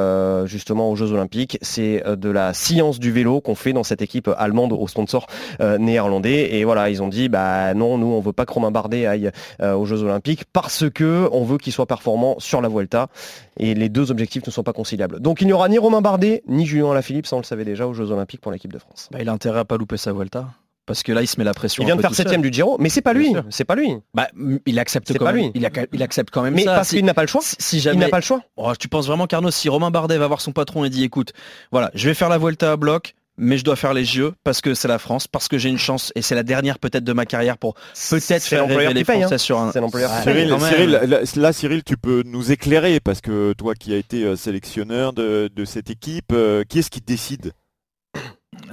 justement 0.47 0.90
aux 0.90 0.97
Jeux 0.97 1.12
Olympiques. 1.12 1.59
C'est 1.62 2.03
de 2.05 2.31
la 2.31 2.55
science 2.55 2.99
du 2.99 3.12
vélo 3.12 3.40
qu'on 3.40 3.55
fait 3.55 3.73
dans 3.73 3.85
cette 3.85 4.03
équipe 4.03 4.31
allemande 4.37 4.73
au 4.73 4.88
sponsor 4.88 5.27
euh, 5.61 5.79
néerlandais. 5.79 6.55
Et 6.55 6.64
voilà, 6.64 6.90
ils 6.90 7.03
ont 7.03 7.09
dit 7.09 7.29
bah 7.29 7.75
non, 7.75 7.99
nous 7.99 8.07
on 8.07 8.21
veut 8.21 8.33
pas 8.33 8.47
que 8.47 8.53
Romain 8.53 8.71
Bardet 8.71 9.07
aille 9.07 9.31
euh, 9.61 9.75
aux 9.75 9.85
Jeux 9.85 10.03
Olympiques 10.03 10.45
parce 10.53 10.88
que 10.90 11.29
on 11.33 11.45
veut 11.45 11.59
qu'il 11.59 11.73
soit 11.73 11.87
performant 11.87 12.37
sur 12.38 12.61
la 12.61 12.69
Vuelta. 12.69 13.09
Et 13.57 13.75
les 13.75 13.88
deux 13.88 14.11
objectifs 14.11 14.47
ne 14.47 14.51
sont 14.51 14.62
pas 14.62 14.73
conciliables. 14.73 15.21
Donc 15.21 15.40
il 15.40 15.47
n'y 15.47 15.53
aura 15.53 15.69
ni 15.69 15.79
Romain 15.79 16.01
Bardet 16.01 16.43
ni 16.49 16.67
Julien 16.67 16.90
Alaphilippe, 16.90 17.27
ça 17.27 17.37
on 17.37 17.40
le 17.40 17.45
savait 17.45 17.64
déjà 17.64 17.87
aux 17.87 17.95
Jeux 17.95 18.11
Olympiques 18.11 18.40
pour 18.40 18.53
l'équipe 18.53 18.73
de 18.73 18.79
France. 18.79 19.09
Bah, 19.12 19.19
il 19.21 19.29
a 19.29 19.33
intérêt 19.33 19.61
à 19.61 19.64
pas 19.64 19.77
louper 19.77 19.97
sa 19.97 20.12
Vuelta. 20.12 20.47
Parce 20.87 21.03
que 21.03 21.12
là, 21.12 21.23
il 21.23 21.27
se 21.27 21.38
met 21.38 21.44
la 21.44 21.55
pression. 21.55 21.83
Il 21.83 21.87
vient 21.87 21.97
de 21.97 22.03
faire 22.03 22.14
septième 22.14 22.42
du 22.42 22.53
Giro, 22.53 22.77
mais 22.79 22.88
c'est 22.88 23.03
pas 23.03 23.12
lui. 23.12 23.35
C'est 23.51 23.64
pas 23.64 23.75
lui. 23.75 23.97
Bah, 24.12 24.29
il 24.66 24.79
accepte 24.79 25.16
quand 25.16 25.33
même. 25.33 25.51
Il, 25.55 25.68
il, 25.92 26.03
accepte 26.03 26.31
quand 26.31 26.42
même 26.42 26.55
mais 26.55 26.64
parce 26.64 26.90
qu'il 26.90 27.05
n'a 27.05 27.14
pas 27.14 27.23
le 27.23 27.29
choix. 27.29 27.40
Si 27.42 27.81
jamais. 27.81 27.97
Il 27.97 28.01
n'a 28.01 28.09
pas 28.09 28.18
le 28.18 28.23
choix. 28.23 28.40
Oh, 28.57 28.73
tu 28.79 28.88
penses 28.88 29.07
vraiment 29.07 29.27
qu'Arnaud, 29.27 29.51
si 29.51 29.68
Romain 29.68 29.90
Bardet 29.90 30.18
va 30.18 30.27
voir 30.27 30.40
son 30.40 30.53
patron 30.53 30.85
et 30.85 30.90
dit, 30.90 31.05
écoute, 31.05 31.33
voilà, 31.73 31.90
je 31.94 32.09
vais 32.09 32.14
faire 32.14 32.29
la 32.29 32.38
Vuelta 32.38 32.73
à 32.73 32.77
bloc 32.77 33.14
mais 33.37 33.59
je 33.59 33.64
dois 33.64 33.77
faire 33.77 33.94
les 33.94 34.05
jeux 34.05 34.33
parce 34.44 34.61
que 34.61 34.75
c'est 34.75 34.88
la 34.88 34.99
France, 34.99 35.27
parce 35.27 35.49
que 35.49 35.59
j'ai 35.59 35.68
une 35.68 35.79
chance 35.79 36.12
et 36.14 36.23
c'est 36.23 36.35
la 36.35 36.42
dernière 36.42 36.79
peut-être 36.79 37.05
de 37.05 37.12
ma 37.12 37.27
carrière 37.27 37.59
pour 37.59 37.75
peut-être 37.75 38.42
faire 38.42 38.66
rêver 38.66 38.94
les 38.94 39.05
Français 39.05 39.35
hein. 39.35 39.38
sur 39.38 39.59
un. 39.59 39.73
Cyril, 39.73 40.55
Cyril, 40.61 41.20
là, 41.37 41.53
Cyril, 41.53 41.83
tu 41.85 41.97
peux 41.97 42.23
nous 42.25 42.53
éclairer 42.53 43.01
parce 43.01 43.20
que 43.20 43.53
toi 43.55 43.75
qui 43.75 43.92
as 43.92 43.97
été 43.97 44.25
euh, 44.25 44.37
sélectionneur 44.37 45.12
de, 45.12 45.51
de 45.55 45.64
cette 45.64 45.90
équipe, 45.90 46.33
euh, 46.33 46.64
qui 46.68 46.79
est-ce 46.79 46.90
qui 46.90 47.01
décide? 47.01 47.53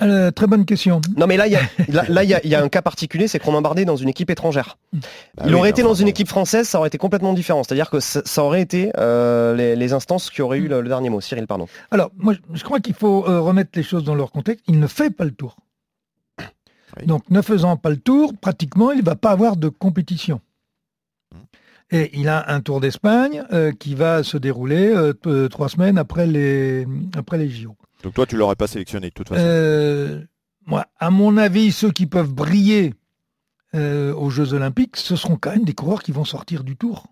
Euh, 0.01 0.31
très 0.31 0.47
bonne 0.47 0.65
question. 0.65 1.01
Non 1.15 1.27
mais 1.27 1.37
là 1.37 1.47
il 1.47 1.53
y 1.53 1.55
a, 1.55 1.61
là, 2.09 2.23
y, 2.23 2.47
y 2.47 2.55
a 2.55 2.63
un 2.63 2.69
cas 2.69 2.81
particulier, 2.81 3.27
c'est 3.27 3.41
Romain 3.43 3.61
Bardet 3.61 3.85
dans 3.85 3.95
une 3.95 4.09
équipe 4.09 4.29
étrangère. 4.29 4.77
Bah 4.93 5.43
il 5.45 5.55
aurait 5.55 5.69
été 5.69 5.83
dans 5.83 5.93
une 5.93 6.07
équipe 6.07 6.27
française, 6.27 6.67
ça 6.67 6.79
aurait 6.79 6.87
été 6.87 6.97
complètement 6.97 7.33
différent. 7.33 7.63
C'est-à-dire 7.63 7.89
que 7.89 7.99
ça, 7.99 8.43
aurait 8.43 8.61
été 8.61 8.91
euh, 8.97 9.75
les, 9.75 9.93
instances 9.93 10.29
qui 10.29 10.41
auraient 10.41 10.59
eu 10.59 10.67
le, 10.67 10.83
dernier 10.83 11.09
mot. 11.09 11.21
Cyril, 11.21 11.47
pardon. 11.47 11.67
Alors 11.91 12.11
moi 12.17 12.33
je 12.53 12.63
crois 12.63 12.79
qu'il 12.79 12.95
faut 12.95 13.27
euh, 13.27 13.39
remettre 13.39 13.71
les 13.75 13.83
choses 13.83 14.03
dans 14.03 14.15
leur 14.15 14.31
contexte. 14.31 14.65
Il 14.67 14.79
ne 14.79 14.87
fait 14.87 15.11
pas 15.11 15.25
le 15.25 15.31
tour. 15.31 15.57
Donc 17.05 17.23
ne 17.29 17.41
faisant 17.41 17.77
pas 17.77 17.89
le 17.89 17.97
tour, 17.97 18.33
pratiquement 18.39 18.91
il 18.91 18.99
ne 18.99 19.05
va 19.05 19.15
pas 19.15 19.31
avoir 19.31 19.55
de 19.55 19.69
compétition. 19.69 20.41
Et 21.93 22.09
il 22.17 22.29
a 22.29 22.49
un 22.49 22.61
Tour 22.61 22.79
d'Espagne 22.79 23.43
qui 23.77 23.95
va 23.95 24.23
se 24.23 24.37
dérouler 24.37 24.93
trois 25.49 25.67
semaines 25.67 25.97
après 25.97 26.25
les, 26.25 26.87
après 27.17 27.37
les 27.37 27.49
JO. 27.49 27.75
Donc 28.03 28.13
toi, 28.13 28.25
tu 28.25 28.37
l'aurais 28.37 28.55
pas 28.55 28.67
sélectionné 28.67 29.09
de 29.09 29.13
toute 29.13 29.29
façon 29.29 29.41
euh, 29.43 30.21
Moi, 30.65 30.85
à 30.99 31.09
mon 31.09 31.37
avis, 31.37 31.71
ceux 31.71 31.91
qui 31.91 32.07
peuvent 32.07 32.33
briller 32.33 32.93
euh, 33.75 34.13
aux 34.13 34.29
Jeux 34.29 34.53
Olympiques, 34.53 34.97
ce 34.97 35.15
seront 35.15 35.37
quand 35.37 35.51
même 35.51 35.63
des 35.63 35.73
coureurs 35.73 36.03
qui 36.03 36.11
vont 36.11 36.25
sortir 36.25 36.63
du 36.63 36.75
tour. 36.75 37.07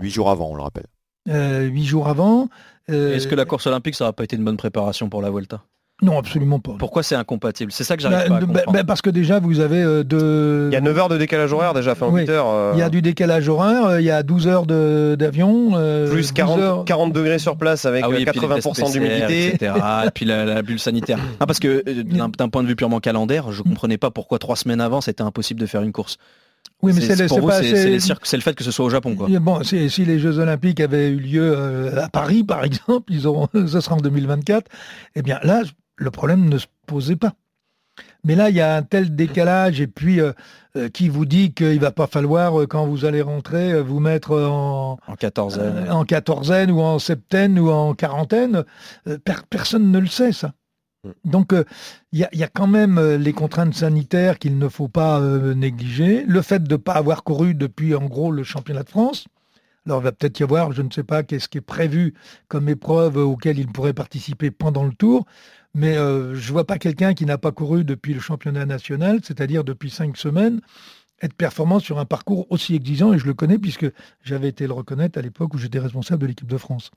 Huit 0.00 0.10
jours 0.10 0.30
avant, 0.30 0.50
on 0.50 0.54
le 0.54 0.62
rappelle. 0.62 0.86
Euh, 1.28 1.66
huit 1.66 1.84
jours 1.84 2.08
avant. 2.08 2.48
Est-ce 2.88 3.28
que 3.28 3.34
la 3.34 3.44
course 3.44 3.66
olympique, 3.66 3.94
ça 3.94 4.04
n'aura 4.04 4.12
pas 4.12 4.24
été 4.24 4.36
une 4.36 4.44
bonne 4.44 4.56
préparation 4.56 5.08
pour 5.08 5.22
la 5.22 5.30
Vuelta? 5.30 5.62
Non, 6.02 6.18
absolument 6.18 6.58
pas. 6.58 6.74
Pourquoi 6.78 7.04
c'est 7.04 7.14
incompatible? 7.14 7.70
C'est 7.70 7.84
ça 7.84 7.96
que 7.96 8.02
j'arrive 8.02 8.18
bah, 8.18 8.28
pas 8.28 8.36
à 8.36 8.40
bah, 8.40 8.46
comprendre. 8.46 8.72
Bah, 8.72 8.84
parce 8.84 9.02
que 9.02 9.10
déjà, 9.10 9.38
vous 9.38 9.60
avez 9.60 9.80
euh, 9.80 10.02
deux... 10.02 10.68
Il 10.70 10.74
y 10.74 10.76
a 10.76 10.80
9 10.80 10.98
heures 10.98 11.08
de 11.08 11.16
décalage 11.16 11.52
horaire 11.52 11.74
déjà, 11.74 11.92
enfin 11.92 12.10
8 12.10 12.28
heures. 12.28 12.48
Euh. 12.48 12.72
Il 12.74 12.80
y 12.80 12.82
a 12.82 12.90
du 12.90 13.02
décalage 13.02 13.48
horaire, 13.48 13.86
euh, 13.86 14.00
il 14.00 14.04
y 14.04 14.10
a 14.10 14.24
12 14.24 14.48
heures 14.48 14.66
d'avion. 14.66 15.72
Plus 16.10 16.32
40, 16.32 16.84
40, 16.84 17.12
degrés 17.12 17.38
sur 17.38 17.56
place 17.56 17.84
avec 17.84 18.04
80% 18.04 18.82
ah 18.84 18.90
d'humidité. 18.90 19.54
Etc. 19.54 19.72
et 20.04 20.10
puis 20.10 20.24
la, 20.24 20.62
bulle 20.62 20.78
sanitaire. 20.78 21.18
Ah, 21.40 21.46
parce 21.46 21.58
que 21.58 21.82
d'un 22.02 22.48
point 22.48 22.62
de 22.62 22.68
vue 22.68 22.76
purement 22.76 23.00
calendaire, 23.00 23.50
je 23.52 23.62
comprenais 23.62 23.98
pas 23.98 24.10
pourquoi 24.10 24.38
trois 24.38 24.54
semaines 24.54 24.80
avant, 24.80 25.00
c'était 25.00 25.22
impossible 25.22 25.60
de 25.60 25.66
faire 25.66 25.82
une 25.82 25.92
course. 25.92 26.18
Oui, 26.82 26.92
mais 26.94 27.00
c'est 27.00 27.16
le, 27.16 27.98
c'est 28.22 28.36
le 28.36 28.42
fait 28.42 28.54
que 28.54 28.64
ce 28.64 28.70
soit 28.70 28.84
au 28.84 28.90
Japon. 28.90 29.14
Quoi. 29.14 29.28
Bon, 29.40 29.62
si, 29.62 30.04
les 30.04 30.18
Jeux 30.18 30.38
Olympiques 30.38 30.80
avaient 30.80 31.10
eu 31.10 31.16
lieu 31.16 31.98
à 31.98 32.08
Paris, 32.08 32.44
par 32.44 32.64
exemple, 32.64 33.12
ils 33.12 33.26
auront, 33.26 33.48
ce 33.54 33.80
sera 33.80 33.96
en 33.96 34.00
2024, 34.00 34.68
eh 35.16 35.22
bien 35.22 35.38
là, 35.42 35.62
le 36.02 36.10
problème 36.10 36.48
ne 36.48 36.58
se 36.58 36.66
posait 36.86 37.16
pas. 37.16 37.34
Mais 38.24 38.36
là, 38.36 38.50
il 38.50 38.56
y 38.56 38.60
a 38.60 38.76
un 38.76 38.82
tel 38.82 39.14
décalage, 39.16 39.80
et 39.80 39.86
puis 39.86 40.20
euh, 40.20 40.32
euh, 40.76 40.88
qui 40.88 41.08
vous 41.08 41.26
dit 41.26 41.52
qu'il 41.52 41.80
va 41.80 41.90
pas 41.90 42.06
falloir, 42.06 42.60
euh, 42.60 42.66
quand 42.66 42.86
vous 42.86 43.04
allez 43.04 43.20
rentrer, 43.20 43.80
vous 43.82 43.98
mettre 43.98 44.38
en, 44.40 44.98
en 45.06 45.16
quatorzaine. 45.16 45.90
en 45.90 46.04
quatorzaine 46.04 46.70
ou 46.70 46.80
en 46.80 46.98
septaine 46.98 47.58
ou 47.58 47.70
en 47.70 47.94
quarantaine. 47.94 48.64
personne 49.50 49.90
ne 49.90 49.98
le 49.98 50.06
sait, 50.06 50.32
ça. 50.32 50.52
Donc 51.24 51.52
il 52.12 52.28
y, 52.32 52.44
a 52.44 52.46
quand 52.46 52.68
même 52.68 53.16
les 53.16 53.32
contraintes 53.32 53.74
sanitaires 53.74 54.38
qu'il 54.38 54.56
ne 54.56 54.68
faut 54.68 54.86
pas 54.86 55.20
négliger. 55.20 56.24
Le 56.28 56.42
fait 56.42 56.62
de 56.62 56.74
ne 56.74 56.76
pas 56.76 56.92
avoir 56.92 57.24
couru 57.24 57.54
depuis 57.54 57.96
en 57.96 58.04
gros 58.06 58.30
le 58.30 58.44
championnat 58.44 58.84
de 58.84 58.88
France. 58.88 59.26
Alors 59.84 60.00
il 60.00 60.04
va 60.04 60.12
peut-être 60.12 60.38
y 60.38 60.44
avoir, 60.44 60.70
je 60.70 60.82
ne 60.82 60.90
sais 60.90 61.02
pas, 61.02 61.24
qu'est-ce 61.24 61.48
qui 61.48 61.58
est 61.58 61.60
prévu 61.60 62.14
comme 62.46 62.68
épreuve 62.68 63.16
auquel 63.16 63.58
il 63.58 63.66
pourrait 63.66 63.94
participer 63.94 64.52
pendant 64.52 64.84
le 64.84 64.92
tour. 64.92 65.26
Mais 65.74 65.94
je 65.94 66.00
ne 66.34 66.52
vois 66.52 66.66
pas 66.66 66.78
quelqu'un 66.78 67.14
qui 67.14 67.24
n'a 67.24 67.38
pas 67.38 67.52
couru 67.52 67.84
depuis 67.84 68.12
le 68.14 68.20
championnat 68.20 68.66
national, 68.66 69.20
c'est-à-dire 69.22 69.64
depuis 69.64 69.90
cinq 69.90 70.16
semaines, 70.16 70.60
être 71.22 71.34
performant 71.34 71.78
sur 71.78 71.98
un 71.98 72.04
parcours 72.04 72.46
aussi 72.50 72.74
exigeant, 72.74 73.12
et 73.12 73.18
je 73.18 73.26
le 73.26 73.34
connais 73.34 73.58
puisque 73.58 73.86
j'avais 74.22 74.48
été 74.48 74.66
le 74.66 74.72
reconnaître 74.72 75.18
à 75.18 75.22
l'époque 75.22 75.54
où 75.54 75.58
j'étais 75.58 75.78
responsable 75.78 76.22
de 76.22 76.26
l'équipe 76.26 76.48
de 76.48 76.58
France. 76.58 76.90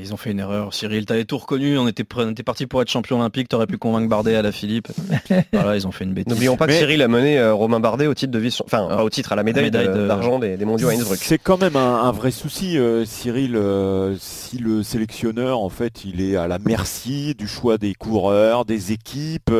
Ils 0.00 0.12
ont 0.12 0.16
fait 0.16 0.32
une 0.32 0.40
erreur, 0.40 0.74
Cyril. 0.74 1.06
Tu 1.06 1.12
avais 1.12 1.24
tout 1.24 1.38
reconnu, 1.38 1.78
on 1.78 1.86
était, 1.86 2.04
parti 2.04 2.66
pour 2.66 2.82
être 2.82 2.90
champion 2.90 3.20
olympique, 3.20 3.48
tu 3.48 3.56
aurais 3.56 3.66
pu 3.66 3.78
convaincre 3.78 4.08
Bardet 4.08 4.34
à 4.34 4.42
la 4.42 4.52
Philippe. 4.52 4.88
voilà, 5.52 5.76
ils 5.76 5.86
ont 5.86 5.92
fait 5.92 6.04
une 6.04 6.12
bêtise. 6.12 6.32
N'oublions 6.32 6.56
pas 6.56 6.66
que 6.66 6.72
Cyril 6.72 7.00
a 7.02 7.08
mené 7.08 7.38
euh, 7.38 7.54
Romain 7.54 7.80
Bardet 7.80 8.06
au 8.06 8.14
titre 8.14 8.32
de 8.32 8.38
vice, 8.38 8.60
enfin 8.64 8.98
au 8.98 9.10
titre 9.10 9.32
à 9.32 9.36
la 9.36 9.42
médaille, 9.42 9.70
d'argent 9.70 10.38
des, 10.38 10.56
mondiaux 10.64 10.88
à 10.88 10.92
Innsbruck. 10.92 11.18
C'est 11.18 11.38
quand 11.38 11.60
même 11.60 11.76
un, 11.76 12.10
vrai 12.12 12.30
souci, 12.30 12.78
euh, 12.78 13.04
Cyril, 13.04 13.56
euh, 13.56 14.16
si 14.18 14.58
le 14.58 14.82
sélectionneur 14.82 15.60
en 15.60 15.68
fait 15.68 16.04
il 16.04 16.20
est 16.20 16.36
à 16.36 16.48
la 16.48 16.58
merci 16.58 17.34
du 17.34 17.46
choix 17.46 17.78
des 17.78 17.94
coureurs, 17.94 18.64
des 18.64 18.92
équipes. 18.92 19.52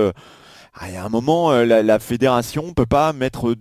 Ah, 0.75 0.87
a 0.87 1.05
un 1.05 1.09
moment, 1.11 1.53
la, 1.53 1.83
la 1.83 1.99
fédération 1.99 2.67
ne 2.67 2.73
peut 2.73 2.87
pas 2.87 3.13
mettre 3.13 3.55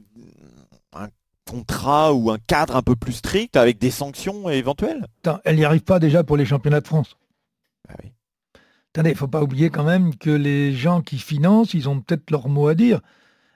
contrat 1.52 2.14
ou 2.14 2.32
un 2.32 2.38
cadre 2.38 2.78
un 2.78 2.82
peu 2.82 2.96
plus 2.96 3.12
strict 3.12 3.58
avec 3.58 3.78
des 3.78 3.92
sanctions 3.92 4.50
éventuelles? 4.50 5.06
Elle 5.44 5.58
n'y 5.58 5.66
arrive 5.66 5.84
pas 5.84 6.00
déjà 6.00 6.24
pour 6.24 6.38
les 6.38 6.46
championnats 6.46 6.80
de 6.80 6.88
France. 6.88 7.18
Oui. 7.90 8.14
Attendez, 8.94 9.10
il 9.10 9.14
ne 9.14 9.18
faut 9.18 9.28
pas 9.28 9.44
oublier 9.44 9.70
quand 9.70 9.84
même 9.84 10.16
que 10.16 10.30
les 10.30 10.74
gens 10.74 11.02
qui 11.02 11.18
financent, 11.18 11.74
ils 11.74 11.90
ont 11.90 12.00
peut-être 12.00 12.32
leur 12.32 12.48
mot 12.48 12.70
à 12.70 12.76
dire. 12.76 13.02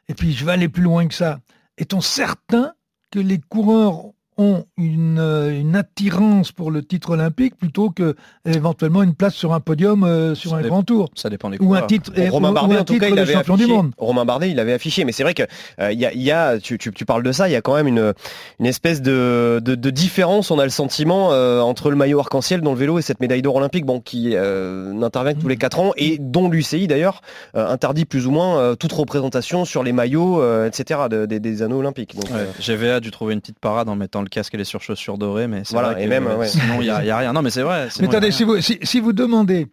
Et 0.10 0.14
puis, 0.14 0.34
je 0.34 0.44
vais 0.44 0.52
aller 0.52 0.68
plus 0.68 0.84
loin 0.84 1.08
que 1.08 1.14
ça. 1.14 1.40
Est-on 1.78 2.02
certain 2.02 2.74
que 3.12 3.20
les 3.20 3.40
coureurs 3.40 4.12
ont 4.38 4.66
une, 4.78 5.18
euh, 5.20 5.60
une, 5.60 5.76
attirance 5.76 6.52
pour 6.52 6.70
le 6.70 6.84
titre 6.84 7.12
olympique 7.12 7.56
plutôt 7.56 7.90
que 7.90 8.16
éventuellement 8.46 9.02
une 9.02 9.14
place 9.14 9.34
sur 9.34 9.54
un 9.54 9.60
podium 9.60 10.04
euh, 10.04 10.36
sur 10.36 10.56
un 10.56 10.62
grand 10.62 10.84
tour. 10.84 11.10
Ça 11.16 11.30
dépend 11.30 11.50
des 11.50 11.58
Ou 11.60 11.74
un 11.74 11.82
titre, 11.84 12.12
Romain 12.30 12.52
Bardet, 12.52 12.78
en 12.78 12.84
tout 12.84 12.98
cas, 12.98 13.08
il 13.08 13.18
avait 13.18 13.34
champion 13.34 13.56
du 13.56 13.68
monde. 13.68 13.92
Romain 13.98 14.26
Bardet, 14.26 14.52
il 14.52 14.60
avait 14.60 14.74
affiché, 14.74 15.06
mais 15.06 15.14
c'est 15.14 15.24
vrai 15.24 15.34
que 15.34 15.44
euh, 15.80 15.92
il 15.92 16.00
y, 16.00 16.32
a, 16.32 16.60
tu, 16.60 16.78
parles 17.06 17.24
de 17.24 17.32
ça, 17.32 17.48
il 17.48 17.54
y 17.54 17.56
a 17.56 17.62
quand 17.62 17.76
même 17.76 17.88
une, 17.88 18.14
une 18.60 18.66
espèce 18.66 19.02
de, 19.02 19.62
de, 19.64 19.90
différence. 19.90 20.52
On 20.52 20.60
a 20.60 20.64
le 20.66 20.70
sentiment 20.70 21.30
entre 21.30 21.90
le 21.90 21.96
maillot 21.96 22.20
arc-en-ciel 22.20 22.62
dans 22.62 22.72
le 22.72 22.78
vélo 22.78 23.00
et 23.00 23.02
cette 23.02 23.22
médaille 23.22 23.42
d'or 23.42 23.56
olympique, 23.56 23.86
bon, 23.86 24.02
qui 24.02 24.36
n'intervient 24.36 25.34
que 25.34 25.40
tous 25.40 25.48
les 25.48 25.58
4 25.58 25.80
ans 25.80 25.92
et 25.96 26.18
dont 26.20 26.50
l'UCI 26.50 26.88
d'ailleurs 26.88 27.22
interdit 27.54 28.06
plus 28.06 28.28
ou 28.28 28.32
moins 28.32 28.76
toute 28.76 28.92
représentation 28.92 29.64
sur 29.64 29.84
les 29.84 29.94
maillots, 29.94 30.66
etc. 30.66 31.02
des 31.10 31.62
anneaux 31.62 31.80
olympiques. 31.80 32.16
Donc, 32.16 32.30
GVA 32.60 32.96
a 32.96 33.00
dû 33.00 33.12
trouver 33.12 33.34
une 33.34 33.42
petite 33.42 33.60
parade 33.60 33.88
en 33.88 33.96
mettant 33.96 34.25
le 34.26 34.30
casque 34.30 34.54
et 34.54 34.58
les 34.58 34.66
surchaussures 34.66 35.18
dorées, 35.18 35.48
mais 35.48 35.64
voilà, 35.72 35.92
vrai 35.94 36.04
et 36.04 36.08
même, 36.08 36.28
sinon 36.46 36.82
il 36.82 36.86
n'y 36.86 36.90
a, 36.90 37.18
rien. 37.18 37.34
Non, 37.34 37.42
mais 37.42 37.50
c'est 37.50 37.62
vrai. 37.62 37.88
Mais 38.00 38.08
attendez, 38.08 38.32
si, 38.32 38.44
vous, 38.44 38.60
si, 38.60 39.00
vous 39.00 39.14
demandez 39.14 39.68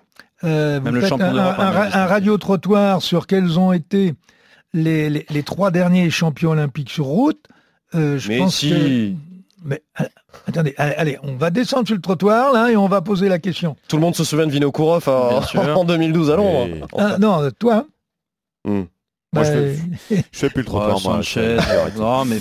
euh, 0.44 0.80
vous 0.84 1.00
faites 1.00 1.12
un, 1.12 1.36
un, 1.36 2.06
radio-trottoir 2.06 3.02
sur 3.02 3.26
quels 3.26 3.58
ont 3.58 3.72
été 3.72 4.14
les, 4.74 5.08
les, 5.10 5.42
trois 5.42 5.70
derniers 5.70 6.10
champions 6.10 6.50
olympiques 6.50 6.90
sur 6.90 7.04
route, 7.04 7.46
euh, 7.94 8.18
je 8.18 8.38
pense 8.38 8.60
que... 8.60 9.12
Mais 9.64 9.80
euh, 10.00 10.04
attendez, 10.48 10.74
allez, 10.76 11.18
on 11.22 11.36
va 11.36 11.50
descendre 11.50 11.86
sur 11.86 11.94
le 11.94 12.02
trottoir 12.02 12.52
là 12.52 12.72
et 12.72 12.76
on 12.76 12.88
va 12.88 13.00
poser 13.00 13.28
la 13.28 13.38
question. 13.38 13.76
Tout 13.86 13.96
le 13.96 14.02
monde 14.02 14.16
se 14.16 14.24
souvient 14.24 14.46
de 14.46 14.50
Vinokourov 14.50 15.08
en, 15.76 15.84
2012 15.84 16.30
à 16.30 16.36
Londres. 16.36 16.88
Ah, 16.98 17.16
non, 17.20 17.48
toi. 17.56 17.86
Hmm. 18.64 18.82
Moi, 19.34 19.44
je, 19.44 19.50
fais, 19.50 20.16
bah, 20.16 20.22
fais 20.32 20.50
plus 20.50 20.62
le 20.62 20.64
trottoir, 20.66 21.00
moi. 21.00 21.20
non, 21.96 22.24
mais 22.24 22.38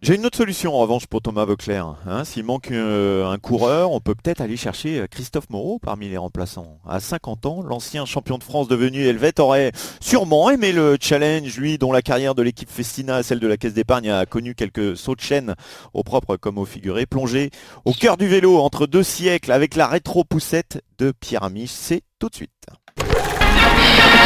j'ai 0.00 0.14
une 0.14 0.24
autre 0.26 0.36
solution 0.36 0.74
en 0.74 0.78
revanche 0.78 1.06
pour 1.06 1.20
Thomas 1.20 1.44
Vauclair. 1.44 1.96
Hein. 2.06 2.24
S'il 2.24 2.44
manque 2.44 2.70
euh, 2.70 3.26
un 3.26 3.38
coureur, 3.38 3.90
on 3.92 4.00
peut 4.00 4.14
peut-être 4.14 4.40
aller 4.40 4.56
chercher 4.56 5.00
euh, 5.00 5.06
Christophe 5.06 5.50
Moreau 5.50 5.78
parmi 5.80 6.08
les 6.08 6.16
remplaçants. 6.16 6.78
À 6.86 7.00
50 7.00 7.46
ans, 7.46 7.62
l'ancien 7.62 8.06
champion 8.06 8.38
de 8.38 8.44
France 8.44 8.68
devenu 8.68 9.06
helvète 9.06 9.40
aurait 9.40 9.72
sûrement 10.00 10.50
aimé 10.50 10.72
le 10.72 10.96
challenge, 11.00 11.56
lui 11.58 11.78
dont 11.78 11.90
la 11.90 12.02
carrière 12.02 12.34
de 12.34 12.42
l'équipe 12.42 12.70
Festina, 12.70 13.22
celle 13.22 13.40
de 13.40 13.46
la 13.48 13.56
Caisse 13.56 13.74
d'épargne, 13.74 14.10
a 14.10 14.24
connu 14.26 14.54
quelques 14.54 14.96
sauts 14.96 15.16
de 15.16 15.20
chaîne 15.20 15.54
au 15.94 16.04
propre 16.04 16.36
comme 16.36 16.58
au 16.58 16.64
figuré. 16.64 17.06
Plongé 17.06 17.50
au 17.84 17.92
cœur 17.92 18.16
du 18.16 18.28
vélo 18.28 18.58
entre 18.58 18.86
deux 18.86 19.02
siècles 19.02 19.52
avec 19.52 19.74
la 19.74 19.88
rétro-poussette 19.88 20.82
de 20.98 21.12
Pierre 21.12 21.42
Amiche, 21.42 21.70
c'est 21.70 22.02
tout 22.18 22.28
de 22.28 22.34
suite. 22.34 22.66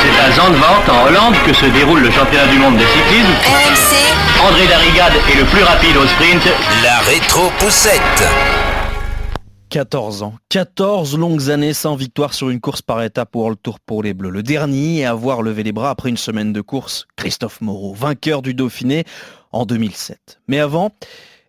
C'est 0.02 0.20
à 0.20 0.30
Zandvoort, 0.32 0.84
en 0.88 1.06
Hollande, 1.06 1.34
que 1.44 1.52
se 1.52 1.66
déroule 1.66 2.00
le 2.00 2.10
championnat 2.10 2.46
du 2.46 2.58
monde 2.58 2.76
de 2.76 2.84
cyclisme. 2.84 3.32
RMC. 3.44 4.48
André 4.48 4.66
Darrigade 4.66 5.14
est 5.28 5.38
le 5.38 5.44
plus 5.44 5.62
rapide 5.62 5.96
au 5.96 6.06
sprint. 6.06 6.42
La 6.82 6.98
rétro-poussette. 7.00 8.28
14 9.70 10.22
ans. 10.22 10.34
14 10.50 11.18
longues 11.18 11.50
années 11.50 11.72
sans 11.72 11.96
victoire 11.96 12.34
sur 12.34 12.50
une 12.50 12.60
course 12.60 12.82
par 12.82 13.02
étape 13.02 13.34
World 13.34 13.58
Tour 13.62 13.80
pour 13.80 14.02
les 14.02 14.14
Bleus. 14.14 14.30
Le 14.30 14.42
dernier 14.42 15.04
à 15.04 15.10
avoir 15.10 15.42
levé 15.42 15.62
les 15.62 15.72
bras 15.72 15.90
après 15.90 16.10
une 16.10 16.16
semaine 16.16 16.52
de 16.52 16.60
course, 16.60 17.06
Christophe 17.16 17.60
Moreau, 17.60 17.94
vainqueur 17.94 18.42
du 18.42 18.54
Dauphiné 18.54 19.04
en 19.50 19.64
2007. 19.64 20.40
Mais 20.46 20.60
avant, 20.60 20.90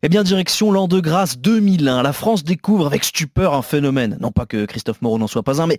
eh 0.04 0.10
bien, 0.10 0.24
direction 0.24 0.72
l'an 0.72 0.88
de 0.88 1.00
grâce 1.00 1.38
2001. 1.38 2.02
La 2.02 2.14
France 2.14 2.44
découvre 2.44 2.88
avec 2.88 3.04
stupeur 3.04 3.54
un 3.54 3.62
phénomène. 3.62 4.18
Non 4.22 4.32
pas 4.32 4.46
que 4.46 4.66
Christophe 4.66 5.02
Moreau 5.02 5.18
n'en 5.18 5.28
soit 5.28 5.44
pas 5.44 5.62
un, 5.62 5.68
mais 5.68 5.78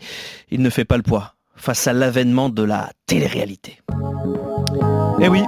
il 0.51 0.63
ne 0.63 0.71
fait 0.71 0.85
pas 0.85 0.97
le 0.97 1.03
poids 1.03 1.34
face 1.65 1.87
à 1.87 1.95
l'avènement 1.95 2.51
de 2.51 2.63
la 2.63 2.91
télé-réalité. 3.07 3.79
Eh 5.19 5.29
oui, 5.29 5.43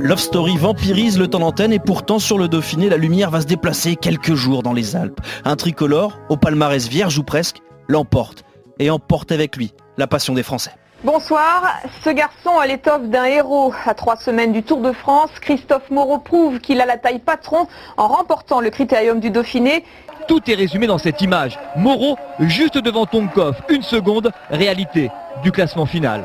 Love 0.00 0.18
Story 0.18 0.56
vampirise 0.56 1.16
le 1.16 1.28
temps 1.28 1.38
d'antenne 1.38 1.72
et 1.72 1.78
pourtant 1.78 2.18
sur 2.18 2.38
le 2.38 2.48
Dauphiné, 2.48 2.88
la 2.88 2.96
lumière 2.96 3.30
va 3.30 3.40
se 3.40 3.46
déplacer 3.46 3.94
quelques 3.94 4.34
jours 4.34 4.64
dans 4.64 4.72
les 4.72 4.96
Alpes. 4.96 5.20
Un 5.44 5.54
tricolore, 5.54 6.18
au 6.28 6.36
palmarès 6.36 6.88
vierge 6.88 7.18
ou 7.18 7.22
presque, 7.22 7.58
l'emporte 7.86 8.44
et 8.80 8.90
emporte 8.90 9.30
avec 9.30 9.56
lui 9.56 9.72
la 9.96 10.08
passion 10.08 10.34
des 10.34 10.42
Français. 10.42 10.72
Bonsoir. 11.04 11.80
Ce 12.02 12.08
garçon 12.08 12.58
a 12.58 12.66
l'étoffe 12.66 13.02
d'un 13.02 13.26
héros. 13.26 13.74
À 13.84 13.92
trois 13.92 14.16
semaines 14.16 14.52
du 14.52 14.62
Tour 14.62 14.80
de 14.80 14.90
France, 14.90 15.28
Christophe 15.42 15.90
Moreau 15.90 16.16
prouve 16.16 16.60
qu'il 16.60 16.80
a 16.80 16.86
la 16.86 16.96
taille 16.96 17.18
patron 17.18 17.68
en 17.98 18.08
remportant 18.08 18.62
le 18.62 18.70
critérium 18.70 19.20
du 19.20 19.30
Dauphiné 19.30 19.84
tout 20.26 20.40
est 20.50 20.54
résumé 20.54 20.86
dans 20.86 20.98
cette 20.98 21.20
image. 21.22 21.58
Moreau 21.76 22.16
juste 22.40 22.78
devant 22.78 23.06
Tonkov. 23.06 23.56
Une 23.68 23.82
seconde, 23.82 24.30
réalité 24.50 25.10
du 25.42 25.52
classement 25.52 25.86
final. 25.86 26.24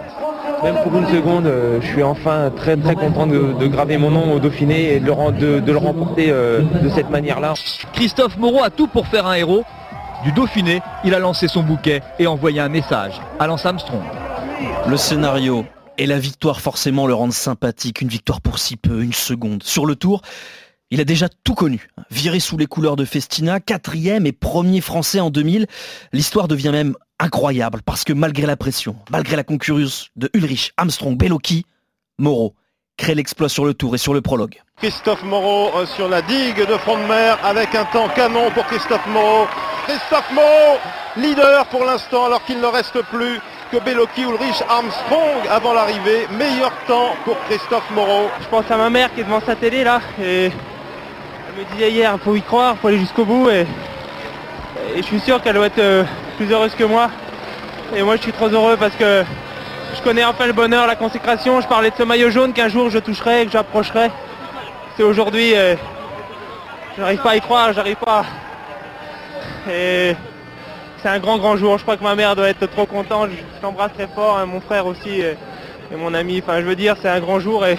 Même 0.63 0.75
pour 0.83 0.95
une 0.97 1.07
seconde, 1.07 1.45
euh, 1.45 1.79
je 1.81 1.87
suis 1.87 2.03
enfin 2.03 2.51
très 2.53 2.75
très 2.75 2.95
content 2.95 3.27
de, 3.27 3.67
graver 3.67 3.97
mon 3.97 4.11
nom 4.11 4.33
au 4.33 4.39
Dauphiné 4.39 4.95
et 4.95 4.99
de 4.99 5.05
le, 5.05 5.77
remporter 5.77 6.27
euh, 6.29 6.61
de 6.81 6.89
cette 6.89 7.09
manière-là. 7.09 7.53
Christophe 7.93 8.37
Moreau 8.37 8.61
a 8.63 8.69
tout 8.69 8.87
pour 8.87 9.07
faire 9.07 9.25
un 9.25 9.35
héros. 9.35 9.63
Du 10.23 10.33
Dauphiné, 10.33 10.81
il 11.05 11.13
a 11.13 11.19
lancé 11.19 11.47
son 11.47 11.63
bouquet 11.63 12.01
et 12.19 12.27
envoyé 12.27 12.59
un 12.59 12.67
message 12.67 13.13
à 13.39 13.47
Lance 13.47 13.65
Armstrong. 13.65 14.03
Le 14.87 14.97
scénario 14.97 15.65
et 15.97 16.05
la 16.05 16.19
victoire 16.19 16.59
forcément 16.59 17.07
le 17.07 17.13
rendent 17.13 17.31
sympathique. 17.31 18.01
Une 18.01 18.09
victoire 18.09 18.41
pour 18.41 18.59
si 18.59 18.75
peu, 18.75 19.01
une 19.01 19.13
seconde. 19.13 19.63
Sur 19.63 19.85
le 19.85 19.95
tour, 19.95 20.21
il 20.91 20.99
a 21.01 21.05
déjà 21.05 21.29
tout 21.43 21.53
connu. 21.53 21.89
Viré 22.09 22.39
sous 22.39 22.57
les 22.57 22.65
couleurs 22.65 22.95
de 22.95 23.05
Festina, 23.05 23.59
quatrième 23.59 24.25
et 24.25 24.31
premier 24.31 24.81
français 24.81 25.19
en 25.19 25.29
2000, 25.29 25.67
l'histoire 26.13 26.47
devient 26.47 26.71
même 26.71 26.95
incroyable 27.19 27.81
parce 27.85 28.03
que 28.03 28.13
malgré 28.13 28.45
la 28.45 28.57
pression, 28.57 28.95
malgré 29.11 29.35
la 29.35 29.43
concurrence 29.43 30.09
de 30.15 30.29
Ulrich, 30.33 30.73
Armstrong, 30.77 31.17
Bellocchi, 31.17 31.65
Moreau 32.17 32.55
crée 32.97 33.15
l'exploit 33.15 33.49
sur 33.49 33.65
le 33.65 33.73
tour 33.73 33.95
et 33.95 33.97
sur 33.97 34.13
le 34.13 34.21
prologue. 34.21 34.61
Christophe 34.77 35.23
Moreau 35.23 35.71
euh, 35.75 35.85
sur 35.85 36.09
la 36.09 36.21
digue 36.21 36.65
de 36.65 36.77
front 36.77 36.97
de 36.97 37.03
mer 37.03 37.37
avec 37.43 37.73
un 37.75 37.85
temps 37.85 38.09
canon 38.09 38.49
pour 38.51 38.65
Christophe 38.65 39.05
Moreau. 39.07 39.45
Christophe 39.85 40.31
Moreau, 40.33 40.77
leader 41.17 41.65
pour 41.67 41.85
l'instant 41.85 42.25
alors 42.25 42.43
qu'il 42.45 42.59
ne 42.59 42.65
reste 42.65 43.01
plus 43.11 43.39
que 43.71 43.77
Bellocchi, 43.83 44.21
Ulrich, 44.21 44.61
Armstrong 44.67 45.47
avant 45.49 45.73
l'arrivée. 45.73 46.27
Meilleur 46.37 46.71
temps 46.87 47.15
pour 47.23 47.37
Christophe 47.45 47.89
Moreau. 47.91 48.29
Je 48.41 48.47
pense 48.47 48.69
à 48.69 48.77
ma 48.77 48.89
mère 48.89 49.13
qui 49.13 49.21
est 49.21 49.23
devant 49.23 49.41
sa 49.45 49.55
télé 49.55 49.83
là 49.83 50.01
et 50.21 50.51
me 51.59 51.65
disait 51.73 51.91
hier, 51.91 52.13
il 52.15 52.19
faut 52.19 52.35
y 52.35 52.41
croire, 52.41 52.75
il 52.75 52.79
faut 52.79 52.87
aller 52.87 52.99
jusqu'au 52.99 53.25
bout. 53.25 53.49
Et, 53.49 53.65
je 54.95 55.01
suis 55.01 55.19
sûr 55.19 55.41
qu'elle 55.41 55.55
doit 55.55 55.67
être 55.67 55.79
euh, 55.79 56.03
plus 56.37 56.51
heureuse 56.51 56.73
que 56.73 56.83
moi. 56.83 57.09
Et 57.95 58.01
moi, 58.01 58.15
je 58.15 58.21
suis 58.21 58.31
trop 58.31 58.47
heureux 58.47 58.77
parce 58.77 58.95
que 58.95 59.23
je 59.95 60.01
connais 60.01 60.23
enfin 60.23 60.47
le 60.47 60.53
bonheur, 60.53 60.87
la 60.87 60.95
consécration. 60.95 61.61
Je 61.61 61.67
parlais 61.67 61.91
de 61.91 61.95
ce 61.95 62.03
maillot 62.03 62.29
jaune 62.29 62.53
qu'un 62.53 62.69
jour 62.69 62.89
je 62.89 62.99
toucherai, 62.99 63.45
que 63.45 63.51
j'approcherai. 63.51 64.09
C'est 64.95 65.03
aujourd'hui. 65.03 65.51
Je 65.51 65.75
j'arrive 66.97 67.21
pas 67.21 67.31
à 67.31 67.35
y 67.35 67.41
croire, 67.41 67.73
j'arrive 67.73 67.97
pas. 67.97 68.25
Et 69.69 70.15
c'est 70.97 71.09
un 71.09 71.19
grand 71.19 71.37
grand 71.37 71.55
jour. 71.55 71.77
Je 71.77 71.83
crois 71.83 71.97
que 71.97 72.03
ma 72.03 72.15
mère 72.15 72.35
doit 72.35 72.49
être 72.49 72.65
trop 72.67 72.85
contente. 72.85 73.29
Je 73.31 73.61
l'embrasse 73.61 73.93
très 73.93 74.07
fort, 74.07 74.37
hein, 74.37 74.45
mon 74.45 74.61
frère 74.61 74.85
aussi 74.85 75.21
et, 75.21 75.35
et, 75.91 75.95
mon 75.95 76.13
ami. 76.13 76.41
Enfin, 76.43 76.61
je 76.61 76.65
veux 76.65 76.75
dire, 76.75 76.95
c'est 77.01 77.09
un 77.09 77.19
grand 77.19 77.39
jour 77.39 77.65
et 77.65 77.77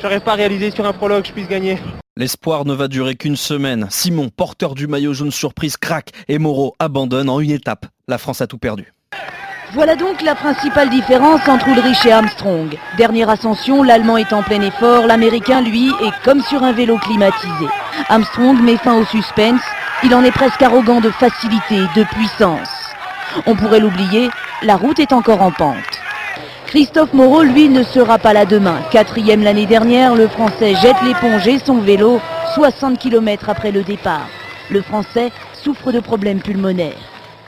j'arrive 0.00 0.20
pas 0.20 0.32
à 0.32 0.36
réaliser 0.36 0.70
sur 0.70 0.86
un 0.86 0.92
prologue 0.92 1.22
que 1.22 1.28
je 1.28 1.32
puisse 1.32 1.48
gagner. 1.48 1.78
L'espoir 2.18 2.64
ne 2.64 2.74
va 2.74 2.88
durer 2.88 3.14
qu'une 3.14 3.36
semaine. 3.36 3.86
Simon, 3.90 4.28
porteur 4.28 4.74
du 4.74 4.88
maillot 4.88 5.14
jaune 5.14 5.30
surprise, 5.30 5.76
craque 5.76 6.10
et 6.26 6.40
Moreau 6.40 6.74
abandonne 6.80 7.28
en 7.30 7.38
une 7.38 7.52
étape. 7.52 7.86
La 8.08 8.18
France 8.18 8.40
a 8.40 8.48
tout 8.48 8.58
perdu. 8.58 8.92
Voilà 9.72 9.94
donc 9.94 10.20
la 10.22 10.34
principale 10.34 10.90
différence 10.90 11.46
entre 11.46 11.68
Ulrich 11.68 12.04
et 12.06 12.10
Armstrong. 12.10 12.76
Dernière 12.96 13.30
ascension, 13.30 13.84
l'Allemand 13.84 14.16
est 14.16 14.32
en 14.32 14.42
plein 14.42 14.60
effort, 14.62 15.06
l'Américain, 15.06 15.60
lui, 15.60 15.90
est 16.02 16.24
comme 16.24 16.42
sur 16.42 16.64
un 16.64 16.72
vélo 16.72 16.98
climatisé. 16.98 17.66
Armstrong 18.08 18.60
met 18.62 18.78
fin 18.78 18.96
au 18.96 19.04
suspense, 19.04 19.62
il 20.02 20.12
en 20.12 20.24
est 20.24 20.32
presque 20.32 20.60
arrogant 20.60 21.00
de 21.00 21.10
facilité, 21.10 21.78
de 21.94 22.02
puissance. 22.02 22.68
On 23.46 23.54
pourrait 23.54 23.78
l'oublier, 23.78 24.28
la 24.64 24.74
route 24.74 24.98
est 24.98 25.12
encore 25.12 25.40
en 25.40 25.52
pente. 25.52 26.00
Christophe 26.68 27.14
Moreau, 27.14 27.44
lui, 27.44 27.70
ne 27.70 27.82
sera 27.82 28.18
pas 28.18 28.34
là 28.34 28.44
demain. 28.44 28.82
Quatrième 28.90 29.42
l'année 29.42 29.64
dernière, 29.64 30.14
le 30.14 30.28
Français 30.28 30.74
jette 30.74 31.00
l'éponge 31.02 31.48
et 31.48 31.58
son 31.58 31.80
vélo 31.80 32.20
60 32.54 32.98
km 32.98 33.48
après 33.48 33.72
le 33.72 33.82
départ. 33.82 34.28
Le 34.70 34.82
Français 34.82 35.30
souffre 35.54 35.92
de 35.92 36.00
problèmes 36.00 36.42
pulmonaires. 36.42 36.92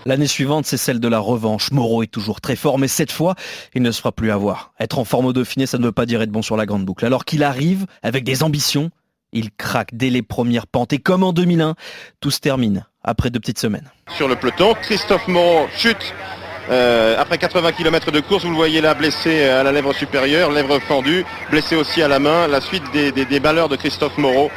L'année 0.07 0.27
suivante, 0.27 0.65
c'est 0.65 0.79
celle 0.79 1.01
de 1.01 1.09
la 1.09 1.19
revanche. 1.19 1.71
Moreau 1.71 2.03
est 2.03 2.11
toujours 2.11 2.41
très 2.41 2.57
fort, 2.57 2.79
mais 2.79 2.89
cette 2.89 3.13
fois, 3.13 3.35
il 3.75 3.83
ne 3.83 3.91
se 3.91 3.99
fera 3.99 4.11
plus 4.11 4.31
avoir. 4.31 4.73
Être 4.81 4.99
en 4.99 5.05
forme 5.05 5.27
au 5.27 5.35
Dauphiné, 5.35 5.67
ça 5.67 5.77
ne 5.77 5.85
veut 5.85 5.93
pas 5.93 6.07
dire 6.07 6.23
être 6.23 6.33
bon 6.33 6.41
sur 6.41 6.57
la 6.57 6.65
grande 6.65 6.87
boucle. 6.87 7.05
Alors 7.05 7.27
qu'il 7.27 7.45
arrive 7.45 7.85
avec 8.03 8.25
des 8.25 8.43
ambitions, 8.43 8.91
il 9.35 9.51
craque 9.51 9.91
dès 9.93 10.09
les 10.09 10.23
premières 10.23 10.67
pentes. 10.67 10.95
Et 10.95 10.99
comme 10.99 11.25
en 11.25 11.35
2001, 11.35 11.75
tout 12.21 12.31
se 12.31 12.41
termine 12.41 12.87
après 13.05 13.29
deux 13.29 13.39
petites 13.39 13.59
semaines. 13.59 13.91
Sur 14.17 14.29
le 14.29 14.37
peloton, 14.37 14.73
Christophe 14.81 15.29
Moreau 15.29 15.67
chute 15.77 16.15
euh, 16.71 17.17
après 17.19 17.39
80 17.39 17.73
km 17.73 18.11
de 18.11 18.21
course, 18.21 18.45
vous 18.45 18.51
le 18.51 18.57
voyez 18.57 18.81
là 18.81 18.95
blessé 18.95 19.45
à 19.45 19.63
la 19.63 19.73
lèvre 19.73 19.93
supérieure, 19.93 20.51
lèvre 20.51 20.79
fendue, 20.81 21.25
blessé 21.51 21.77
aussi 21.77 22.03
à 22.03 22.09
la 22.09 22.19
main. 22.19 22.47
La 22.47 22.61
suite 22.61 22.85
des, 22.93 23.13
des, 23.13 23.25
de 23.25 23.77
Christophe 23.77 24.19
Moreau 24.19 24.51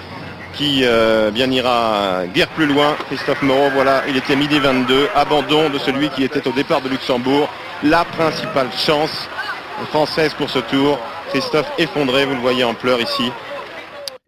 qui 0.54 0.82
euh, 0.84 1.32
ira 1.36 2.24
guère 2.34 2.50
plus 2.50 2.68
loin. 2.68 2.96
Christophe 3.08 3.42
Moreau, 3.42 3.70
voilà, 3.74 4.04
il 4.08 4.18
était 4.18 4.36
midi 4.36 4.60
22, 4.60 5.10
abandon 5.16 5.70
de 5.70 5.80
celui 5.80 6.10
qui 6.10 6.24
était 6.24 6.48
au 6.48 6.52
départ 6.52 6.82
de 6.82 6.90
Luxembourg. 6.90 7.50
La 7.84 8.06
principale 8.06 8.68
chance 8.78 9.28
française 9.90 10.34
pour 10.36 10.50
ce 10.50 10.60
tour. 10.60 11.00
Christophe 11.30 11.72
effondré, 11.80 12.26
vous 12.26 12.36
le 12.36 12.42
voyez 12.42 12.64
en 12.64 12.76
pleurs 12.76 13.02
ici. 13.02 13.32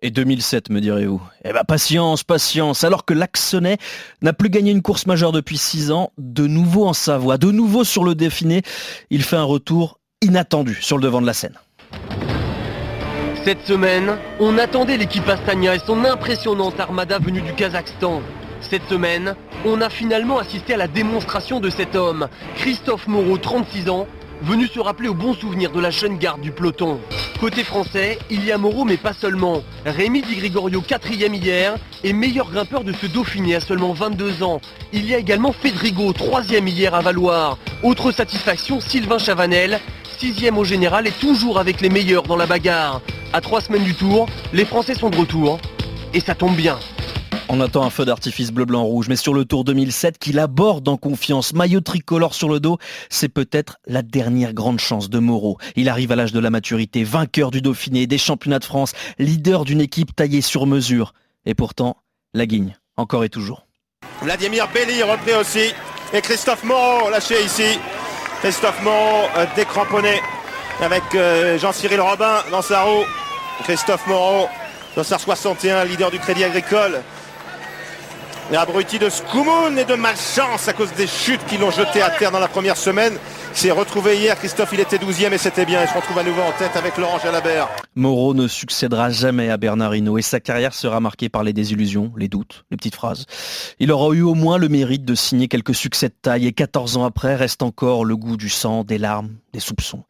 Et 0.06 0.12
2007, 0.12 0.70
me 0.70 0.82
direz-vous 0.82 1.20
Eh 1.44 1.52
bien, 1.52 1.64
patience, 1.64 2.24
patience. 2.24 2.84
Alors 2.84 3.06
que 3.06 3.16
l'Axonnet 3.16 3.80
n'a 4.22 4.34
plus 4.34 4.52
gagné 4.52 4.70
une 4.70 4.84
course 4.84 5.08
majeure 5.08 5.32
depuis 5.32 5.58
6 5.58 5.90
ans, 5.90 6.12
de 6.20 6.46
nouveau 6.46 6.86
en 6.86 6.94
Savoie, 6.94 7.40
de 7.40 7.50
nouveau 7.50 7.84
sur 7.84 8.04
le 8.04 8.14
Dauphiné, 8.14 8.62
il 9.10 9.24
fait 9.24 9.36
un 9.36 9.44
retour 9.44 10.00
inattendu 10.22 10.78
sur 10.80 10.98
le 10.98 11.02
devant 11.02 11.22
de 11.22 11.26
la 11.26 11.34
scène. 11.34 11.58
Cette 13.46 13.66
semaine, 13.66 14.20
on 14.40 14.60
attendait 14.60 14.98
l'équipe 14.98 15.28
Astania 15.28 15.74
et 15.74 15.80
son 15.80 16.06
impressionnante 16.06 16.80
armada 16.80 17.18
venue 17.18 17.42
du 17.42 17.54
Kazakhstan. 17.54 18.22
Cette 18.62 18.88
semaine, 18.88 19.36
on 19.66 19.82
a 19.82 19.90
finalement 19.90 20.38
assisté 20.38 20.76
à 20.76 20.78
la 20.78 20.88
démonstration 20.88 21.60
de 21.60 21.72
cet 21.72 21.96
homme, 21.96 22.28
Christophe 22.58 23.08
Moreau, 23.08 23.40
36 23.40 23.90
ans, 23.90 24.06
venu 24.42 24.68
se 24.68 24.80
rappeler 24.80 25.10
au 25.10 25.14
bon 25.14 25.34
souvenir 25.34 25.72
de 25.72 25.80
la 25.80 25.90
jeune 25.90 26.18
garde 26.18 26.42
du 26.42 26.52
peloton. 26.52 27.00
Côté 27.40 27.64
français, 27.64 28.18
il 28.30 28.46
y 28.46 28.52
a 28.52 28.58
Moreau 28.58 28.86
mais 28.86 28.98
pas 28.98 29.14
seulement. 29.14 29.62
Rémi 29.86 30.22
Di 30.22 30.36
Gregorio, 30.36 30.82
quatrième 30.82 31.34
hier, 31.34 31.76
et 32.04 32.14
meilleur 32.14 32.50
grimpeur 32.50 32.84
de 32.84 32.94
ce 32.94 33.06
Dauphiné 33.08 33.56
à 33.56 33.60
seulement 33.60 33.94
22 33.94 34.44
ans. 34.44 34.62
Il 34.94 35.06
y 35.06 35.14
a 35.14 35.18
également 35.18 35.52
Fedrigo, 35.52 36.14
troisième 36.14 36.68
hier 36.68 36.94
à 36.94 37.02
Valoir. 37.02 37.58
Autre 37.84 38.12
satisfaction, 38.12 38.80
Sylvain 38.80 39.18
Chavanel, 39.18 39.80
sixième 40.18 40.58
au 40.58 40.64
général 40.64 41.08
et 41.08 41.12
toujours 41.12 41.60
avec 41.60 41.82
les 41.82 41.90
meilleurs 41.90 42.24
dans 42.24 42.38
la 42.38 42.46
bagarre. 42.46 43.02
À 43.34 43.42
trois 43.42 43.62
semaines 43.62 43.84
du 43.84 43.96
tour, 43.96 44.28
les 44.54 44.66
Français 44.66 44.96
sont 44.96 45.10
de 45.10 45.18
retour. 45.18 45.60
Et 46.14 46.22
ça 46.22 46.36
tombe 46.36 46.56
bien. 46.56 46.80
On 47.48 47.62
attend 47.62 47.84
un 47.84 47.92
feu 47.92 48.06
d'artifice 48.06 48.52
bleu-blanc-rouge, 48.52 49.08
mais 49.08 49.16
sur 49.16 49.34
le 49.34 49.46
Tour 49.46 49.64
2007 49.66 50.18
qu'il 50.18 50.40
aborde 50.40 50.88
en 50.88 50.98
confiance, 50.98 51.54
maillot 51.54 51.80
tricolore 51.80 52.34
sur 52.34 52.50
le 52.50 52.60
dos, 52.60 52.80
c'est 53.10 53.30
peut-être 53.30 53.78
la 53.86 54.02
dernière 54.02 54.54
grande 54.54 54.80
chance 54.80 55.12
de 55.12 55.20
Moreau. 55.20 55.60
Il 55.76 55.88
arrive 55.88 56.12
à 56.12 56.16
l'âge 56.16 56.34
de 56.34 56.40
la 56.40 56.50
maturité, 56.50 57.04
vainqueur 57.04 57.52
du 57.52 57.62
Dauphiné, 57.62 58.08
des 58.08 58.18
championnats 58.18 58.58
de 58.58 58.66
France, 58.66 58.94
leader 59.20 59.64
d'une 59.64 59.80
équipe 59.80 60.16
taillée 60.16 60.42
sur 60.42 60.66
mesure. 60.66 61.14
Et 61.46 61.54
pourtant, 61.54 61.98
la 62.34 62.48
guigne, 62.48 62.78
encore 62.98 63.24
et 63.24 63.30
toujours. 63.30 63.68
Vladimir 64.24 64.68
Belli 64.74 65.04
repris 65.04 65.36
aussi, 65.36 65.72
et 66.14 66.22
Christophe 66.22 66.64
Moreau 66.64 67.12
lâché 67.12 67.36
ici. 67.46 67.80
Christophe 68.42 68.82
Moreau 68.82 69.28
euh, 69.38 69.46
décramponné 69.56 70.20
avec 70.82 71.04
euh, 71.14 71.60
Jean-Cyril 71.60 72.02
Robin 72.02 72.44
dans 72.50 72.64
sa 72.64 72.82
roue. 72.82 73.06
Christophe 73.64 74.06
Moreau, 74.08 74.48
sa 74.96 75.20
61, 75.20 75.86
leader 75.86 76.10
du 76.10 76.18
Crédit 76.18 76.44
Agricole. 76.44 77.02
L'abruti 78.52 79.00
de 79.00 79.10
Skoumoun 79.10 79.76
et 79.80 79.86
de 79.86 79.96
malchance 79.96 80.68
à 80.68 80.74
cause 80.74 80.94
des 80.94 81.08
chutes 81.08 81.44
qui 81.48 81.58
l'ont 81.58 81.72
jeté 81.72 82.04
à 82.04 82.12
terre 82.12 82.30
dans 82.30 82.40
la 82.40 82.48
première 82.48 82.78
semaine. 82.78 83.14
s'est 83.54 83.72
retrouvé 83.72 84.18
hier, 84.18 84.38
Christophe 84.38 84.70
il 84.74 84.82
était 84.82 84.98
12e 84.98 85.34
et 85.34 85.40
c'était 85.40 85.66
bien. 85.66 85.82
Il 85.82 85.88
se 85.88 85.96
retrouve 85.96 86.20
à 86.20 86.24
nouveau 86.24 86.42
en 86.42 86.52
tête 86.52 86.76
avec 86.76 86.96
Laurent 86.98 87.18
Jalabert. 87.18 87.70
Moreau 87.96 88.36
ne 88.36 88.48
succédera 88.48 89.10
jamais 89.10 89.50
à 89.50 89.58
Bernard 89.58 89.96
Hinault 89.96 90.20
et 90.20 90.22
sa 90.22 90.40
carrière 90.40 90.76
sera 90.76 91.00
marquée 91.00 91.28
par 91.28 91.44
les 91.44 91.54
désillusions, 91.54 92.14
les 92.18 92.28
doutes, 92.28 92.66
les 92.70 92.78
petites 92.78 92.94
phrases. 92.94 93.26
Il 93.80 93.92
aura 93.92 94.14
eu 94.14 94.22
au 94.22 94.36
moins 94.36 94.60
le 94.60 94.70
mérite 94.70 95.06
de 95.06 95.16
signer 95.16 95.48
quelques 95.48 95.74
succès 95.74 96.10
de 96.10 96.16
taille 96.22 96.46
et 96.46 96.54
14 96.54 96.98
ans 96.98 97.06
après 97.06 97.36
reste 97.36 97.64
encore 97.64 98.06
le 98.06 98.16
goût 98.16 98.38
du 98.38 98.50
sang, 98.50 98.84
des 98.84 99.00
larmes, 99.00 99.32
des 99.54 99.60
soupçons. 99.60 100.04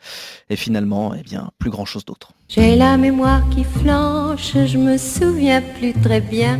Et 0.50 0.58
finalement, 0.58 1.14
eh 1.18 1.24
bien, 1.24 1.52
plus 1.58 1.70
grand 1.70 1.86
chose 1.86 2.04
d'autre. 2.04 2.34
J'ai 2.50 2.76
la 2.76 2.98
mémoire 2.98 3.48
qui 3.50 3.64
flanche, 3.64 4.52
je 4.54 4.78
me 4.78 4.98
souviens 4.98 5.62
plus 5.62 5.94
très 5.94 6.20
bien. 6.20 6.60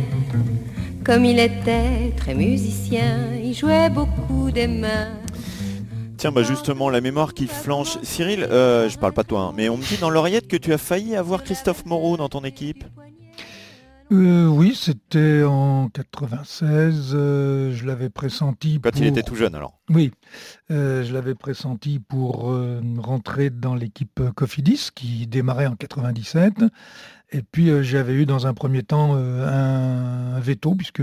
Comme 1.06 1.24
il 1.24 1.38
était 1.38 2.10
très 2.16 2.34
musicien, 2.34 3.32
il 3.40 3.54
jouait 3.54 3.88
beaucoup 3.88 4.50
des 4.50 4.66
mains. 4.66 5.12
Tiens, 6.16 6.32
bah 6.32 6.42
justement, 6.42 6.90
la 6.90 7.00
mémoire 7.00 7.32
qui 7.32 7.46
flanche. 7.46 7.96
Cyril, 8.02 8.42
euh, 8.42 8.88
je 8.88 8.98
parle 8.98 9.12
pas 9.12 9.22
de 9.22 9.28
toi, 9.28 9.42
hein, 9.42 9.52
mais 9.56 9.68
on 9.68 9.76
me 9.76 9.84
dit 9.84 9.98
dans 9.98 10.10
l'oreillette 10.10 10.48
que 10.48 10.56
tu 10.56 10.72
as 10.72 10.78
failli 10.78 11.14
avoir 11.14 11.44
Christophe 11.44 11.86
Moreau 11.86 12.16
dans 12.16 12.28
ton 12.28 12.42
équipe. 12.42 12.82
Euh, 14.10 14.48
oui, 14.48 14.74
c'était 14.74 15.44
en 15.44 15.88
96. 15.90 17.12
Euh, 17.14 17.72
je 17.72 17.86
l'avais 17.86 18.10
pressenti. 18.10 18.80
Quand 18.82 18.96
il 18.96 19.06
était 19.06 19.22
tout 19.22 19.36
jeune, 19.36 19.54
alors. 19.54 19.78
Oui, 19.88 20.10
je 20.68 21.12
l'avais 21.12 21.36
pressenti 21.36 22.00
pour 22.00 22.52
rentrer 22.98 23.50
dans 23.50 23.76
l'équipe 23.76 24.20
Cofidis 24.34 24.88
qui 24.92 25.28
démarrait 25.28 25.68
en 25.68 25.76
97. 25.76 26.64
Et 27.32 27.42
puis 27.42 27.70
euh, 27.70 27.82
j'avais 27.82 28.14
eu 28.14 28.24
dans 28.24 28.46
un 28.46 28.54
premier 28.54 28.84
temps 28.84 29.14
euh, 29.16 30.36
un, 30.36 30.38
veto, 30.38 30.74
puisque 30.76 31.02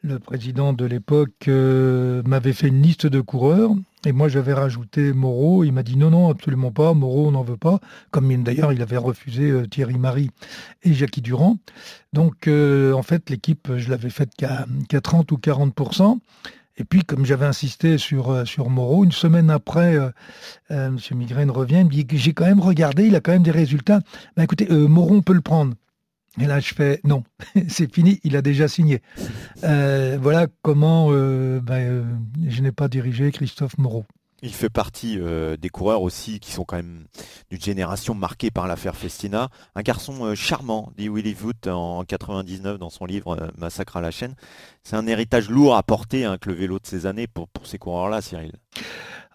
le 0.00 0.18
président 0.18 0.72
de 0.72 0.86
l'époque 0.86 1.46
euh, 1.48 2.22
m'avait 2.24 2.54
fait 2.54 2.68
une 2.68 2.80
liste 2.80 3.06
de 3.06 3.20
coureurs, 3.20 3.72
et 4.06 4.12
moi 4.12 4.28
j'avais 4.28 4.54
rajouté 4.54 5.12
Moreau, 5.12 5.62
il 5.64 5.72
m'a 5.72 5.82
dit 5.82 5.96
non, 5.96 6.10
non, 6.10 6.30
absolument 6.30 6.72
pas, 6.72 6.94
Moreau 6.94 7.30
n'en 7.30 7.42
veut 7.42 7.58
pas, 7.58 7.80
comme 8.10 8.34
d'ailleurs 8.42 8.72
il 8.72 8.80
avait 8.80 8.96
refusé 8.96 9.52
Thierry 9.68 9.98
Marie 9.98 10.30
et 10.84 10.94
Jackie 10.94 11.20
Durand. 11.20 11.58
Donc 12.14 12.48
en 12.48 13.02
fait 13.02 13.28
l'équipe, 13.28 13.68
je 13.76 13.90
l'avais 13.90 14.10
faite 14.10 14.30
qu'à 14.36 14.66
30 15.00 15.32
ou 15.32 15.36
40%. 15.36 16.18
Et 16.78 16.84
puis, 16.84 17.02
comme 17.04 17.26
j'avais 17.26 17.44
insisté 17.44 17.98
sur, 17.98 18.30
euh, 18.30 18.44
sur 18.44 18.70
Moreau, 18.70 19.04
une 19.04 19.12
semaine 19.12 19.50
après, 19.50 19.94
euh, 19.94 20.10
euh, 20.70 20.88
M. 20.88 20.98
Migraine 21.16 21.50
revient, 21.50 21.80
il 21.80 21.84
me 21.84 21.90
dit 21.90 22.06
j'ai 22.12 22.32
quand 22.32 22.46
même 22.46 22.60
regardé, 22.60 23.06
il 23.06 23.14
a 23.14 23.20
quand 23.20 23.32
même 23.32 23.42
des 23.42 23.50
résultats. 23.50 24.00
Ben, 24.36 24.44
écoutez, 24.44 24.66
Moreau, 24.70 25.16
on 25.16 25.22
peut 25.22 25.34
le 25.34 25.42
prendre. 25.42 25.74
Et 26.40 26.46
là, 26.46 26.60
je 26.60 26.72
fais 26.72 27.00
non, 27.04 27.24
c'est 27.68 27.92
fini, 27.92 28.20
il 28.24 28.36
a 28.36 28.42
déjà 28.42 28.66
signé. 28.68 29.02
voilà 29.62 30.46
comment 30.62 31.10
ben, 31.10 32.06
je 32.48 32.62
n'ai 32.62 32.72
pas 32.72 32.88
dirigé 32.88 33.30
Christophe 33.32 33.76
Moreau. 33.76 34.06
Il 34.44 34.52
fait 34.52 34.70
partie 34.70 35.18
euh, 35.20 35.56
des 35.56 35.68
coureurs 35.68 36.02
aussi 36.02 36.40
qui 36.40 36.50
sont 36.50 36.64
quand 36.64 36.74
même 36.74 37.04
d'une 37.50 37.60
génération 37.60 38.12
marquée 38.12 38.50
par 38.50 38.66
l'affaire 38.66 38.96
Festina. 38.96 39.50
Un 39.76 39.82
garçon 39.82 40.24
euh, 40.24 40.34
charmant, 40.34 40.90
dit 40.96 41.08
Willy 41.08 41.32
Voot 41.32 41.68
en 41.68 42.02
99 42.02 42.76
dans 42.76 42.90
son 42.90 43.06
livre 43.06 43.40
euh, 43.40 43.46
Massacre 43.56 43.98
à 43.98 44.00
la 44.00 44.10
chaîne. 44.10 44.34
C'est 44.82 44.96
un 44.96 45.06
héritage 45.06 45.48
lourd 45.48 45.76
à 45.76 45.84
porter 45.84 46.24
hein, 46.24 46.38
que 46.40 46.50
le 46.50 46.56
vélo 46.56 46.80
de 46.80 46.86
ces 46.86 47.06
années 47.06 47.28
pour, 47.28 47.46
ces 47.62 47.78
coureurs-là, 47.78 48.20
Cyril. 48.20 48.52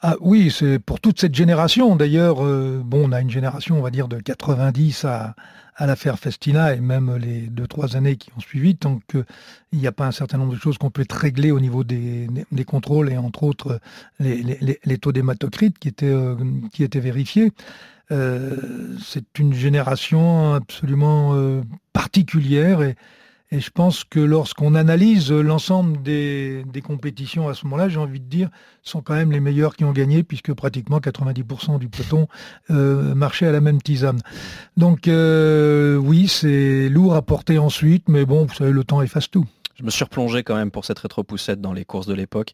Ah 0.01 0.15
oui, 0.19 0.51
c'est 0.51 0.77
pour 0.77 0.99
toute 0.99 1.21
cette 1.21 1.33
génération. 1.33 1.95
D'ailleurs, 1.95 2.35
bon, 2.35 3.09
on 3.09 3.11
a 3.11 3.21
une 3.21 3.31
génération, 3.31 3.79
on 3.79 3.81
va 3.81 3.89
dire, 3.89 4.07
de 4.07 4.19
90 4.19 5.05
à, 5.05 5.35
à 5.77 5.85
l'affaire 5.85 6.17
Festina 6.17 6.73
et 6.73 6.81
même 6.81 7.15
les 7.17 7.41
deux, 7.41 7.67
trois 7.67 7.95
années 7.95 8.17
qui 8.17 8.31
ont 8.35 8.39
suivi, 8.39 8.75
tant 8.75 8.99
qu'il 9.07 9.25
n'y 9.73 9.85
a 9.85 9.91
pas 9.91 10.07
un 10.07 10.11
certain 10.11 10.39
nombre 10.39 10.55
de 10.55 10.59
choses 10.59 10.79
qu'on 10.79 10.89
peut 10.89 11.05
régler 11.09 11.51
au 11.51 11.59
niveau 11.59 11.83
des, 11.83 12.27
contrôles 12.65 13.11
et 13.11 13.17
entre 13.17 13.43
autres 13.43 13.79
les, 14.19 14.97
taux 14.97 15.11
d'hématocrite 15.11 15.77
qui, 15.77 15.87
étaient, 15.87 16.07
euh, 16.07 16.35
qui 16.73 16.83
étaient 16.83 16.99
vérifiés. 16.99 17.51
Euh, 18.11 18.95
c'est 19.03 19.37
une 19.37 19.53
génération 19.53 20.55
absolument 20.55 21.35
euh, 21.35 21.61
particulière 21.93 22.81
et, 22.81 22.95
et 23.49 23.61
je 23.61 23.69
pense 23.69 24.03
que 24.03 24.19
lorsqu'on 24.19 24.75
analyse 24.75 25.31
l'ensemble 25.31 26.01
des, 26.01 26.65
compétitions 26.83 27.47
à 27.47 27.53
ce 27.53 27.65
moment-là, 27.65 27.87
j'ai 27.87 27.99
envie 27.99 28.19
de 28.19 28.25
dire, 28.25 28.49
sont 28.83 29.01
quand 29.01 29.15
même 29.15 29.31
les 29.31 29.39
meilleurs 29.39 29.75
qui 29.75 29.85
ont 29.85 29.93
gagné, 29.93 30.23
puisque 30.23 30.53
pratiquement 30.53 30.99
90% 30.99 31.79
du 31.79 31.87
peloton 31.87 32.27
euh, 32.69 33.15
marchait 33.15 33.47
à 33.47 33.51
la 33.51 33.61
même 33.61 33.81
tisane. 33.81 34.19
Donc 34.75 35.07
euh, 35.07 35.95
oui, 35.95 36.27
c'est 36.27 36.89
lourd 36.89 37.15
à 37.15 37.21
porter 37.21 37.57
ensuite, 37.57 38.09
mais 38.09 38.25
bon, 38.25 38.45
vous 38.45 38.53
savez, 38.53 38.71
le 38.71 38.83
temps 38.83 39.01
efface 39.01 39.29
tout. 39.31 39.45
Je 39.75 39.83
me 39.83 39.91
suis 39.91 40.03
replongé 40.03 40.43
quand 40.43 40.55
même 40.55 40.71
pour 40.71 40.85
cette 40.85 40.99
rétro-poussette 40.99 41.61
dans 41.61 41.71
les 41.71 41.85
courses 41.85 42.07
de 42.07 42.15
l'époque. 42.15 42.53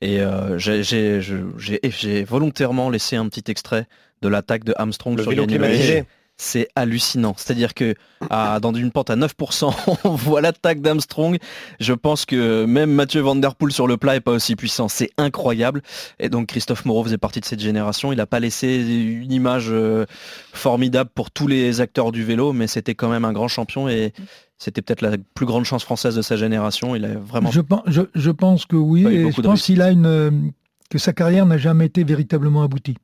Et 0.00 0.20
euh, 0.20 0.58
j'ai 0.58 2.24
volontairement 2.24 2.90
laissé 2.90 3.16
un 3.16 3.28
petit 3.28 3.50
extrait 3.50 3.86
de 4.22 4.28
l'attaque 4.28 4.64
de 4.64 4.74
Armstrong 4.76 5.18
sur 5.20 5.32
Yannick 5.32 6.04
c'est 6.36 6.68
hallucinant. 6.74 7.34
C'est-à-dire 7.36 7.74
que 7.74 7.94
dans 8.30 8.72
une 8.74 8.90
pente 8.90 9.10
à 9.10 9.16
9%, 9.16 9.72
on 10.04 10.10
voit 10.10 10.40
l'attaque 10.40 10.80
d'Armstrong. 10.80 11.38
Je 11.80 11.92
pense 11.92 12.24
que 12.24 12.64
même 12.64 12.92
Mathieu 12.92 13.20
Van 13.20 13.36
Der 13.36 13.54
Poel 13.54 13.72
sur 13.72 13.86
le 13.86 13.96
plat 13.96 14.16
est 14.16 14.20
pas 14.20 14.32
aussi 14.32 14.56
puissant. 14.56 14.88
C'est 14.88 15.10
incroyable. 15.16 15.82
Et 16.18 16.28
donc 16.28 16.48
Christophe 16.48 16.84
Moreau 16.84 17.04
faisait 17.04 17.18
partie 17.18 17.40
de 17.40 17.44
cette 17.44 17.60
génération. 17.60 18.12
Il 18.12 18.16
n'a 18.16 18.26
pas 18.26 18.40
laissé 18.40 18.76
une 18.76 19.32
image 19.32 19.68
euh, 19.70 20.06
formidable 20.52 21.10
pour 21.14 21.30
tous 21.30 21.46
les 21.46 21.80
acteurs 21.80 22.12
du 22.12 22.24
vélo, 22.24 22.52
mais 22.52 22.66
c'était 22.66 22.94
quand 22.94 23.08
même 23.08 23.24
un 23.24 23.32
grand 23.32 23.48
champion 23.48 23.88
et 23.88 24.12
c'était 24.58 24.82
peut-être 24.82 25.02
la 25.02 25.16
plus 25.34 25.46
grande 25.46 25.64
chance 25.64 25.84
française 25.84 26.16
de 26.16 26.22
sa 26.22 26.36
génération. 26.36 26.96
Il 26.96 27.04
a 27.04 27.14
vraiment. 27.14 27.50
Je, 27.50 27.60
pense, 27.60 27.82
je, 27.86 28.30
pense 28.30 28.66
que 28.66 28.76
oui. 28.76 29.06
Et 29.06 29.30
je 29.30 29.40
pense 29.40 29.62
qu'il 29.62 29.82
a 29.82 29.90
une 29.90 30.52
que 30.90 30.98
sa 30.98 31.12
carrière 31.12 31.46
n'a 31.46 31.58
jamais 31.58 31.86
été 31.86 32.04
véritablement 32.04 32.62
aboutie 32.62 32.96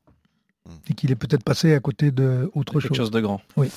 et 0.88 0.94
qu'il 0.94 1.10
est 1.10 1.16
peut-être 1.16 1.44
passé 1.44 1.74
à 1.74 1.80
côté 1.80 2.10
d'autre 2.10 2.74
chose. 2.74 2.82
Quelque 2.82 2.96
chose 2.96 3.10
de 3.10 3.20
grand. 3.20 3.40
Oui. 3.56 3.70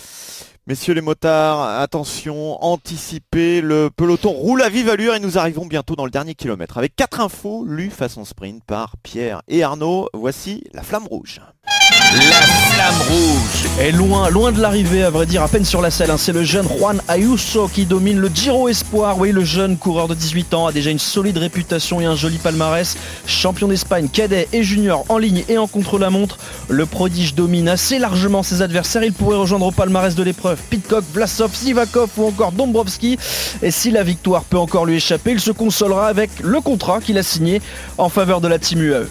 Messieurs 0.65 0.93
les 0.93 1.01
motards, 1.01 1.81
attention, 1.81 2.63
anticipez, 2.63 3.59
le 3.59 3.89
peloton 3.89 4.29
roule 4.29 4.61
à 4.61 4.69
vive 4.69 4.87
allure 4.87 5.13
et 5.13 5.19
nous 5.19 5.37
arrivons 5.37 5.65
bientôt 5.65 5.97
dans 5.97 6.05
le 6.05 6.11
dernier 6.11 6.35
kilomètre. 6.35 6.77
Avec 6.77 6.95
quatre 6.95 7.19
infos 7.19 7.65
lues 7.65 7.89
façon 7.89 8.23
sprint 8.23 8.63
par 8.63 8.95
Pierre 9.03 9.41
et 9.49 9.61
Arnaud, 9.61 10.07
voici 10.13 10.63
la 10.71 10.81
flamme 10.81 11.05
rouge. 11.05 11.41
La 11.89 12.45
flamme 12.45 13.01
rouge 13.09 13.65
est 13.79 13.91
loin, 13.91 14.29
loin 14.29 14.51
de 14.51 14.61
l'arrivée, 14.61 15.03
à 15.03 15.09
vrai 15.09 15.25
dire, 15.25 15.41
à 15.41 15.47
peine 15.47 15.65
sur 15.65 15.81
la 15.81 15.89
selle. 15.89 16.11
Hein. 16.11 16.17
C'est 16.17 16.31
le 16.31 16.43
jeune 16.43 16.67
Juan 16.67 17.01
Ayuso 17.07 17.67
qui 17.67 17.85
domine 17.85 18.19
le 18.19 18.29
Giro 18.33 18.69
Espoir. 18.69 19.17
Oui, 19.17 19.31
le 19.31 19.43
jeune 19.43 19.77
coureur 19.77 20.07
de 20.07 20.13
18 20.13 20.53
ans 20.53 20.67
a 20.67 20.71
déjà 20.71 20.91
une 20.91 20.99
solide 20.99 21.39
réputation 21.39 21.99
et 21.99 22.05
un 22.05 22.15
joli 22.15 22.37
palmarès. 22.37 22.95
Champion 23.25 23.67
d'Espagne, 23.67 24.09
cadet 24.09 24.47
et 24.53 24.63
junior 24.63 25.05
en 25.09 25.17
ligne 25.17 25.43
et 25.49 25.57
en 25.57 25.67
contre-la-montre. 25.67 26.37
Le 26.69 26.85
prodige 26.85 27.33
domine 27.33 27.67
assez 27.67 27.97
largement 27.97 28.43
ses 28.43 28.61
adversaires. 28.61 29.03
Il 29.03 29.13
pourrait 29.13 29.37
rejoindre 29.37 29.65
au 29.65 29.71
palmarès 29.71 30.13
de 30.13 30.21
l'épreuve 30.21 30.59
Pitcock, 30.69 31.03
Vlasov, 31.13 31.55
Sivakov 31.55 32.11
ou 32.17 32.27
encore 32.27 32.51
Dombrovski. 32.51 33.17
Et 33.63 33.71
si 33.71 33.89
la 33.89 34.03
victoire 34.03 34.43
peut 34.43 34.59
encore 34.59 34.85
lui 34.85 34.97
échapper, 34.97 35.31
il 35.31 35.39
se 35.39 35.51
consolera 35.51 36.07
avec 36.07 36.29
le 36.43 36.61
contrat 36.61 37.01
qu'il 37.01 37.17
a 37.17 37.23
signé 37.23 37.59
en 37.97 38.09
faveur 38.09 38.39
de 38.39 38.47
la 38.47 38.59
Team 38.59 38.81
UAE. 38.81 39.07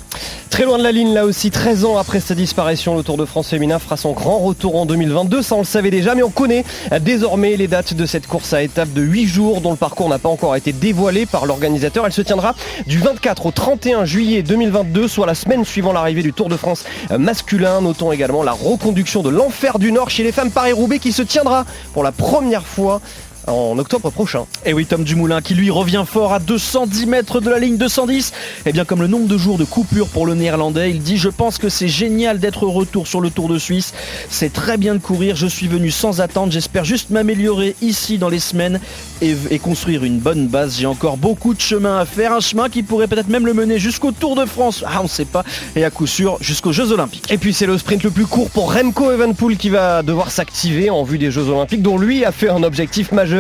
Très 0.53 0.67
loin 0.67 0.77
de 0.77 0.83
la 0.83 0.93
ligne 0.93 1.15
là 1.15 1.25
aussi, 1.25 1.51
13 1.51 1.87
ans 1.87 1.97
après 1.97 2.21
sa 2.21 2.35
disparition, 2.35 2.62
le 2.65 3.03
Tour 3.03 3.17
de 3.17 3.25
France 3.25 3.49
féminin 3.49 3.81
fera 3.81 3.97
son 3.97 4.13
grand 4.13 4.39
retour 4.39 4.77
en 4.77 4.87
2022. 4.87 5.43
Ça 5.43 5.57
on 5.57 5.59
le 5.59 5.65
savait 5.65 5.91
déjà, 5.91 6.15
mais 6.15 6.23
on 6.23 6.31
connaît 6.31 6.65
désormais 7.01 7.57
les 7.57 7.67
dates 7.67 7.95
de 7.95 8.07
cette 8.07 8.29
course 8.29 8.53
à 8.53 8.63
étapes 8.63 8.93
de 8.93 9.03
8 9.03 9.27
jours 9.27 9.61
dont 9.61 9.73
le 9.73 9.77
parcours 9.77 10.09
n'a 10.09 10.21
pas 10.21 10.29
encore 10.29 10.55
été 10.55 10.73
dévoilé 10.73 11.27
par 11.27 11.47
l'organisateur. 11.47 12.07
Elle 12.07 12.13
se 12.13 12.23
tiendra 12.23 12.55
du 12.87 12.99
24 12.99 13.47
au 13.47 13.51
31 13.51 14.05
juillet 14.05 14.43
2022, 14.43 15.09
soit 15.09 15.27
la 15.27 15.35
semaine 15.35 15.65
suivant 15.65 15.93
l'arrivée 15.93 16.23
du 16.23 16.33
Tour 16.33 16.49
de 16.49 16.57
France 16.57 16.85
masculin. 17.19 17.81
Notons 17.81 18.13
également 18.13 18.45
la 18.45 18.53
reconduction 18.53 19.23
de 19.23 19.29
l'enfer 19.29 19.81
du 19.81 19.91
Nord 19.91 20.11
chez 20.11 20.23
les 20.23 20.33
femmes 20.33 20.53
Paris-Roubaix 20.53 21.01
qui 21.01 21.11
se 21.11 21.23
tiendra 21.23 21.65
pour 21.93 22.05
la 22.05 22.13
première 22.13 22.67
fois 22.67 23.01
en 23.47 23.79
octobre 23.79 24.11
prochain. 24.11 24.47
Et 24.65 24.73
oui, 24.73 24.87
Tom 24.87 25.05
Dumoulin 25.05 25.41
qui 25.41 25.55
lui 25.55 25.71
revient 25.71 26.05
fort 26.07 26.33
à 26.33 26.39
210 26.39 27.07
mètres 27.07 27.41
de 27.41 27.51
la 27.51 27.59
ligne 27.59 27.77
210. 27.77 28.29
Et 28.31 28.33
eh 28.67 28.73
bien 28.73 28.85
comme 28.85 29.01
le 29.01 29.09
nombre 29.09 29.27
de 29.27 29.37
jours 29.37 29.59
de 29.59 29.65
coupure 29.65 30.09
pour 30.09 30.27
le 30.27 30.35
néerlandais, 30.35 30.91
il 30.91 31.03
dit 31.03 31.17
je 31.17 31.29
pense 31.29 31.59
que 31.59 31.69
c'est 31.69 31.89
génial 31.89 32.39
d'être 32.39 32.67
retour 32.67 33.07
sur 33.07 33.21
le 33.21 33.31
Tour 33.31 33.49
de 33.49 33.59
Suisse. 33.59 33.93
C'est 34.29 34.53
très 34.53 34.77
bien 34.77 34.95
de 34.95 35.01
courir, 35.01 35.37
je 35.37 35.47
suis 35.47 35.69
venu 35.69 35.91
sans 35.91 36.21
attendre, 36.21 36.53
j'espère 36.53 36.85
juste 36.85 37.11
m'améliorer 37.11 37.75
ici 37.83 38.19
dans 38.19 38.29
les 38.29 38.39
semaines 38.39 38.81
et, 39.21 39.37
et, 39.51 39.59
construire 39.59 40.05
une 40.05 40.19
bonne 40.19 40.47
base. 40.49 40.77
J'ai 40.79 40.87
encore 40.87 41.17
beaucoup 41.17 41.55
de 41.55 41.61
chemin 41.61 41.99
à 41.99 42.05
faire, 42.05 42.33
un 42.33 42.41
chemin 42.41 42.69
qui 42.69 42.83
pourrait 42.83 43.09
peut-être 43.09 43.29
même 43.29 43.47
le 43.47 43.55
mener 43.55 43.79
jusqu'au 43.79 44.13
Tour 44.13 44.37
de 44.37 44.45
France. 44.45 44.85
Ah 44.87 45.01
on 45.03 45.09
sait 45.09 45.25
pas, 45.25 45.45
et 45.77 45.85
à 45.85 45.91
coup 45.91 46.07
sûr 46.07 46.39
jusqu'aux 46.41 46.73
Jeux 46.73 46.93
Olympiques. 46.93 47.31
Et 47.31 47.39
puis 47.39 47.53
c'est 47.53 47.67
le 47.67 47.79
sprint 47.79 48.03
le 48.03 48.11
plus 48.11 48.27
court 48.27 48.51
pour 48.51 48.73
Remco 48.75 49.11
Evenpool 49.11 49.57
qui 49.57 49.71
va 49.71 50.03
devoir 50.03 50.31
s'activer 50.31 50.91
en 50.91 51.03
vue 51.03 51.19
des 51.19 51.31
Jeux 51.31 51.49
Olympiques 51.49 51.83
dont 51.83 51.99
lui 51.99 52.25
a 52.25 52.33
fait 52.33 52.49
un 52.49 52.63
objectif 52.63 53.13
majeur 53.13 53.32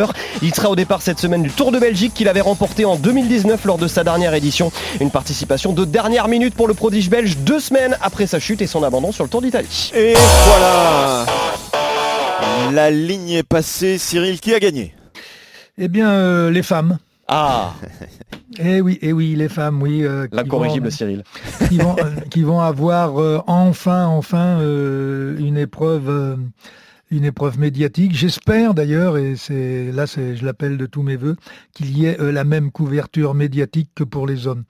il 0.42 0.54
sera 0.54 0.70
au 0.70 0.76
départ 0.76 1.02
cette 1.02 1.18
semaine 1.18 1.42
du 1.42 1.50
Tour 1.50 1.72
de 1.72 1.78
Belgique 1.78 2.14
qu'il 2.14 2.28
avait 2.28 2.40
remporté 2.40 2.84
en 2.84 2.96
2019 2.96 3.64
lors 3.64 3.78
de 3.78 3.86
sa 3.86 4.04
dernière 4.04 4.34
édition. 4.34 4.72
Une 5.00 5.10
participation 5.10 5.72
de 5.72 5.84
dernière 5.84 6.28
minute 6.28 6.54
pour 6.54 6.68
le 6.68 6.74
prodige 6.74 7.10
belge 7.10 7.38
deux 7.38 7.60
semaines 7.60 7.96
après 8.00 8.26
sa 8.26 8.38
chute 8.38 8.62
et 8.62 8.66
son 8.66 8.82
abandon 8.82 9.12
sur 9.12 9.24
le 9.24 9.30
Tour 9.30 9.42
d'Italie. 9.42 9.92
Et 9.94 10.14
voilà 10.46 11.26
La 12.72 12.90
ligne 12.90 13.30
est 13.30 13.42
passée. 13.42 13.98
Cyril, 13.98 14.40
qui 14.40 14.54
a 14.54 14.60
gagné? 14.60 14.94
Eh 15.78 15.88
bien, 15.88 16.10
euh, 16.10 16.50
les 16.50 16.62
femmes. 16.62 16.98
Ah 17.28 17.74
Eh 18.58 18.82
oui, 18.82 18.98
eh 19.00 19.14
oui, 19.14 19.34
les 19.34 19.48
femmes, 19.48 19.80
oui. 19.80 20.04
Euh, 20.04 20.26
L'incorrigible 20.32 20.92
Cyril. 20.92 21.24
Qui 21.70 21.78
vont, 21.78 21.96
euh, 21.98 22.20
qui 22.28 22.42
vont 22.42 22.60
avoir 22.60 23.14
enfin, 23.46 24.04
enfin 24.06 24.58
une 24.60 25.56
épreuve 25.56 26.36
une 27.12 27.24
épreuve 27.24 27.58
médiatique. 27.58 28.14
J'espère 28.14 28.74
d'ailleurs, 28.74 29.18
et 29.18 29.36
c'est 29.36 29.92
là 29.92 30.06
je 30.06 30.44
l'appelle 30.44 30.78
de 30.78 30.86
tous 30.86 31.02
mes 31.02 31.16
voeux, 31.16 31.36
qu'il 31.74 31.96
y 31.96 32.06
ait 32.06 32.20
euh, 32.20 32.32
la 32.32 32.44
même 32.44 32.70
couverture 32.72 33.34
médiatique 33.34 33.90
que 33.94 34.04
pour 34.04 34.26
les 34.26 34.46
hommes. 34.46 34.64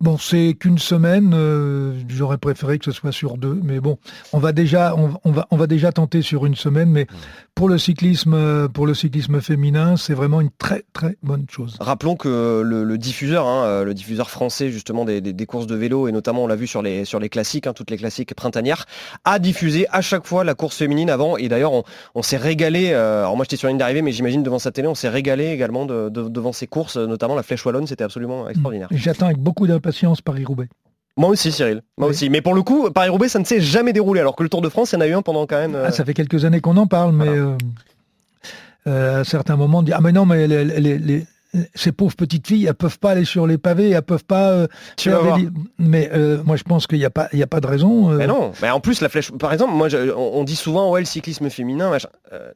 Bon, 0.00 0.16
c'est 0.16 0.54
qu'une 0.58 0.78
semaine. 0.78 1.32
Euh, 1.34 1.92
j'aurais 2.08 2.38
préféré 2.38 2.78
que 2.78 2.86
ce 2.86 2.90
soit 2.90 3.12
sur 3.12 3.36
deux, 3.36 3.60
mais 3.62 3.80
bon, 3.80 3.98
on 4.32 4.38
va 4.38 4.52
déjà, 4.52 4.94
on, 4.96 5.30
va, 5.30 5.46
on 5.50 5.56
va 5.58 5.66
déjà 5.66 5.92
tenter 5.92 6.22
sur 6.22 6.46
une 6.46 6.54
semaine. 6.54 6.88
Mais 6.88 7.06
pour 7.54 7.68
le 7.68 7.76
cyclisme, 7.76 8.32
euh, 8.32 8.66
pour 8.66 8.86
le 8.86 8.94
cyclisme 8.94 9.42
féminin, 9.42 9.98
c'est 9.98 10.14
vraiment 10.14 10.40
une 10.40 10.48
très 10.56 10.84
très 10.94 11.18
bonne 11.22 11.44
chose. 11.50 11.76
Rappelons 11.80 12.16
que 12.16 12.62
le, 12.64 12.96
diffuseur, 12.96 13.46
hein, 13.46 13.64
euh, 13.66 13.84
le 13.84 13.92
diffuseur 13.92 14.30
français 14.30 14.70
justement 14.70 15.04
des, 15.04 15.46
courses 15.46 15.66
de 15.66 15.76
vélo 15.76 16.08
et 16.08 16.12
notamment 16.12 16.44
on 16.44 16.46
l'a 16.46 16.56
vu 16.56 16.66
sur 16.66 16.80
les 16.80 17.04
sur 17.04 17.20
les 17.20 17.28
classiques, 17.28 17.66
hein, 17.66 17.74
toutes 17.74 17.90
les 17.90 17.98
classiques 17.98 18.34
printanières, 18.34 18.86
a 19.26 19.38
diffusé 19.38 19.86
à 19.90 20.00
chaque 20.00 20.26
fois 20.26 20.44
la 20.44 20.54
course 20.54 20.78
féminine 20.78 21.10
avant. 21.10 21.36
Et 21.36 21.48
d'ailleurs, 21.48 21.72
on, 22.14 22.22
s'est 22.22 22.38
régalé. 22.38 22.94
alors 22.94 23.36
moi, 23.36 23.44
j'étais 23.44 23.56
sur 23.56 23.66
la 23.66 23.72
ligne 23.72 23.78
d'arrivée, 23.78 24.00
mais 24.00 24.12
j'imagine 24.12 24.42
devant 24.42 24.58
sa 24.58 24.70
télé, 24.70 24.88
on 24.88 24.94
s'est 24.94 25.10
régalé 25.10 25.48
également 25.48 25.84
devant 25.84 26.52
ces 26.54 26.66
courses, 26.66 26.96
notamment 26.96 27.34
la 27.34 27.42
Flèche 27.42 27.66
wallonne. 27.66 27.86
C'était 27.86 28.04
absolument 28.04 28.48
extraordinaire. 28.48 28.88
J'attends 28.92 29.26
avec 29.26 29.38
beaucoup 29.38 29.66
d'impatience 29.66 29.89
Paris-Roubaix. 30.20 30.68
Moi 31.16 31.28
aussi, 31.28 31.52
Cyril. 31.52 31.82
Moi 31.98 32.08
aussi. 32.08 32.30
Mais 32.30 32.40
pour 32.40 32.54
le 32.54 32.62
coup, 32.62 32.90
Paris-Roubaix, 32.90 33.28
ça 33.28 33.38
ne 33.38 33.44
s'est 33.44 33.60
jamais 33.60 33.92
déroulé. 33.92 34.20
Alors 34.20 34.36
que 34.36 34.42
le 34.42 34.48
Tour 34.48 34.62
de 34.62 34.68
France, 34.68 34.92
il 34.92 34.94
y 34.94 34.98
en 34.98 35.00
a 35.02 35.06
eu 35.06 35.14
un 35.14 35.22
pendant 35.22 35.46
quand 35.46 35.58
même. 35.58 35.76
Ah, 35.76 35.90
ça 35.90 36.04
fait 36.04 36.14
quelques 36.14 36.44
années 36.44 36.60
qu'on 36.60 36.76
en 36.76 36.86
parle, 36.86 37.12
mais 37.12 37.28
euh, 37.28 37.56
euh, 38.86 39.20
à 39.20 39.24
certains 39.24 39.56
moments, 39.56 39.78
on 39.78 39.82
dit 39.82 39.92
Ah, 39.92 40.00
mais 40.00 40.12
non, 40.12 40.24
mais 40.24 40.46
les, 40.46 41.26
ces 41.74 41.90
pauvres 41.90 42.14
petites 42.14 42.46
filles, 42.46 42.66
elles 42.66 42.74
peuvent 42.74 42.98
pas 42.98 43.10
aller 43.10 43.24
sur 43.24 43.46
les 43.46 43.58
pavés, 43.58 43.90
elles 43.90 44.02
peuvent 44.02 44.24
pas. 44.24 44.50
Euh, 44.50 44.66
tu 44.96 45.10
vas 45.10 45.36
Mais 45.78 46.08
euh, 46.12 46.42
moi, 46.44 46.56
je 46.56 46.62
pense 46.62 46.86
qu'il 46.86 46.98
n'y 46.98 47.04
a 47.04 47.10
pas, 47.10 47.28
il 47.32 47.38
y 47.38 47.42
a 47.42 47.46
pas 47.46 47.60
de 47.60 47.66
raison. 47.66 48.10
Euh. 48.10 48.16
Mais 48.16 48.26
non. 48.26 48.52
Mais 48.62 48.70
en 48.70 48.80
plus, 48.80 49.00
la 49.00 49.08
flèche. 49.08 49.32
Par 49.32 49.52
exemple, 49.52 49.74
moi, 49.74 49.88
on, 50.16 50.44
dit 50.44 50.56
souvent, 50.56 50.90
ouais, 50.90 51.00
le 51.00 51.06
cyclisme 51.06 51.50
féminin. 51.50 51.90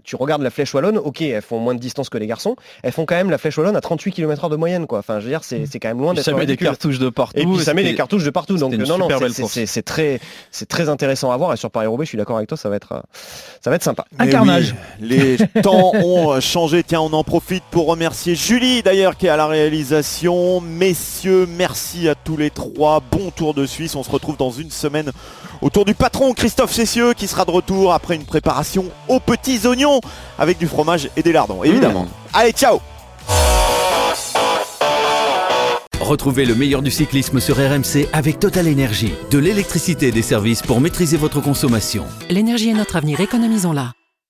tu 0.05 0.16
regardes 0.16 0.42
la 0.42 0.51
flèche 0.51 0.72
wallonne. 0.74 0.99
Ok, 0.99 1.22
elles 1.22 1.42
font 1.42 1.59
moins 1.59 1.74
de 1.74 1.80
distance 1.80 2.09
que 2.09 2.18
les 2.18 2.26
garçons. 2.26 2.57
Elles 2.82 2.92
font 2.92 3.05
quand 3.05 3.16
même 3.16 3.30
la 3.30 3.38
flèche 3.38 3.59
wallonne 3.59 3.76
à 3.76 3.80
38 3.80 4.12
km/h 4.12 4.51
de 4.51 4.57
moyenne, 4.57 4.86
quoi. 4.86 5.01
Enfin, 5.01 5.18
je 5.18 5.24
veux 5.24 5.30
dire, 5.30 5.42
c'est, 5.42 5.66
quand 5.80 5.88
même 5.88 5.99
loin 5.99 6.14
d'être. 6.14 6.24
Ça 6.24 6.32
met 6.32 6.47
des 6.47 6.57
cartouches 6.57 7.01
de 7.01 7.09
partout. 7.09 7.40
Et 7.40 7.47
puis 7.47 7.59
ça 7.59 7.74
met 7.74 7.82
des 7.82 7.95
cartouches 7.95 8.24
de 8.24 8.30
partout. 8.30 8.57
Donc 8.59 8.74
non, 8.74 8.99
non, 8.99 9.09
c'est, 9.49 9.82
très, 9.82 10.20
c'est 10.53 10.68
très 10.68 10.88
intéressant 10.88 11.32
à 11.32 11.36
voir. 11.36 11.53
Et 11.53 11.57
sur 11.57 11.70
Paris 11.70 11.88
Roubaix, 11.88 12.05
je 12.05 12.11
suis 12.11 12.18
d'accord 12.18 12.36
avec 12.36 12.49
toi, 12.49 12.57
ça 12.57 12.68
va 12.68 12.76
être, 12.76 13.03
ça 13.61 13.70
va 13.70 13.76
être 13.76 13.82
sympa. 13.82 14.05
Un 14.18 14.28
carnage. 14.28 14.74
les 15.01 15.36
temps 15.62 15.92
ont 15.95 16.40
changé. 16.40 16.84
Tiens, 16.84 17.01
on 17.01 17.12
en 17.12 17.24
profite 17.24 17.64
pour 17.70 17.86
remercier 17.86 18.36
Julie, 18.36 18.82
d'ailleurs, 18.85 19.16
qui 19.16 19.26
est 19.26 19.30
à 19.30 19.37
la 19.37 19.47
réalisation. 19.47 20.61
Messieurs, 20.61 21.49
merci 21.49 22.09
à 22.09 22.14
tous 22.14 22.37
les 22.37 22.51
trois. 22.51 23.01
Bon 23.11 23.30
tour 23.30 23.55
de 23.55 23.66
Suisse. 23.66 23.97
On 23.97 24.03
se 24.03 24.11
retrouve 24.11 24.37
dans 24.37 24.51
une 24.51 24.70
semaine 24.70 25.11
autour 25.62 25.85
du 25.85 25.95
patron 25.95 26.35
Christophe 26.35 26.72
Cessieux 26.72 27.14
qui 27.14 27.26
sera 27.26 27.45
de 27.45 27.51
retour 27.51 27.93
après 27.93 28.14
une 28.14 28.24
préparation 28.24 28.85
aux 29.09 29.20
petits 29.20 29.66
oignons 29.66 30.01
avec 30.39 30.59
du 30.59 30.68
fromage 30.68 31.09
et 31.16 31.22
des 31.22 31.32
lardons, 31.32 31.64
évidemment. 31.64 32.05
Mmh. 32.05 32.09
Allez, 32.35 32.53
ciao 32.53 32.80
Retrouvez 36.01 36.45
le 36.45 36.55
meilleur 36.55 36.82
du 36.82 36.91
cyclisme 36.91 37.41
sur 37.41 37.57
RMC 37.57 38.09
avec 38.12 38.39
Total 38.39 38.68
Énergie. 38.68 39.14
De 39.30 39.39
l'électricité 39.39 40.09
et 40.09 40.12
des 40.12 40.22
services 40.22 40.61
pour 40.61 40.80
maîtriser 40.80 41.16
votre 41.16 41.41
consommation. 41.41 42.05
L'énergie 42.28 42.68
est 42.68 42.74
notre 42.74 42.97
avenir, 42.97 43.20
économisons-la. 43.20 43.93